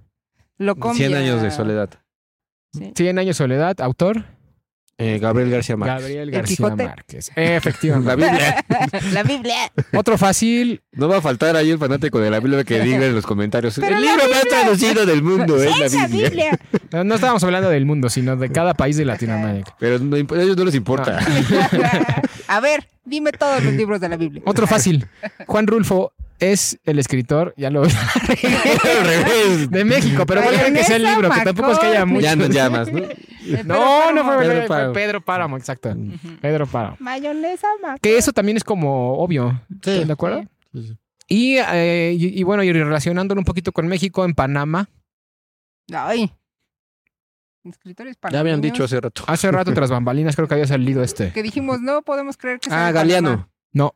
Lo 0.58 0.76
100 0.76 1.16
años 1.16 1.42
de 1.42 1.52
soledad. 1.52 1.90
100 2.96 3.20
años 3.20 3.38
de 3.38 3.44
soledad. 3.44 3.82
Autor. 3.82 4.26
Eh, 5.00 5.18
Gabriel 5.20 5.50
García 5.50 5.76
Márquez. 5.76 6.02
Gabriel 6.02 6.30
El 6.30 6.32
García. 6.32 6.70
Márquez. 6.76 7.32
La 7.36 7.56
Efectivamente. 7.56 8.16
Biblia. 8.16 8.66
La 9.12 9.24
Biblia. 9.24 9.72
Otro 9.94 10.18
fácil. 10.20 10.82
No 10.92 11.08
va 11.08 11.18
a 11.18 11.22
faltar 11.22 11.56
ahí 11.56 11.72
el 11.72 11.80
fanático 11.80 12.20
de 12.20 12.30
la 12.30 12.40
Biblia 12.40 12.64
que 12.64 12.80
diga 12.80 13.06
en 13.06 13.16
los 13.16 13.26
comentarios. 13.26 13.74
Pero 13.80 13.98
el 13.98 14.06
la 14.06 14.12
libro 14.12 14.30
más 14.30 14.44
traducido 14.44 15.06
del 15.06 15.24
mundo 15.24 15.62
es 15.62 15.72
la 15.80 15.88
la 15.88 16.08
Biblia. 16.08 16.30
Biblia. 16.30 16.60
No, 16.92 17.04
no 17.04 17.16
estábamos 17.16 17.44
hablando 17.44 17.70
del 17.70 17.86
mundo, 17.86 18.10
sino 18.10 18.36
de 18.36 18.52
cada 18.52 18.76
país 18.76 18.96
de 18.96 19.06
Latinoamérica. 19.06 19.76
Pero 19.80 19.98
no 20.00 20.16
a 20.16 20.20
ellos 20.20 20.58
no 20.58 20.66
les 20.66 20.76
importa. 20.76 21.20
A 22.48 22.60
ver, 22.60 22.88
dime 23.04 23.32
todos 23.32 23.64
los 23.64 23.74
libros 23.74 24.00
de 24.00 24.10
la 24.10 24.18
Biblia. 24.18 24.44
Otro 24.46 24.68
fácil. 24.68 25.08
Juan 25.48 25.66
Rulfo 25.66 26.14
es 26.40 26.78
el 26.84 27.00
escritor, 27.00 27.54
ya 27.58 27.70
lo 27.70 27.84
de 29.70 29.86
México, 29.86 30.26
pero 30.26 30.42
¿cuál 30.44 30.56
creen 30.56 30.74
que 30.74 30.84
sea 30.84 30.98
el 30.98 31.04
libro? 31.04 31.30
Que 31.32 31.42
tampoco 31.42 31.72
es 31.72 31.80
que 31.80 31.86
haya 31.88 32.06
mucho. 32.06 32.22
Ya 32.22 32.36
no 32.36 32.48
llamas, 32.48 32.92
¿no? 32.92 33.02
No, 33.66 34.12
no 34.12 34.24
fue 34.24 34.38
Pedro 34.38 34.54
Pedro, 34.54 34.68
Páramo. 34.68 34.94
Pedro 34.94 35.22
Páramo, 35.22 35.58
exacto. 35.58 35.96
Pedro 36.42 36.66
Páramo. 36.68 36.98
Mayonesa, 37.00 37.68
mac. 37.82 38.00
Que 38.02 38.18
eso 38.18 38.32
también 38.32 38.58
es 38.58 38.64
como 38.64 39.14
obvio. 39.20 39.62
Sí. 39.84 40.04
¿De 40.06 40.14
acuerdo? 40.14 40.44
Sí, 40.74 40.84
sí. 40.88 40.98
Y, 41.28 41.58
eh, 41.58 42.14
y, 42.18 42.40
y 42.40 42.44
bueno, 42.44 42.64
y 42.64 42.72
relacionándolo 42.74 43.40
un 43.40 43.46
poquito 43.46 43.72
con 43.72 43.88
México, 43.88 44.26
en 44.26 44.34
Panamá, 44.34 44.90
Ay. 45.92 46.32
Escritores 47.66 48.18
Ya 48.22 48.28
habían 48.40 48.60
panameños 48.60 48.62
dicho 48.74 48.84
hace 48.84 49.00
rato. 49.00 49.24
hace 49.28 49.50
rato 49.52 49.74
tras 49.74 49.90
bambalinas 49.90 50.36
creo 50.36 50.48
que 50.50 50.54
había 50.56 50.68
salido 50.68 51.02
este. 51.02 51.32
Que 51.32 51.42
dijimos, 51.44 51.80
no 51.82 52.02
podemos 52.02 52.36
creer 52.36 52.60
que 52.60 52.70
sea 52.70 52.88
Ah, 52.88 52.92
Galeano. 52.92 53.30
Panamá. 53.30 53.50
No, 53.72 53.96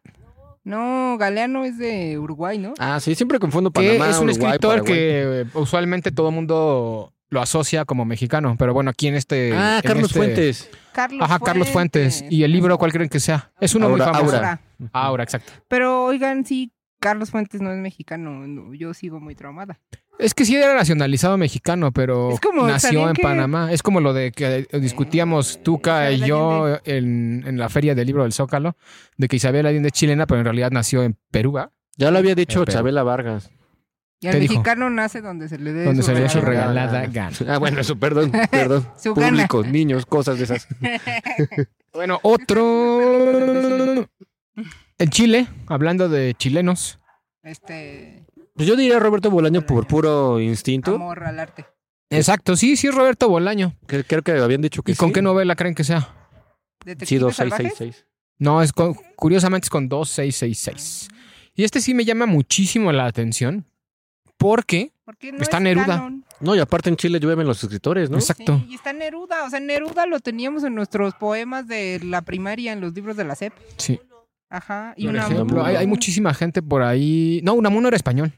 No, 0.63 1.17
Galeano 1.17 1.65
es 1.65 1.77
de 1.77 2.17
Uruguay, 2.17 2.57
¿no? 2.59 2.73
Ah, 2.79 2.99
sí, 3.01 3.13
siempre 3.15 3.39
confundo 3.39 3.71
que 3.71 3.81
Panamá, 3.97 4.09
es 4.09 4.17
un 4.19 4.29
Uruguay, 4.29 4.47
escritor 4.51 4.69
Paraguay. 4.79 4.93
que 4.93 5.41
eh, 5.41 5.45
usualmente 5.53 6.11
todo 6.11 6.29
el 6.29 6.35
mundo 6.35 7.13
lo 7.29 7.41
asocia 7.41 7.83
como 7.85 8.05
mexicano, 8.05 8.55
pero 8.57 8.73
bueno, 8.73 8.89
aquí 8.89 9.07
en 9.07 9.15
este... 9.15 9.51
Ah, 9.53 9.77
en 9.83 9.87
Carlos 9.87 10.05
este- 10.07 10.19
Fuentes. 10.19 10.69
Carlos 10.93 11.21
Ajá, 11.21 11.39
Carlos 11.39 11.69
Fuentes. 11.69 12.23
¿Y 12.29 12.43
el 12.43 12.51
libro 12.51 12.77
cuál 12.77 12.91
creen 12.93 13.09
que 13.09 13.19
sea? 13.19 13.51
Es 13.59 13.75
uno 13.75 13.87
Aura- 13.87 14.05
muy 14.05 14.13
famoso. 14.15 14.35
Aura. 14.37 14.61
Aura, 14.93 15.23
exacto. 15.23 15.51
Pero 15.67 16.05
oigan, 16.05 16.45
sí, 16.45 16.71
Carlos 16.99 17.29
Fuentes 17.29 17.61
no 17.61 17.71
es 17.71 17.77
mexicano. 17.79 18.47
no, 18.47 18.73
yo 18.73 18.93
sigo 18.93 19.19
muy 19.19 19.35
traumada. 19.35 19.79
Es 20.19 20.33
que 20.33 20.45
sí 20.45 20.55
era 20.55 20.73
nacionalizado 20.73 21.37
mexicano, 21.37 21.91
pero 21.91 22.31
Es 22.31 22.39
como 22.39 22.65
nació 22.65 23.07
en 23.09 23.13
que- 23.13 23.21
Panamá. 23.21 23.71
Es 23.71 23.83
como 23.83 23.99
lo 24.01 24.13
de 24.13 24.31
que 24.31 24.65
eh, 24.71 24.79
discutíamos 24.79 25.61
Tuca 25.61 26.09
y 26.11 26.21
yo 26.25 26.79
en, 26.85 27.43
en 27.45 27.57
la 27.59 27.69
feria 27.69 27.93
del 27.93 28.07
libro 28.07 28.23
del 28.23 28.31
Zócalo, 28.33 28.75
de 29.17 29.27
que 29.27 29.35
Isabel 29.35 29.67
Allende 29.67 29.89
es 29.89 29.93
chilena, 29.93 30.25
pero 30.25 30.39
en 30.39 30.45
realidad 30.45 30.71
nació 30.71 31.03
en 31.03 31.15
Perú. 31.29 31.59
Ya 31.97 32.09
lo 32.09 32.17
había 32.17 32.33
dicho 32.33 32.63
Eh, 32.63 32.65
Chabela 32.67 33.03
Vargas. 33.03 33.51
Y 34.19 34.27
el 34.27 34.33
¿Qué 34.33 34.39
dijo? 34.39 34.53
mexicano 34.53 34.89
nace 34.89 35.21
donde 35.21 35.47
se 35.47 35.59
le 35.59 35.73
dé 35.73 35.83
Donde 35.83 36.01
su 36.01 36.07
se 36.07 36.13
le 36.15 36.21
dé 36.21 36.29
su 36.29 36.41
regalada. 36.41 37.01
regalada 37.01 37.07
gana. 37.07 37.53
Ah, 37.53 37.57
bueno, 37.59 37.79
eso, 37.81 37.95
perdón, 37.97 38.31
perdón. 38.51 38.87
Su 38.97 39.13
gana. 39.13 39.29
Público, 39.47 39.63
niños, 39.63 40.05
cosas 40.05 40.37
de 40.37 40.43
esas. 40.45 40.67
Bueno, 41.93 42.19
otro... 42.21 44.07
En 44.99 45.09
Chile, 45.09 45.47
hablando 45.67 46.09
de 46.09 46.35
chilenos, 46.35 46.99
Este, 47.43 48.23
Pues 48.55 48.67
yo 48.67 48.75
diría 48.75 48.99
Roberto 48.99 49.31
Bolaño 49.31 49.65
por 49.65 49.87
puro 49.87 50.39
instinto. 50.39 50.95
amor 50.95 51.23
al 51.23 51.39
arte. 51.39 51.65
Exacto, 52.09 52.55
sí, 52.55 52.75
sí 52.77 52.87
es 52.87 52.93
Roberto 52.95 53.29
Bolaño. 53.29 53.73
Que, 53.87 54.03
creo 54.03 54.21
que 54.21 54.31
habían 54.33 54.61
dicho 54.61 54.83
que 54.83 54.91
¿Y 54.91 54.95
con 54.95 55.11
qué 55.11 55.21
novela 55.21 55.55
creen 55.55 55.73
que 55.75 55.83
sea? 55.83 56.01
Sí, 56.01 56.85
¿Detectives 56.85 57.35
salvajes? 57.35 57.69
2666. 57.79 58.05
No, 58.39 58.61
es 58.61 58.71
con, 58.73 58.93
curiosamente 59.15 59.65
es 59.65 59.69
con 59.69 59.89
2666. 59.89 61.09
Y 61.55 61.63
este 61.63 61.81
sí 61.81 61.93
me 61.95 62.05
llama 62.05 62.25
muchísimo 62.27 62.91
la 62.91 63.05
atención 63.07 63.65
porque 64.37 64.91
Porque 65.05 65.31
no 65.31 65.39
Está 65.41 65.57
es 65.57 65.63
Neruda. 65.63 65.85
canon. 65.85 66.25
No, 66.39 66.55
y 66.55 66.59
aparte 66.59 66.89
en 66.89 66.95
Chile 66.97 67.19
llueven 67.19 67.47
los 67.47 67.63
escritores, 67.63 68.09
¿no? 68.09 68.17
Exacto. 68.17 68.57
Sí, 68.59 68.67
y 68.71 68.75
está 68.75 68.93
Neruda. 68.93 69.43
O 69.45 69.49
sea, 69.49 69.59
Neruda 69.59 70.05
lo 70.05 70.19
teníamos 70.19 70.63
en 70.63 70.75
nuestros 70.75 71.13
poemas 71.15 71.67
de 71.67 71.99
la 72.03 72.21
primaria, 72.21 72.73
en 72.73 72.81
los 72.81 72.93
libros 72.93 73.15
de 73.17 73.23
la 73.23 73.35
SEP. 73.35 73.53
Sí. 73.77 73.99
Ajá. 74.49 74.93
Y 74.95 75.05
Por 75.07 75.15
ejemplo, 75.15 75.65
hay, 75.65 75.75
hay 75.77 75.87
muchísima 75.87 76.33
gente 76.33 76.61
por 76.61 76.81
ahí. 76.83 77.41
No, 77.43 77.53
Unamuno 77.55 77.87
era 77.87 77.97
español. 77.97 78.31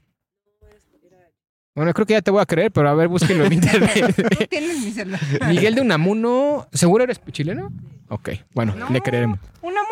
Bueno, 1.75 1.93
creo 1.93 2.05
que 2.05 2.13
ya 2.13 2.21
te 2.21 2.31
voy 2.31 2.41
a 2.41 2.45
creer, 2.45 2.71
pero 2.71 2.89
a 2.89 2.93
ver, 2.93 3.07
búsquenlo 3.07 3.45
en 3.45 3.53
internet. 3.59 4.47
Tienes 4.49 4.79
mi 4.83 4.91
celular. 4.91 5.19
Miguel 5.47 5.75
de 5.75 5.81
Unamuno, 5.81 6.67
¿seguro 6.73 7.03
eres 7.03 7.21
chileno? 7.31 7.71
Ok, 8.09 8.29
bueno, 8.53 8.75
No. 8.75 8.89
le 8.89 9.01
creeremos. 9.01 9.39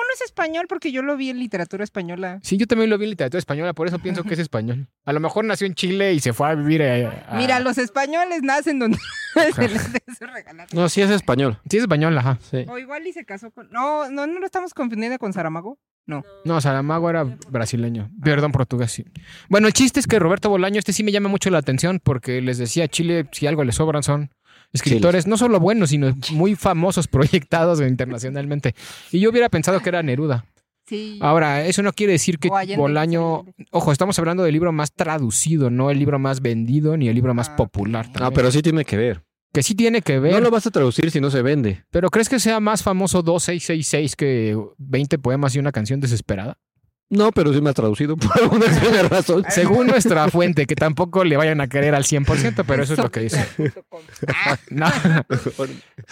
Unamuno 0.07 0.13
es 0.13 0.21
español 0.21 0.65
porque 0.69 0.91
yo 0.91 1.01
lo 1.01 1.17
vi 1.17 1.29
en 1.29 1.39
literatura 1.39 1.83
española. 1.83 2.39
Sí, 2.41 2.57
yo 2.57 2.65
también 2.65 2.89
lo 2.89 2.97
vi 2.97 3.05
en 3.05 3.09
literatura 3.11 3.39
española, 3.39 3.73
por 3.73 3.87
eso 3.87 3.99
pienso 3.99 4.23
que 4.23 4.33
es 4.33 4.39
español. 4.39 4.87
A 5.05 5.11
lo 5.11 5.19
mejor 5.19 5.43
nació 5.45 5.67
en 5.67 5.75
Chile 5.75 6.13
y 6.13 6.19
se 6.19 6.33
fue 6.33 6.49
a 6.49 6.55
vivir 6.55 6.81
a... 6.81 7.35
Mira, 7.35 7.59
los 7.59 7.77
españoles 7.77 8.41
nacen 8.41 8.79
donde 8.79 8.97
se 9.55 9.67
les 9.67 10.19
regalada. 10.19 10.67
No, 10.73 10.87
sí 10.87 11.01
es 11.01 11.09
español. 11.09 11.59
Sí, 11.69 11.77
es 11.77 11.83
español, 11.83 12.17
ajá. 12.17 12.39
Sí. 12.49 12.65
O 12.69 12.77
igual 12.77 13.05
y 13.05 13.13
se 13.13 13.25
casó 13.25 13.51
con... 13.51 13.69
No, 13.69 14.09
no, 14.09 14.27
no 14.27 14.39
lo 14.39 14.45
estamos 14.45 14.73
confundiendo 14.73 15.17
con 15.19 15.33
Saramago. 15.33 15.77
No, 16.45 16.61
Saramago 16.61 17.09
era 17.09 17.25
brasileño. 17.49 18.09
Perdón, 18.23 18.53
portugués, 18.53 18.91
sí. 18.91 19.05
Bueno, 19.49 19.67
el 19.67 19.73
chiste 19.73 19.99
es 19.99 20.07
que 20.07 20.19
Roberto 20.19 20.49
Bolaño, 20.49 20.79
este 20.79 20.93
sí 20.93 21.03
me 21.03 21.11
llama 21.11 21.27
mucho 21.27 21.49
la 21.49 21.57
atención 21.57 21.99
porque 22.01 22.41
les 22.41 22.57
decía, 22.57 22.87
Chile, 22.87 23.27
si 23.33 23.45
algo 23.45 23.65
le 23.65 23.73
sobran 23.73 24.03
son 24.03 24.31
escritores, 24.73 25.27
no 25.27 25.37
solo 25.37 25.59
buenos, 25.59 25.89
sino 25.89 26.15
muy 26.31 26.55
famosos, 26.55 27.07
proyectados 27.07 27.81
internacionalmente. 27.81 28.75
Y 29.11 29.19
yo 29.19 29.29
hubiera 29.29 29.49
pensado 29.49 29.79
que 29.79 29.89
era 29.89 30.03
Neruda. 30.03 30.45
Sí. 30.87 31.19
Ahora, 31.21 31.65
eso 31.65 31.83
no 31.83 31.91
quiere 31.91 32.13
decir 32.13 32.39
que 32.39 32.49
Bolaño. 32.77 33.43
Ojo, 33.71 33.91
estamos 33.91 34.17
hablando 34.19 34.43
del 34.43 34.53
libro 34.53 34.71
más 34.71 34.93
traducido, 34.93 35.69
no 35.69 35.91
el 35.91 35.99
libro 35.99 36.17
más 36.17 36.41
vendido 36.41 36.95
ni 36.95 37.09
el 37.09 37.15
libro 37.15 37.33
más 37.33 37.49
Ah, 37.49 37.55
popular. 37.57 38.09
No, 38.19 38.31
pero 38.31 38.51
sí 38.51 38.61
tiene 38.61 38.85
que 38.85 38.95
ver. 38.95 39.23
Que 39.51 39.63
sí 39.63 39.75
tiene 39.75 40.01
que 40.01 40.19
ver. 40.19 40.31
No 40.33 40.39
lo 40.39 40.51
vas 40.51 40.65
a 40.67 40.71
traducir 40.71 41.11
si 41.11 41.19
no 41.19 41.29
se 41.29 41.41
vende. 41.41 41.83
Pero 41.89 42.09
¿crees 42.09 42.29
que 42.29 42.39
sea 42.39 42.59
más 42.59 42.83
famoso 42.83 43.21
2666 43.21 44.15
que 44.15 44.57
20 44.77 45.17
poemas 45.19 45.55
y 45.55 45.59
una 45.59 45.71
canción 45.71 45.99
desesperada? 45.99 46.57
No, 47.09 47.31
pero 47.31 47.53
sí 47.53 47.61
me 47.61 47.69
ha 47.69 47.73
traducido 47.73 48.17
por 48.17 48.37
alguna 48.41 48.65
extraña 48.65 49.03
razón. 49.09 49.45
Según 49.49 49.87
nuestra 49.93 50.29
fuente, 50.29 50.65
que 50.65 50.75
tampoco 50.75 51.23
le 51.23 51.37
vayan 51.37 51.61
a 51.61 51.67
querer 51.67 51.95
al 51.95 52.03
100%, 52.03 52.63
pero 52.67 52.83
eso 52.83 52.93
es 52.93 52.99
lo 52.99 53.09
que 53.11 53.21
dice. 53.21 53.45
Ah, 54.27 54.57
No. 54.69 54.87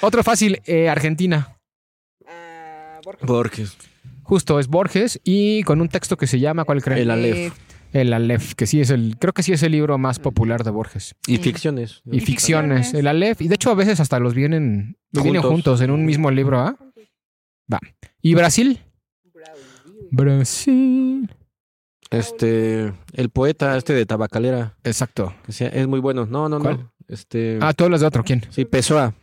Otro 0.02 0.24
fácil, 0.24 0.62
eh, 0.66 0.90
Argentina. 0.90 1.58
ah, 2.28 3.00
Borges. 3.04 3.28
Borges. 3.28 3.78
Justo, 4.24 4.60
es 4.60 4.68
Borges 4.68 5.20
y 5.24 5.64
con 5.64 5.82
un 5.82 5.90
texto 5.90 6.18
que 6.18 6.26
se 6.28 6.40
llama, 6.40 6.64
¿cuál 6.64 6.82
creen? 6.82 7.02
El 7.02 7.12
Aleph. 7.12 7.54
El 7.94 8.12
Aleph, 8.12 8.54
que 8.56 8.66
sí 8.66 8.82
es 8.82 8.90
el, 8.90 9.16
creo 9.20 9.32
que 9.34 9.44
sí 9.44 9.54
es 9.54 9.62
el 9.64 9.72
libro 9.72 9.98
más 9.98 10.20
popular 10.20 10.64
de 10.64 10.72
Borges. 10.72 11.16
Y 11.28 11.38
ficciones. 11.38 12.02
Y, 12.12 12.18
Y 12.18 12.20
ficciones, 12.22 12.94
el 12.94 13.08
Aleph. 13.08 13.42
Y 13.42 13.48
de 13.48 13.56
hecho 13.56 13.70
a 13.70 13.76
veces 13.76 14.00
hasta 14.00 14.20
los 14.20 14.34
vienen, 14.34 14.98
vienen 15.12 15.34
Juntos. 15.42 15.52
juntos 15.52 15.82
en 15.82 15.92
un 15.92 16.06
mismo 16.06 16.32
libro, 16.32 16.60
¿ah? 16.60 16.76
Va. 17.72 17.80
¿Y 18.22 18.34
Brasil? 18.34 18.80
Brasil. 20.12 21.30
Este, 22.12 22.94
el 23.14 23.30
poeta 23.30 23.76
este 23.78 23.94
de 23.94 24.06
Tabacalera, 24.06 24.76
Exacto. 24.84 25.34
que 25.46 25.52
sea- 25.52 25.70
es 25.70 25.88
muy 25.88 26.00
bueno. 26.00 26.26
No, 26.26 26.48
no, 26.50 26.60
¿Cuál? 26.60 26.78
no. 26.80 26.92
Este, 27.08 27.58
Ah, 27.62 27.74
tú 27.74 27.84
hablas 27.84 28.02
de 28.02 28.08
otro, 28.08 28.24
¿quién? 28.24 28.44
sí, 28.50 28.66
Pessoa. 28.66 29.14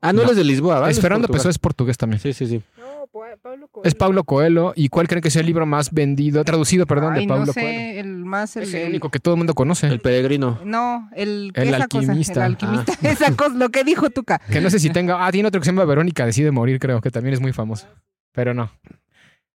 Ah, 0.00 0.12
no, 0.12 0.24
No. 0.24 0.34
de 0.34 0.42
Lisboa, 0.42 0.80
¿vale? 0.80 0.90
Es 0.92 1.00
Fernando 1.00 1.28
Pessoa, 1.28 1.50
es 1.50 1.58
portugués 1.58 1.96
también. 1.96 2.18
Sí, 2.20 2.32
sí, 2.32 2.46
sí. 2.48 2.60
no, 2.76 3.06
Pa- 3.12 3.36
Pablo 3.40 3.68
Coelho. 3.68 3.88
Es 3.88 3.94
Pablo 3.94 4.24
Coelho. 4.24 4.72
¿Y 4.74 4.88
cuál 4.88 5.06
creen 5.06 5.22
que 5.22 5.30
sea 5.30 5.40
el 5.40 5.46
libro 5.46 5.64
más 5.64 5.92
vendido, 5.92 6.42
traducido, 6.44 6.86
perdón, 6.86 7.12
Ay, 7.12 7.22
de 7.22 7.28
Pablo 7.28 7.46
no 7.46 7.52
sé, 7.52 7.60
Coelho? 7.60 8.00
el 8.00 8.16
más... 8.24 8.56
El, 8.56 8.62
Es 8.64 8.74
el 8.74 8.80
el- 8.82 8.88
único 8.88 9.10
que 9.10 9.20
todo 9.20 9.34
el 9.34 9.38
mundo 9.38 9.54
conoce. 9.54 9.86
El 9.86 10.00
peregrino. 10.00 10.58
No, 10.64 11.08
el... 11.14 11.52
El 11.54 11.68
esa 11.68 11.86
cosa, 11.86 11.98
alquimista. 11.98 12.32
el 12.34 12.52
alquimista. 12.52 12.92
Esa 13.08 13.36
cosa, 13.36 13.54
lo 13.54 13.68
que 13.68 13.84
dijo 13.84 14.10
Tuca. 14.10 14.40
Que 14.50 14.60
no 14.60 14.70
sé 14.70 14.80
si 14.80 14.90
tenga. 14.90 15.24
Ah, 15.24 15.30
tiene 15.30 15.46
otro 15.48 15.60
que 15.60 15.66
se 15.66 15.70
llama 15.70 15.84
Verónica 15.84 16.26
Decide 16.26 16.50
Morir, 16.50 16.80
creo, 16.80 17.00
que 17.00 17.10
también 17.12 17.34
es 17.34 17.40
muy 17.40 17.52
famoso. 17.52 17.86
Pero 18.32 18.54
no. 18.54 18.72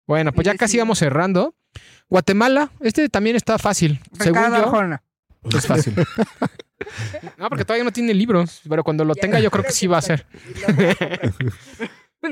Bueno, 0.08 0.32
pues 0.32 0.45
ya 0.45 0.55
casi 0.55 0.74
sí. 0.74 0.78
vamos 0.80 0.99
cerrando. 0.99 1.53
Guatemala, 2.10 2.72
este 2.80 3.10
también 3.10 3.36
está 3.36 3.60
fácil. 3.60 3.99
Según 4.14 4.38
Ricardo 4.45 4.58
yo, 4.58 4.64
Arjona. 4.64 5.03
es 5.55 5.68
fácil. 5.68 5.93
No, 7.38 7.49
porque 7.49 7.66
todavía 7.66 7.84
no 7.84 7.91
tiene 7.91 8.14
libros, 8.14 8.62
pero 8.70 8.84
cuando 8.84 9.03
lo 9.03 9.14
tenga 9.16 9.39
yo 9.39 9.49
creo 9.51 9.64
que 9.64 9.72
sí 9.72 9.88
va 9.88 9.97
a 9.97 10.01
ser. 10.01 10.26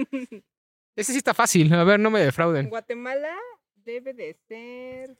Ese 0.95 1.11
sí 1.11 1.17
está 1.17 1.33
fácil. 1.33 1.73
A 1.73 1.83
ver, 1.83 1.99
no 1.99 2.09
me 2.09 2.19
defrauden. 2.21 2.69
Guatemala 2.69 3.35
debe 3.83 4.13
de 4.13 4.37
ser... 4.47 5.17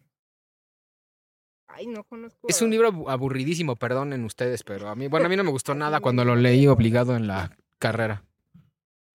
Ay, 1.68 1.88
no 1.88 2.04
conozco. 2.04 2.48
Es 2.48 2.62
un 2.62 2.70
libro 2.70 2.88
abu- 2.90 3.10
aburridísimo, 3.10 3.76
perdonen 3.76 4.24
ustedes, 4.24 4.64
pero 4.64 4.88
a 4.88 4.96
mí, 4.96 5.08
bueno, 5.08 5.26
a 5.26 5.30
mí 5.30 5.36
no 5.36 5.44
me 5.44 5.50
gustó 5.52 5.74
nada 5.76 6.00
cuando 6.00 6.24
lo 6.24 6.36
leí 6.36 6.68
obligado 6.68 7.16
en 7.18 7.28
la 7.28 7.52
carrera. 7.80 8.24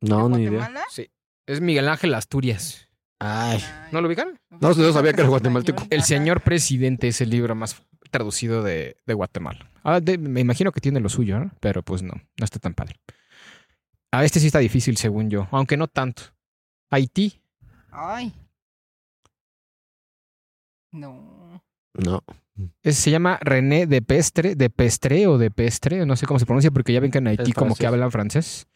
No, 0.01 0.29
ni 0.29 0.43
idea. 0.43 0.51
¿Guatemala? 0.51 0.85
Sí. 0.91 1.09
Es 1.47 1.61
Miguel 1.61 1.89
Ángel 1.89 2.13
Asturias. 2.15 2.89
Ay. 3.21 3.63
¿No 3.93 4.01
lo 4.01 4.09
ubican? 4.09 4.39
No, 4.51 4.73
no 4.73 4.93
sabía 4.93 5.13
que 5.13 5.21
era 5.21 5.29
guatemalteco. 5.29 5.85
El 5.91 6.03
señor 6.03 6.41
presidente 6.41 7.09
es 7.09 7.21
el 7.21 7.31
libro 7.31 7.55
más 7.55 7.83
traducido 8.11 8.63
de, 8.63 8.97
de 9.07 9.15
Guatemala. 9.15 9.71
Ah, 9.85 10.01
de- 10.01 10.19
me 10.19 10.41
imagino 10.41 10.73
que 10.73 10.81
tiene 10.81 11.01
lo 11.01 11.09
suyo, 11.09 11.39
¿no? 11.39 11.51
Pero 11.61 11.83
pues 11.83 12.03
no, 12.03 12.15
no 12.15 12.45
está 12.45 12.59
tan 12.59 12.75
padre. 12.75 12.97
A 14.11 14.25
este 14.25 14.41
sí 14.41 14.47
está 14.47 14.59
difícil, 14.59 14.97
según 14.97 15.31
yo, 15.31 15.47
aunque 15.53 15.77
no 15.77 15.87
tanto. 15.87 16.23
Haití. 16.91 17.41
Ay. 17.91 18.33
No. 20.93 21.63
No. 21.95 22.23
Es- 22.83 22.97
se 22.97 23.11
llama 23.11 23.39
René 23.43 23.87
de 23.87 24.03
Pestre, 24.03 24.55
de 24.55 24.71
Pestre 24.71 25.27
o 25.27 25.39
de 25.39 25.51
Pestre, 25.51 26.05
no 26.07 26.17
sé 26.17 26.27
cómo 26.27 26.39
se 26.41 26.47
pronuncia, 26.47 26.71
porque 26.71 26.93
ya 26.93 27.01
ven 27.01 27.11
que 27.11 27.19
en 27.19 27.29
Haití 27.29 27.53
como 27.53 27.75
que 27.77 27.87
hablan 27.87 28.11
francés. 28.11 28.67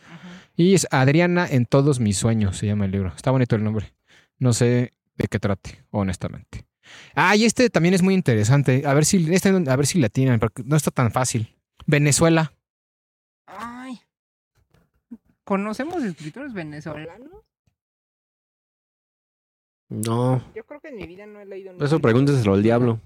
Y 0.56 0.74
es 0.74 0.86
Adriana 0.90 1.46
en 1.50 1.66
todos 1.66 1.98
mis 1.98 2.16
sueños, 2.16 2.56
se 2.58 2.66
llama 2.66 2.84
el 2.84 2.92
libro. 2.92 3.12
Está 3.16 3.30
bonito 3.32 3.56
el 3.56 3.64
nombre. 3.64 3.92
No 4.38 4.52
sé 4.52 4.92
de 5.16 5.28
qué 5.28 5.38
trate, 5.38 5.84
honestamente. 5.90 6.66
Ah, 7.14 7.36
y 7.36 7.44
este 7.44 7.70
también 7.70 7.94
es 7.94 8.02
muy 8.02 8.14
interesante. 8.14 8.82
A 8.86 8.94
ver 8.94 9.04
si, 9.04 9.32
este, 9.32 9.48
a 9.48 9.76
ver 9.76 9.86
si 9.86 10.00
la 10.00 10.08
tienen, 10.08 10.40
porque 10.40 10.62
no 10.64 10.76
está 10.76 10.90
tan 10.90 11.10
fácil. 11.10 11.56
Venezuela. 11.86 12.52
Ay. 13.46 14.00
¿Conocemos 15.44 16.02
escritores 16.02 16.52
venezolanos? 16.52 17.30
No. 19.88 20.42
Yo 20.54 20.64
creo 20.64 20.80
que 20.80 20.88
en 20.88 20.96
mi 20.96 21.06
vida 21.06 21.26
no 21.26 21.40
he 21.40 21.46
leído 21.46 21.76
Eso 21.84 22.00
pregúnteselo 22.00 22.54
al 22.54 22.62
diablo. 22.62 23.00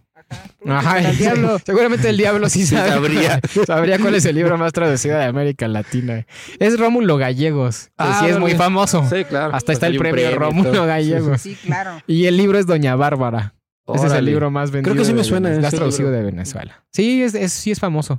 Ajá. 0.66 0.98
Diablo. 1.18 1.58
Seguramente 1.64 2.08
el 2.10 2.16
diablo 2.16 2.48
sí, 2.48 2.66
Sí 2.66 2.74
sabe- 2.74 2.90
sabría. 2.90 3.40
sabría 3.66 3.98
cuál 3.98 4.14
es 4.16 4.24
el 4.24 4.34
libro 4.36 4.56
más 4.58 4.72
traducido 4.72 5.16
de 5.18 5.24
América 5.24 5.68
Latina. 5.68 6.26
Es 6.58 6.78
Rómulo 6.78 7.16
Gallegos, 7.16 7.86
que 7.86 7.92
Ah, 7.98 8.18
sí 8.20 8.26
es 8.26 8.34
muy 8.38 8.50
órale. 8.52 8.56
famoso. 8.58 9.06
Sí, 9.08 9.24
claro. 9.24 9.54
Hasta 9.54 9.72
está 9.72 9.86
Hay 9.86 9.92
el 9.92 9.98
premio 9.98 10.30
y 10.30 10.34
Rómulo. 10.34 10.86
Gallegos. 10.86 11.40
Sí, 11.40 11.56
claro. 11.62 12.02
Y 12.06 12.26
el 12.26 12.36
libro 12.36 12.58
es 12.58 12.66
Doña 12.66 12.96
Bárbara. 12.96 13.54
Ese 13.86 13.96
es 13.98 14.02
el 14.04 14.10
Órale. 14.10 14.30
libro 14.30 14.50
más 14.50 14.70
vendido. 14.70 14.92
Creo 14.92 15.02
que 15.02 15.06
sí 15.08 15.14
me 15.14 15.24
suena 15.24 15.48
más 15.60 15.72
traducido 15.72 16.10
libro. 16.10 16.18
de 16.24 16.30
Venezuela. 16.30 16.84
Sí, 16.92 17.22
es, 17.22 17.34
es- 17.34 17.52
sí 17.54 17.70
es 17.70 17.78
famoso. 17.80 18.18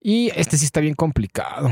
Y 0.00 0.30
este 0.34 0.56
sí 0.56 0.64
está 0.64 0.80
bien 0.80 0.94
complicado. 0.94 1.70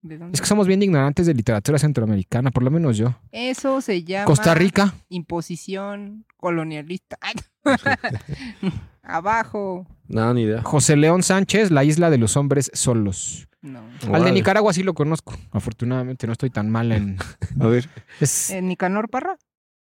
¿De 0.00 0.16
dónde? 0.16 0.34
Es 0.34 0.40
que 0.40 0.46
somos 0.46 0.66
bien 0.68 0.80
ignorantes 0.82 1.26
de 1.26 1.34
literatura 1.34 1.78
centroamericana, 1.78 2.50
por 2.52 2.62
lo 2.62 2.70
menos 2.70 2.96
yo. 2.96 3.14
Eso 3.32 3.80
se 3.80 4.04
llama 4.04 4.26
Costa 4.26 4.54
Rica. 4.54 4.94
imposición 5.08 6.24
colonialista. 6.36 7.18
Ay. 7.20 7.34
Abajo. 9.02 9.86
No, 10.08 10.32
ni 10.34 10.42
idea. 10.42 10.62
José 10.62 10.96
León 10.96 11.22
Sánchez, 11.22 11.70
La 11.70 11.84
isla 11.84 12.10
de 12.10 12.18
los 12.18 12.36
hombres 12.36 12.70
solos. 12.74 13.48
No. 13.62 13.80
Al 14.12 14.24
de. 14.24 14.32
Nicaragua 14.32 14.72
sí 14.72 14.82
lo 14.82 14.94
conozco. 14.94 15.34
Afortunadamente 15.50 16.26
no 16.26 16.32
estoy 16.32 16.50
tan 16.50 16.70
mal 16.70 16.92
en... 16.92 17.16
A 17.60 17.66
ver. 17.66 17.88
Es- 18.20 18.50
¿En 18.50 18.68
Nicanor 18.68 19.08
Parra? 19.08 19.36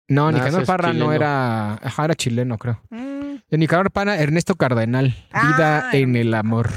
No, 0.07 0.27
Ah, 0.27 0.31
ese 0.31 0.39
Nicanor 0.39 0.65
Parra 0.65 0.93
no 0.93 1.11
era... 1.13 1.73
Ajá, 1.73 2.05
era 2.05 2.15
chileno, 2.15 2.57
creo. 2.57 2.81
Mm. 2.91 3.37
De 3.49 3.57
Nicanor 3.57 3.91
Parra, 3.91 4.17
Ernesto 4.17 4.55
Cardenal. 4.55 5.15
Vida 5.33 5.89
Ah, 5.89 5.89
en 5.93 6.15
el 6.15 6.33
amor. 6.33 6.69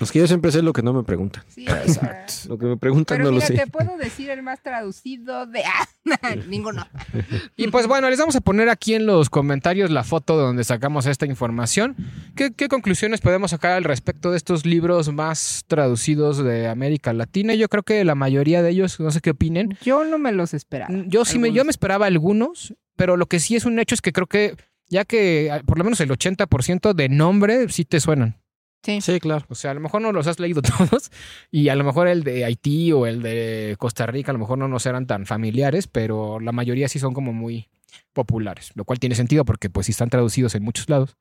Los 0.00 0.10
que 0.10 0.18
yo 0.18 0.26
siempre 0.26 0.50
sé 0.50 0.62
lo 0.62 0.72
que 0.72 0.82
no 0.82 0.92
me 0.92 1.02
preguntan. 1.04 1.44
Sí, 1.48 1.66
Exacto. 1.66 2.32
Lo 2.48 2.58
que 2.58 2.66
me 2.66 2.76
preguntan 2.76 3.18
Pero 3.18 3.30
no 3.30 3.34
mira, 3.36 3.48
lo 3.48 3.54
sé. 3.54 3.64
te 3.64 3.70
puedo 3.70 3.96
decir 3.96 4.30
el 4.30 4.42
más 4.42 4.60
traducido 4.62 5.46
de... 5.46 5.62
Ah, 5.64 6.34
ninguno. 6.48 6.86
Y 7.56 7.68
pues 7.68 7.86
bueno, 7.86 8.10
les 8.10 8.18
vamos 8.18 8.34
a 8.36 8.40
poner 8.40 8.68
aquí 8.68 8.94
en 8.94 9.06
los 9.06 9.30
comentarios 9.30 9.90
la 9.90 10.02
foto 10.04 10.36
de 10.36 10.44
donde 10.44 10.64
sacamos 10.64 11.06
esta 11.06 11.26
información. 11.26 11.96
¿Qué, 12.34 12.52
qué 12.52 12.68
conclusiones 12.68 13.20
podemos 13.20 13.52
sacar 13.52 13.72
al 13.72 13.84
respecto 13.84 14.30
de 14.30 14.36
estos 14.36 14.66
libros 14.66 15.12
más 15.12 15.64
traducidos 15.68 16.42
de 16.42 16.66
América 16.66 17.12
Latina? 17.12 17.54
Yo 17.54 17.68
creo 17.68 17.82
que 17.82 18.04
la 18.04 18.14
mayoría 18.14 18.62
de 18.62 18.70
ellos, 18.70 18.98
no 19.00 19.10
sé 19.10 19.20
qué 19.20 19.30
opinen. 19.30 19.76
Yo 19.82 20.04
no 20.04 20.18
me 20.18 20.32
los 20.32 20.54
esperaba. 20.54 20.92
Yo 21.06 21.24
sí 21.24 21.38
me, 21.38 21.52
yo 21.52 21.64
me 21.64 21.70
esperaba 21.70 22.06
algunos, 22.06 22.74
pero 22.96 23.16
lo 23.16 23.26
que 23.26 23.38
sí 23.38 23.54
es 23.56 23.64
un 23.64 23.78
hecho 23.78 23.94
es 23.94 24.00
que 24.00 24.12
creo 24.12 24.26
que 24.26 24.56
ya 24.88 25.04
que 25.04 25.50
ah, 25.52 25.62
por 25.64 25.78
lo 25.78 25.84
menos 25.84 26.00
el 26.00 26.10
80% 26.10 26.92
de 26.94 27.08
nombre 27.08 27.68
sí 27.68 27.84
te 27.84 28.00
suenan. 28.00 28.40
Sí. 28.84 29.00
Sí, 29.00 29.18
claro. 29.18 29.46
O 29.48 29.54
sea, 29.54 29.70
a 29.70 29.74
lo 29.74 29.80
mejor 29.80 30.02
no 30.02 30.12
los 30.12 30.26
has 30.26 30.38
leído 30.38 30.62
todos 30.78 31.10
y 31.50 31.68
a 31.68 31.74
lo 31.74 31.84
mejor 31.84 32.08
el 32.08 32.22
de 32.22 32.44
Haití 32.44 32.92
o 32.92 33.06
el 33.06 33.22
de 33.22 33.76
Costa 33.78 34.06
Rica 34.06 34.30
a 34.30 34.34
lo 34.34 34.38
mejor 34.38 34.58
no 34.58 34.68
nos 34.68 34.86
eran 34.86 35.06
tan 35.06 35.26
familiares, 35.26 35.86
pero 35.86 36.40
la 36.40 36.52
mayoría 36.52 36.88
sí 36.88 36.98
son 36.98 37.14
como 37.14 37.32
muy 37.32 37.68
populares, 38.12 38.72
lo 38.74 38.84
cual 38.84 38.98
tiene 38.98 39.14
sentido 39.14 39.44
porque 39.44 39.70
pues 39.70 39.86
si 39.86 39.92
están 39.92 40.10
traducidos 40.10 40.54
en 40.54 40.62
muchos 40.62 40.88
lados, 40.88 41.16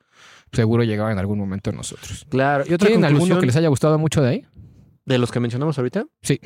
seguro 0.51 0.83
llegaban 0.83 1.13
en 1.13 1.19
algún 1.19 1.39
momento 1.39 1.69
a 1.69 1.73
nosotros. 1.73 2.25
Claro. 2.29 2.63
Y 2.67 2.73
otra 2.73 2.87
¿Tienen 2.87 3.05
alguno 3.05 3.39
que 3.39 3.45
les 3.45 3.55
haya 3.55 3.69
gustado 3.69 3.97
mucho 3.97 4.21
de 4.21 4.29
ahí? 4.29 4.45
de 5.05 5.17
los 5.17 5.31
que 5.31 5.39
mencionamos 5.39 5.77
ahorita. 5.77 6.05
Sí. 6.21 6.39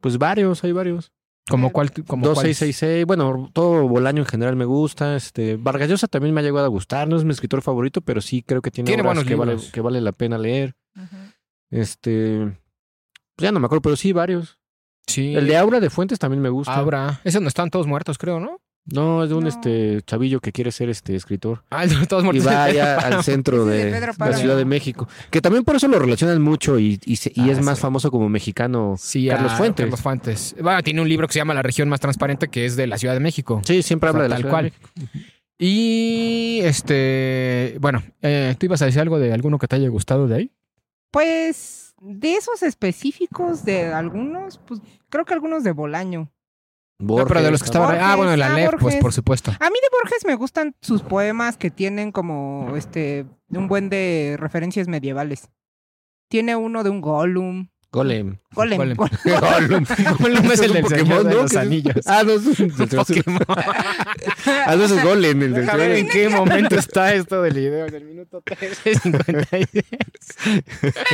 Pues 0.00 0.18
varios, 0.18 0.62
hay 0.64 0.72
varios. 0.72 1.12
Como 1.48 1.70
cuál, 1.72 1.92
como 1.92 2.22
cuál- 2.22 2.34
2666, 2.36 3.04
bueno, 3.04 3.50
todo 3.52 3.86
Bolaño 3.86 4.22
en 4.22 4.26
general 4.26 4.56
me 4.56 4.64
gusta. 4.64 5.14
Este, 5.16 5.56
Vargas 5.56 5.88
Llosa 5.90 6.08
también 6.08 6.34
me 6.34 6.40
ha 6.40 6.44
llegado 6.44 6.64
a 6.64 6.68
gustar. 6.68 7.06
No 7.08 7.16
es 7.16 7.24
mi 7.24 7.32
escritor 7.32 7.60
favorito, 7.60 8.00
pero 8.00 8.20
sí 8.22 8.42
creo 8.42 8.62
que 8.62 8.70
tiene, 8.70 8.86
Tiene 8.88 9.02
obras 9.02 9.16
buenos 9.16 9.28
que 9.28 9.34
vale, 9.34 9.52
libros. 9.52 9.70
que 9.72 9.80
vale 9.82 10.00
la 10.00 10.12
pena 10.12 10.38
leer. 10.38 10.74
Este, 11.70 12.38
pues 13.36 13.42
ya 13.44 13.52
no 13.52 13.60
me 13.60 13.66
acuerdo, 13.66 13.82
pero 13.82 13.96
sí 13.96 14.12
varios. 14.12 14.58
Sí. 15.06 15.34
El 15.34 15.46
de 15.46 15.56
Aura 15.56 15.80
de 15.80 15.90
Fuentes 15.90 16.18
también 16.18 16.40
me 16.40 16.48
gusta. 16.48 16.74
Abra. 16.76 17.20
Ese 17.24 17.36
donde 17.38 17.48
están 17.48 17.68
todos 17.70 17.86
muertos, 17.86 18.16
creo, 18.16 18.40
¿no? 18.40 18.60
No, 18.86 19.22
es 19.22 19.30
de 19.30 19.34
un 19.34 19.44
No. 19.44 19.48
este 19.48 20.02
chavillo 20.06 20.40
que 20.40 20.52
quiere 20.52 20.70
ser 20.70 20.90
este 20.90 21.16
escritor. 21.16 21.64
Ah, 21.70 21.84
todos 22.08 22.22
Y 22.34 22.38
va 22.40 22.64
allá 22.64 22.98
al 22.98 23.24
centro 23.24 23.64
de 23.64 23.90
la. 24.18 24.32
Ciudad 24.36 24.56
de 24.58 24.64
México. 24.66 25.08
Que 25.30 25.40
también 25.40 25.64
por 25.64 25.76
eso 25.76 25.88
lo 25.88 25.98
relacionan 25.98 26.42
mucho 26.42 26.78
y, 26.78 27.00
y, 27.06 27.16
se- 27.16 27.32
y 27.34 27.48
Ah, 27.48 27.52
es 27.52 27.62
más 27.62 27.78
sí. 27.78 27.82
famoso 27.82 28.10
como 28.10 28.28
mexicano. 28.28 28.96
Sí, 28.98 29.26
Carlos 29.28 29.52
a 29.52 29.56
Fuentes. 29.56 29.84
Carlos 29.84 30.00
Fuentes. 30.02 30.54
Bueno, 30.60 30.82
tiene 30.82 31.00
un 31.00 31.08
libro 31.08 31.26
que 31.26 31.32
se 31.32 31.38
llama 31.38 31.54
La 31.54 31.62
región 31.62 31.88
más 31.88 32.00
transparente, 32.00 32.48
que 32.48 32.66
es 32.66 32.76
de 32.76 32.86
la 32.86 32.98
Ciudad 32.98 33.14
de 33.14 33.20
México. 33.20 33.62
Sí, 33.64 33.82
siempre 33.82 34.10
O 34.10 34.12
sea, 34.12 34.22
habla 34.22 34.22
de 34.24 34.28
la 34.28 34.34
tal 34.36 34.42
Ciudad 34.42 34.52
cual. 34.52 34.64
de 34.94 35.00
México. 35.12 35.30
Y 35.58 36.60
este, 36.64 37.76
bueno, 37.80 38.02
eh, 38.22 38.54
¿tú 38.58 38.66
ibas 38.66 38.82
a 38.82 38.86
decir 38.86 39.00
algo 39.00 39.18
de 39.18 39.32
alguno 39.32 39.58
que 39.58 39.66
te 39.68 39.76
haya 39.76 39.88
gustado 39.88 40.26
de 40.28 40.34
ahí? 40.36 40.50
Pues 41.10 41.94
De 42.02 42.34
esos 42.34 42.62
específicos 42.62 43.64
de 43.64 43.86
algunos, 43.86 44.58
pues 44.58 44.80
creo 45.08 45.24
que 45.24 45.32
algunos 45.32 45.64
de 45.64 45.72
Bolaño. 45.72 46.28
No, 46.98 47.26
pero 47.26 47.42
de 47.42 47.50
los 47.50 47.62
que 47.62 47.66
estaba... 47.66 47.86
Borges, 47.86 48.02
ah, 48.04 48.16
bueno, 48.16 48.36
la 48.36 48.46
ah, 48.46 48.56
LEP, 48.56 48.70
pues 48.72 48.82
Borges. 48.82 49.00
por 49.00 49.12
supuesto. 49.12 49.50
A 49.50 49.70
mí 49.70 49.76
de 49.82 49.88
Borges 50.00 50.24
me 50.26 50.34
gustan 50.36 50.76
sus 50.80 51.02
poemas 51.02 51.56
que 51.56 51.70
tienen 51.70 52.12
como 52.12 52.74
este 52.76 53.26
un 53.50 53.68
buen 53.68 53.90
de 53.90 54.36
referencias 54.38 54.88
medievales. 54.88 55.50
Tiene 56.28 56.56
uno 56.56 56.82
de 56.84 56.90
un 56.90 57.00
Gollum. 57.00 57.68
Golem. 57.94 58.38
Golem. 58.52 58.76
Golem. 58.76 58.96
Golem. 58.96 59.84
Gollum 60.18 60.50
es 60.50 60.60
el 60.62 60.72
del 60.72 60.86
Señor 60.88 61.22
de 61.28 61.34
los. 61.34 61.54
Anillos. 61.54 61.94
Ah, 62.06 62.24
no, 62.26 62.32
es 62.32 62.44
un 62.58 62.70
Pokémon. 62.70 63.40
Ah, 64.66 64.74
no, 64.76 64.84
es 64.84 65.00
Golem. 65.04 65.40
El 65.44 65.52
del 65.54 65.64
ver 65.66 65.92
en 65.92 66.08
qué 66.08 66.28
momento 66.28 66.74
está 66.74 67.14
esto 67.14 67.40
del 67.42 67.54
video. 67.54 67.86
En 67.86 67.94
el 67.94 68.04
minuto 68.04 68.42
13.56. 68.42 69.84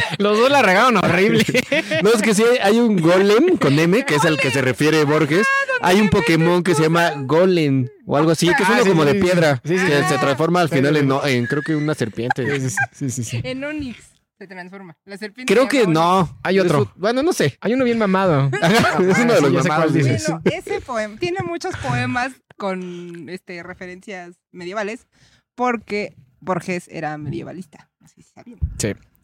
Los 0.18 0.38
dos 0.38 0.50
la 0.50 0.62
regaron 0.62 0.96
horrible. 0.96 1.44
No, 2.02 2.10
es 2.14 2.22
que 2.22 2.32
sí, 2.34 2.44
hay 2.62 2.78
un 2.78 2.96
Golem 2.96 3.58
con 3.58 3.78
M, 3.78 4.04
que 4.06 4.14
es 4.14 4.24
al 4.24 4.38
que 4.38 4.50
se 4.50 4.62
refiere 4.62 5.04
Borges. 5.04 5.46
Hay 5.82 6.00
un 6.00 6.08
Pokémon 6.08 6.62
que 6.62 6.74
se 6.74 6.84
llama 6.84 7.12
Golem 7.26 7.88
o 8.06 8.16
algo 8.16 8.30
así, 8.30 8.46
que 8.54 8.62
es 8.62 8.68
Ah, 8.70 8.72
uno 8.76 8.82
sí, 8.84 8.88
como 8.88 9.02
sí, 9.02 9.08
de 9.08 9.14
sí. 9.14 9.20
piedra, 9.22 9.60
Sí, 9.64 9.78
sí, 9.78 9.84
que 9.86 9.98
sí. 9.98 10.08
se 10.08 10.18
transforma 10.18 10.62
al 10.62 10.68
final 10.70 10.94
sí. 10.94 11.00
en, 11.00 11.08
no- 11.08 11.26
en 11.26 11.44
creo 11.46 11.60
que 11.62 11.76
una 11.76 11.94
serpiente. 11.94 12.58
Sí, 12.92 13.10
sí, 13.10 13.22
sí. 13.22 13.40
En 13.44 13.62
Onix 13.64 13.98
se 14.40 14.46
transforma. 14.46 14.96
La 15.04 15.18
serpiente 15.18 15.52
Creo 15.52 15.68
que 15.68 15.86
no. 15.86 16.38
Hay 16.42 16.58
otro. 16.58 16.90
Bueno, 16.96 17.22
no 17.22 17.34
sé. 17.34 17.58
Hay 17.60 17.74
uno 17.74 17.84
bien 17.84 17.98
mamado. 17.98 18.50
es 18.62 19.18
uno 19.18 19.34
de 19.34 19.40
sí, 19.40 19.50
los 19.50 19.62
sé 19.62 19.68
mamados. 19.68 19.92
dices. 19.92 20.26
Bueno, 20.26 20.42
ese 20.44 20.80
poema 20.80 21.16
tiene 21.18 21.40
muchos 21.42 21.76
poemas 21.76 22.32
con 22.56 23.28
este 23.28 23.62
referencias 23.62 24.40
medievales 24.50 25.06
porque 25.54 26.16
Borges 26.40 26.88
era 26.88 27.18
medievalista. 27.18 27.90
Así 28.00 28.22
se 28.22 28.32
sabía. 28.32 28.56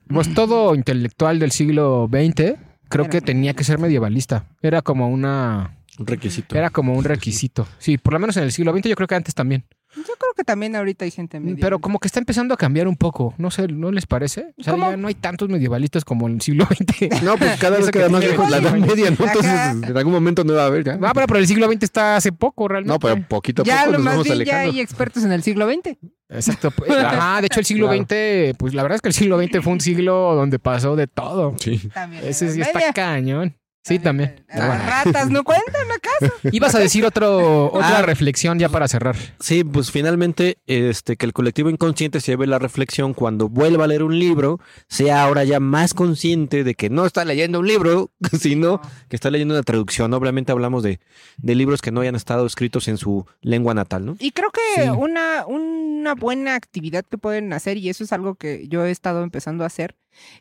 Pues 0.06 0.34
todo 0.34 0.74
intelectual 0.74 1.38
del 1.38 1.50
siglo 1.50 2.10
XX 2.12 2.58
creo 2.90 3.04
Era 3.04 3.08
que 3.08 3.20
tenía 3.22 3.54
que 3.54 3.64
ser 3.64 3.78
medievalista. 3.78 4.44
Era 4.60 4.82
como 4.82 5.08
una... 5.08 5.78
Un 5.98 6.06
requisito. 6.06 6.58
Era 6.58 6.68
como 6.68 6.92
un 6.92 7.04
requisito. 7.04 7.66
Sí, 7.78 7.96
por 7.96 8.12
lo 8.12 8.18
menos 8.18 8.36
en 8.36 8.42
el 8.42 8.52
siglo 8.52 8.76
XX 8.76 8.90
yo 8.90 8.96
creo 8.96 9.08
que 9.08 9.14
antes 9.14 9.34
también. 9.34 9.64
Yo 9.96 10.02
creo 10.18 10.32
que 10.36 10.44
también 10.44 10.76
ahorita 10.76 11.04
hay 11.06 11.10
gente 11.10 11.40
medieval. 11.40 11.60
Pero 11.60 11.78
como 11.80 11.98
que 11.98 12.06
está 12.06 12.18
empezando 12.20 12.52
a 12.52 12.56
cambiar 12.56 12.86
un 12.86 12.96
poco. 12.96 13.34
No 13.38 13.50
sé, 13.50 13.66
¿no 13.68 13.90
les 13.90 14.06
parece? 14.06 14.52
O 14.58 14.62
sea, 14.62 14.74
¿Cómo? 14.74 14.90
ya 14.90 14.96
no 14.96 15.08
hay 15.08 15.14
tantos 15.14 15.48
medievalistas 15.48 16.04
como 16.04 16.28
en 16.28 16.34
el 16.34 16.40
siglo 16.42 16.66
XX. 16.66 17.22
No, 17.24 17.36
pues 17.36 17.58
cada 17.58 17.76
vez 17.78 17.90
queda 17.90 18.08
más 18.08 18.22
lejos 18.22 18.50
la 18.50 18.58
Edad 18.58 18.74
Media, 18.74 19.10
¿no? 19.10 19.26
Entonces, 19.26 19.88
en 19.90 19.96
algún 19.96 20.12
momento 20.12 20.44
no 20.44 20.52
va 20.54 20.64
a 20.64 20.66
haber 20.66 20.84
ya. 20.84 20.96
No, 20.96 21.10
pero, 21.14 21.26
pero 21.26 21.40
el 21.40 21.46
siglo 21.46 21.66
XX 21.70 21.82
está 21.82 22.16
hace 22.16 22.30
poco 22.32 22.68
realmente. 22.68 22.92
No, 22.92 22.98
pero 22.98 23.26
poquito 23.26 23.62
a 23.62 23.64
ya 23.64 23.78
poco 23.80 23.92
lo 23.92 23.98
nos 23.98 24.04
más 24.04 24.14
vamos 24.14 24.24
bien 24.24 24.38
ya 24.38 24.42
alejando. 24.54 24.72
hay 24.72 24.80
expertos 24.80 25.24
en 25.24 25.32
el 25.32 25.42
siglo 25.42 25.66
XX. 25.68 25.96
Exacto. 26.28 26.70
pues, 26.72 26.90
Ajá, 26.90 27.40
de 27.40 27.46
hecho 27.46 27.60
el 27.60 27.66
siglo 27.66 27.86
Claro. 27.88 28.02
XX, 28.02 28.56
pues 28.58 28.74
la 28.74 28.82
verdad 28.82 28.96
es 28.96 29.02
que 29.02 29.08
el 29.08 29.14
siglo 29.14 29.38
XX 29.40 29.62
fue 29.62 29.72
un 29.72 29.80
siglo 29.80 30.34
donde 30.34 30.58
pasó 30.58 30.96
de 30.96 31.06
todo. 31.06 31.54
Sí. 31.58 31.88
También. 31.94 32.22
Ese 32.24 32.50
sí 32.50 32.60
está 32.60 32.92
cañón. 32.92 33.56
Sí, 33.86 34.00
también. 34.00 34.44
Las 34.52 34.84
ratas 35.04 35.30
no 35.30 35.44
cuentan 35.44 35.86
acaso. 35.94 36.32
Ibas 36.50 36.74
a 36.74 36.80
decir 36.80 37.04
otro, 37.04 37.66
otra 37.72 37.98
Ah. 37.98 38.02
reflexión 38.02 38.58
ya 38.58 38.68
para 38.68 38.88
cerrar. 38.88 39.14
Sí, 39.38 39.62
pues 39.62 39.92
finalmente 39.92 40.58
este 40.66 41.16
que 41.16 41.24
el 41.24 41.32
colectivo 41.32 41.70
inconsciente 41.70 42.20
se 42.20 42.32
lleve 42.32 42.48
la 42.48 42.58
reflexión 42.58 43.14
cuando 43.14 43.48
vuelva 43.48 43.84
a 43.84 43.86
leer 43.86 44.02
un 44.02 44.18
libro, 44.18 44.58
sea 44.88 45.22
ahora 45.22 45.44
ya 45.44 45.60
más 45.60 45.94
consciente 45.94 46.64
de 46.64 46.74
que 46.74 46.90
no 46.90 47.06
está 47.06 47.24
leyendo 47.24 47.60
un 47.60 47.68
libro, 47.68 48.10
sino 48.40 48.80
que 49.08 49.14
está 49.14 49.30
leyendo 49.30 49.54
una 49.54 49.62
traducción. 49.62 50.12
Obviamente 50.14 50.50
hablamos 50.50 50.82
de, 50.82 50.98
de 51.36 51.54
libros 51.54 51.80
que 51.80 51.92
no 51.92 52.00
hayan 52.00 52.16
estado 52.16 52.44
escritos 52.44 52.88
en 52.88 52.96
su 52.98 53.24
lengua 53.40 53.72
natal, 53.72 54.04
¿no? 54.04 54.16
Y 54.18 54.32
creo 54.32 54.50
que 54.50 54.82
Sí. 54.82 54.88
una, 54.88 55.46
una 55.46 56.14
buena 56.16 56.56
actividad 56.56 57.04
que 57.08 57.18
pueden 57.18 57.52
hacer, 57.52 57.76
y 57.76 57.88
eso 57.88 58.02
es 58.02 58.12
algo 58.12 58.34
que 58.34 58.66
yo 58.66 58.84
he 58.84 58.90
estado 58.90 59.22
empezando 59.22 59.62
a 59.62 59.68
hacer, 59.68 59.94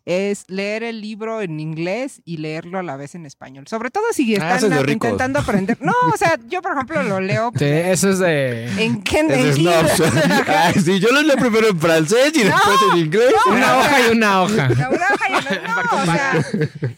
es 0.05 0.45
leer 0.49 0.83
el 0.83 1.01
libro 1.01 1.41
en 1.41 1.59
inglés 1.59 2.21
y 2.25 2.37
leerlo 2.37 2.79
a 2.79 2.83
la 2.83 2.95
vez 2.97 3.15
en 3.15 3.25
español. 3.25 3.67
Sobre 3.67 3.89
todo 3.91 4.03
si 4.11 4.35
Ah, 4.35 4.55
están 4.55 4.71
eso 4.73 4.83
es 4.85 4.91
intentando 4.91 5.39
aprender. 5.39 5.77
No, 5.81 5.93
o 6.13 6.17
sea, 6.17 6.37
yo 6.47 6.61
por 6.61 6.73
ejemplo 6.73 7.03
lo 7.03 7.19
leo 7.19 7.51
Sí, 7.57 7.65
eso 7.65 8.09
es 8.09 8.19
de... 8.19 8.65
en 8.83 9.01
Ken 9.01 9.29
Es 9.31 9.55
sí, 10.83 10.99
yo 10.99 11.09
lo 11.11 11.21
leo 11.21 11.37
primero 11.37 11.67
en 11.69 11.79
francés 11.79 12.31
y 12.35 12.43
después 12.43 12.77
en 12.93 12.99
inglés. 12.99 13.33
Una 13.47 13.77
hoja 13.77 14.07
y 14.07 14.11
una 14.11 14.41
hoja. 14.41 14.69
La 14.69 14.89
oreja 14.89 15.29
y 15.29 15.43
la- 15.43 15.67
no, 15.67 16.01
o 16.01 16.05
sea, 16.05 16.45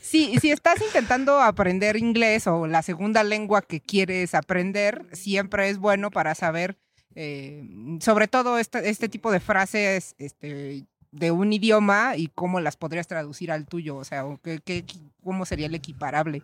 si, 0.01 0.37
si 0.39 0.51
estás 0.51 0.81
intentando 0.81 1.39
aprender 1.41 1.97
inglés 1.97 2.47
o 2.47 2.67
la 2.67 2.81
segunda 2.81 3.23
lengua 3.23 3.61
que 3.61 3.81
quieres 3.81 4.33
aprender, 4.35 5.05
siempre 5.13 5.69
es 5.69 5.77
bueno 5.77 6.11
para 6.11 6.35
saber, 6.35 6.77
eh, 7.15 7.63
sobre 8.01 8.27
todo 8.27 8.57
este, 8.59 8.89
este 8.89 9.09
tipo 9.09 9.31
de 9.31 9.39
frases 9.39 10.15
este, 10.17 10.85
de 11.11 11.31
un 11.31 11.53
idioma 11.53 12.15
y 12.17 12.27
cómo 12.33 12.59
las 12.59 12.75
podrías 12.77 13.07
traducir 13.07 13.51
al 13.51 13.65
tuyo, 13.65 13.95
o 13.97 14.03
sea, 14.03 14.25
o 14.25 14.39
qué, 14.41 14.59
qué- 14.63 14.83
cómo 15.23 15.45
sería 15.45 15.65
el 15.67 15.75
equiparable. 15.75 16.43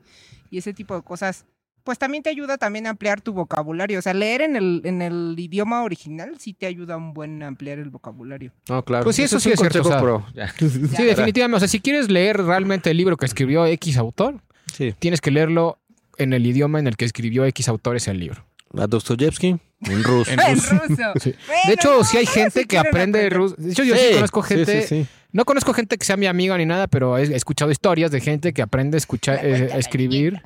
Y 0.49 0.57
ese 0.59 0.73
tipo 0.73 0.95
de 0.95 1.01
cosas, 1.01 1.45
pues 1.83 1.99
también 1.99 2.23
te 2.23 2.29
ayuda 2.29 2.57
también 2.57 2.87
a 2.87 2.91
ampliar 2.91 3.19
tu 3.21 3.33
vocabulario. 3.33 3.99
O 3.99 4.01
sea, 4.01 4.13
leer 4.13 4.41
en 4.41 4.55
el, 4.55 4.81
en 4.85 5.01
el 5.01 5.35
idioma 5.37 5.83
original 5.83 6.35
sí 6.39 6.53
te 6.53 6.65
ayuda 6.65 6.95
un 6.95 7.13
buen 7.13 7.43
a 7.43 7.47
ampliar 7.47 7.77
el 7.79 7.89
vocabulario. 7.89 8.51
No, 8.69 8.83
claro. 8.85 9.03
Pues 9.03 9.17
sí, 9.17 9.23
eso 9.23 9.39
sí 9.39 9.51
es 9.51 9.59
cierto, 9.59 9.79
consejo 9.83 9.87
o 9.89 9.91
sea, 9.91 10.01
pro. 10.01 10.25
Ya. 10.33 10.47
Sí, 10.97 11.03
definitivamente. 11.03 11.57
O 11.57 11.59
sea, 11.59 11.67
si 11.67 11.79
quieres 11.81 12.09
leer 12.09 12.37
realmente 12.41 12.89
el 12.91 12.97
libro 12.97 13.17
que 13.17 13.25
escribió 13.25 13.65
X 13.65 13.97
autor, 13.97 14.41
Sí. 14.73 14.93
tienes 14.97 15.19
que 15.21 15.29
leerlo 15.31 15.77
en 16.17 16.31
el 16.33 16.45
idioma 16.45 16.79
en 16.79 16.87
el 16.87 16.95
que 16.95 17.05
escribió 17.05 17.43
X 17.45 17.67
autor 17.67 17.95
ese 17.97 18.13
libro. 18.13 18.45
A 18.77 18.87
Dostoyevsky 18.87 19.59
en 19.81 20.03
ruso. 20.03 20.31
En 20.37 20.55
ruso. 20.55 20.81
Sí. 21.19 21.35
Bueno, 21.47 21.61
De 21.67 21.73
hecho, 21.73 21.97
no, 21.97 22.03
sí 22.03 22.17
hay 22.17 22.25
gente 22.25 22.61
si 22.61 22.67
que 22.67 22.77
aprende 22.77 23.29
ruso. 23.29 23.55
De 23.57 23.71
hecho, 23.71 23.83
yo 23.83 23.95
sí, 23.95 24.15
conozco 24.15 24.43
sí, 24.43 24.55
gente. 24.55 25.07
No 25.33 25.45
conozco 25.45 25.73
gente 25.73 25.97
que 25.97 26.05
sea 26.05 26.15
mi 26.15 26.27
amiga 26.27 26.55
ni 26.57 26.65
nada, 26.65 26.87
pero 26.87 27.17
he 27.17 27.35
escuchado 27.35 27.71
historias 27.71 28.11
de 28.11 28.21
gente 28.21 28.53
que 28.53 28.61
aprende 28.61 28.97
a 28.97 28.99
escuchar, 28.99 29.39
eh, 29.43 29.69
a 29.73 29.77
escribir. 29.77 30.41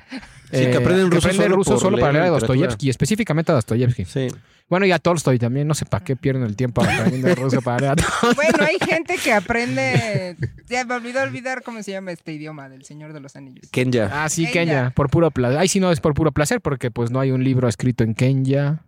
Sí, 0.50 0.64
que 0.64 0.76
aprenden 0.76 1.10
ruso 1.10 1.28
aprende 1.28 1.42
solo 1.44 1.56
ruso 1.56 1.78
solo 1.78 1.98
para 1.98 2.12
leer 2.12 2.24
a. 2.24 2.30
Dostoyevsky, 2.30 2.88
específicamente 2.88 3.52
a 3.52 3.56
Dostoyevsky. 3.56 4.06
Sí. 4.06 4.28
Bueno, 4.66 4.86
y 4.86 4.92
a 4.92 4.98
Tolstoy 4.98 5.38
también. 5.38 5.68
No 5.68 5.74
sé 5.74 5.84
para 5.84 6.04
qué 6.04 6.16
pierden 6.16 6.44
el 6.44 6.56
tiempo 6.56 6.82
aprendiendo 6.82 7.34
ruso 7.34 7.60
para 7.60 7.80
leer 7.80 7.92
a 7.92 7.96
Tolstoy. 7.96 8.34
Bueno, 8.34 8.64
hay 8.64 8.78
gente 8.78 9.16
que 9.22 9.32
aprende. 9.32 10.36
Ya 10.68 10.86
me 10.86 10.94
olvidó 10.94 11.22
olvidar 11.22 11.62
cómo 11.62 11.82
se 11.82 11.92
llama 11.92 12.12
este 12.12 12.32
idioma 12.32 12.70
del 12.70 12.84
Señor 12.84 13.12
de 13.12 13.20
los 13.20 13.36
Anillos. 13.36 13.68
Kenya. 13.70 14.10
Ah, 14.10 14.28
sí, 14.30 14.46
Kenya. 14.46 14.52
Kenya, 14.52 14.92
por 14.94 15.10
puro 15.10 15.30
placer. 15.30 15.58
Ahí 15.58 15.68
sí 15.68 15.80
no 15.80 15.92
es 15.92 16.00
por 16.00 16.14
puro 16.14 16.32
placer, 16.32 16.62
porque 16.62 16.90
pues 16.90 17.10
no 17.10 17.20
hay 17.20 17.30
un 17.30 17.44
libro 17.44 17.68
escrito 17.68 18.04
en 18.04 18.14
Kenya 18.14 18.82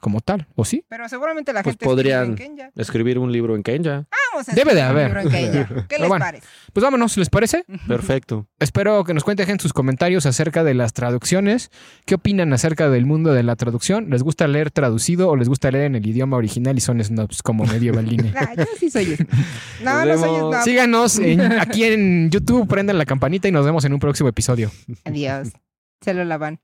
como 0.00 0.20
tal, 0.20 0.46
¿o 0.54 0.64
sí? 0.64 0.84
Pero 0.88 1.08
seguramente 1.08 1.52
la 1.52 1.62
Pues 1.62 1.74
gente 1.74 1.84
escribe 1.86 1.94
podrían- 1.94 2.24
en 2.30 2.34
Kenya. 2.36 2.70
Escribir 2.76 3.18
un 3.18 3.32
libro 3.32 3.56
en 3.56 3.62
Kenya. 3.62 4.06
Vamos 4.32 4.48
a 4.48 4.52
Debe 4.54 4.74
de 4.74 4.80
escribir 4.80 4.84
un 4.84 4.90
haber. 4.90 5.06
libro 5.06 5.20
en 5.20 5.28
Kenya. 5.30 5.66
¿Qué 5.68 5.84
Pero 5.88 6.00
les 6.02 6.08
bueno. 6.08 6.24
parece? 6.24 6.46
Pues 6.72 6.84
vámonos, 6.84 7.16
¿les 7.16 7.30
parece? 7.30 7.64
Perfecto. 7.88 8.46
Espero 8.58 9.02
que 9.04 9.14
nos 9.14 9.24
cuenten 9.24 9.58
sus 9.58 9.72
comentarios 9.72 10.26
acerca 10.26 10.62
de 10.64 10.74
las 10.74 10.92
traducciones. 10.92 11.70
¿Qué 12.04 12.14
opinan 12.16 12.52
acerca 12.52 12.90
del 12.90 13.06
mundo 13.06 13.32
de 13.32 13.42
la 13.42 13.56
traducción? 13.56 14.10
¿Les 14.10 14.22
gusta 14.22 14.46
leer 14.46 14.70
traducido 14.70 15.28
o 15.30 15.36
les 15.36 15.48
gusta 15.48 15.70
leer 15.70 15.84
en 15.86 15.94
el 15.94 16.06
idioma 16.06 16.36
original 16.36 16.76
y 16.76 16.80
son 16.80 17.02
snobs 17.02 17.42
como 17.42 17.64
medio 17.64 17.94
baline? 17.94 18.32
Ah, 18.36 18.52
yo 18.56 18.64
sí 18.78 18.90
soy 18.90 19.16
snob. 19.16 19.28
No, 19.82 20.04
no 20.04 20.18
soy 20.18 20.28
snob. 20.36 20.62
Síganos 20.64 21.18
en- 21.18 21.40
aquí 21.60 21.84
en 21.84 22.30
YouTube, 22.30 22.68
prendan 22.68 22.98
la 22.98 23.06
campanita 23.06 23.48
y 23.48 23.52
nos 23.52 23.64
vemos 23.64 23.84
en 23.86 23.92
un 23.94 23.98
próximo 24.00 24.28
episodio. 24.28 24.70
Adiós. 25.04 25.48
Se 26.02 26.12
lo 26.12 26.24
lavan. 26.24 26.60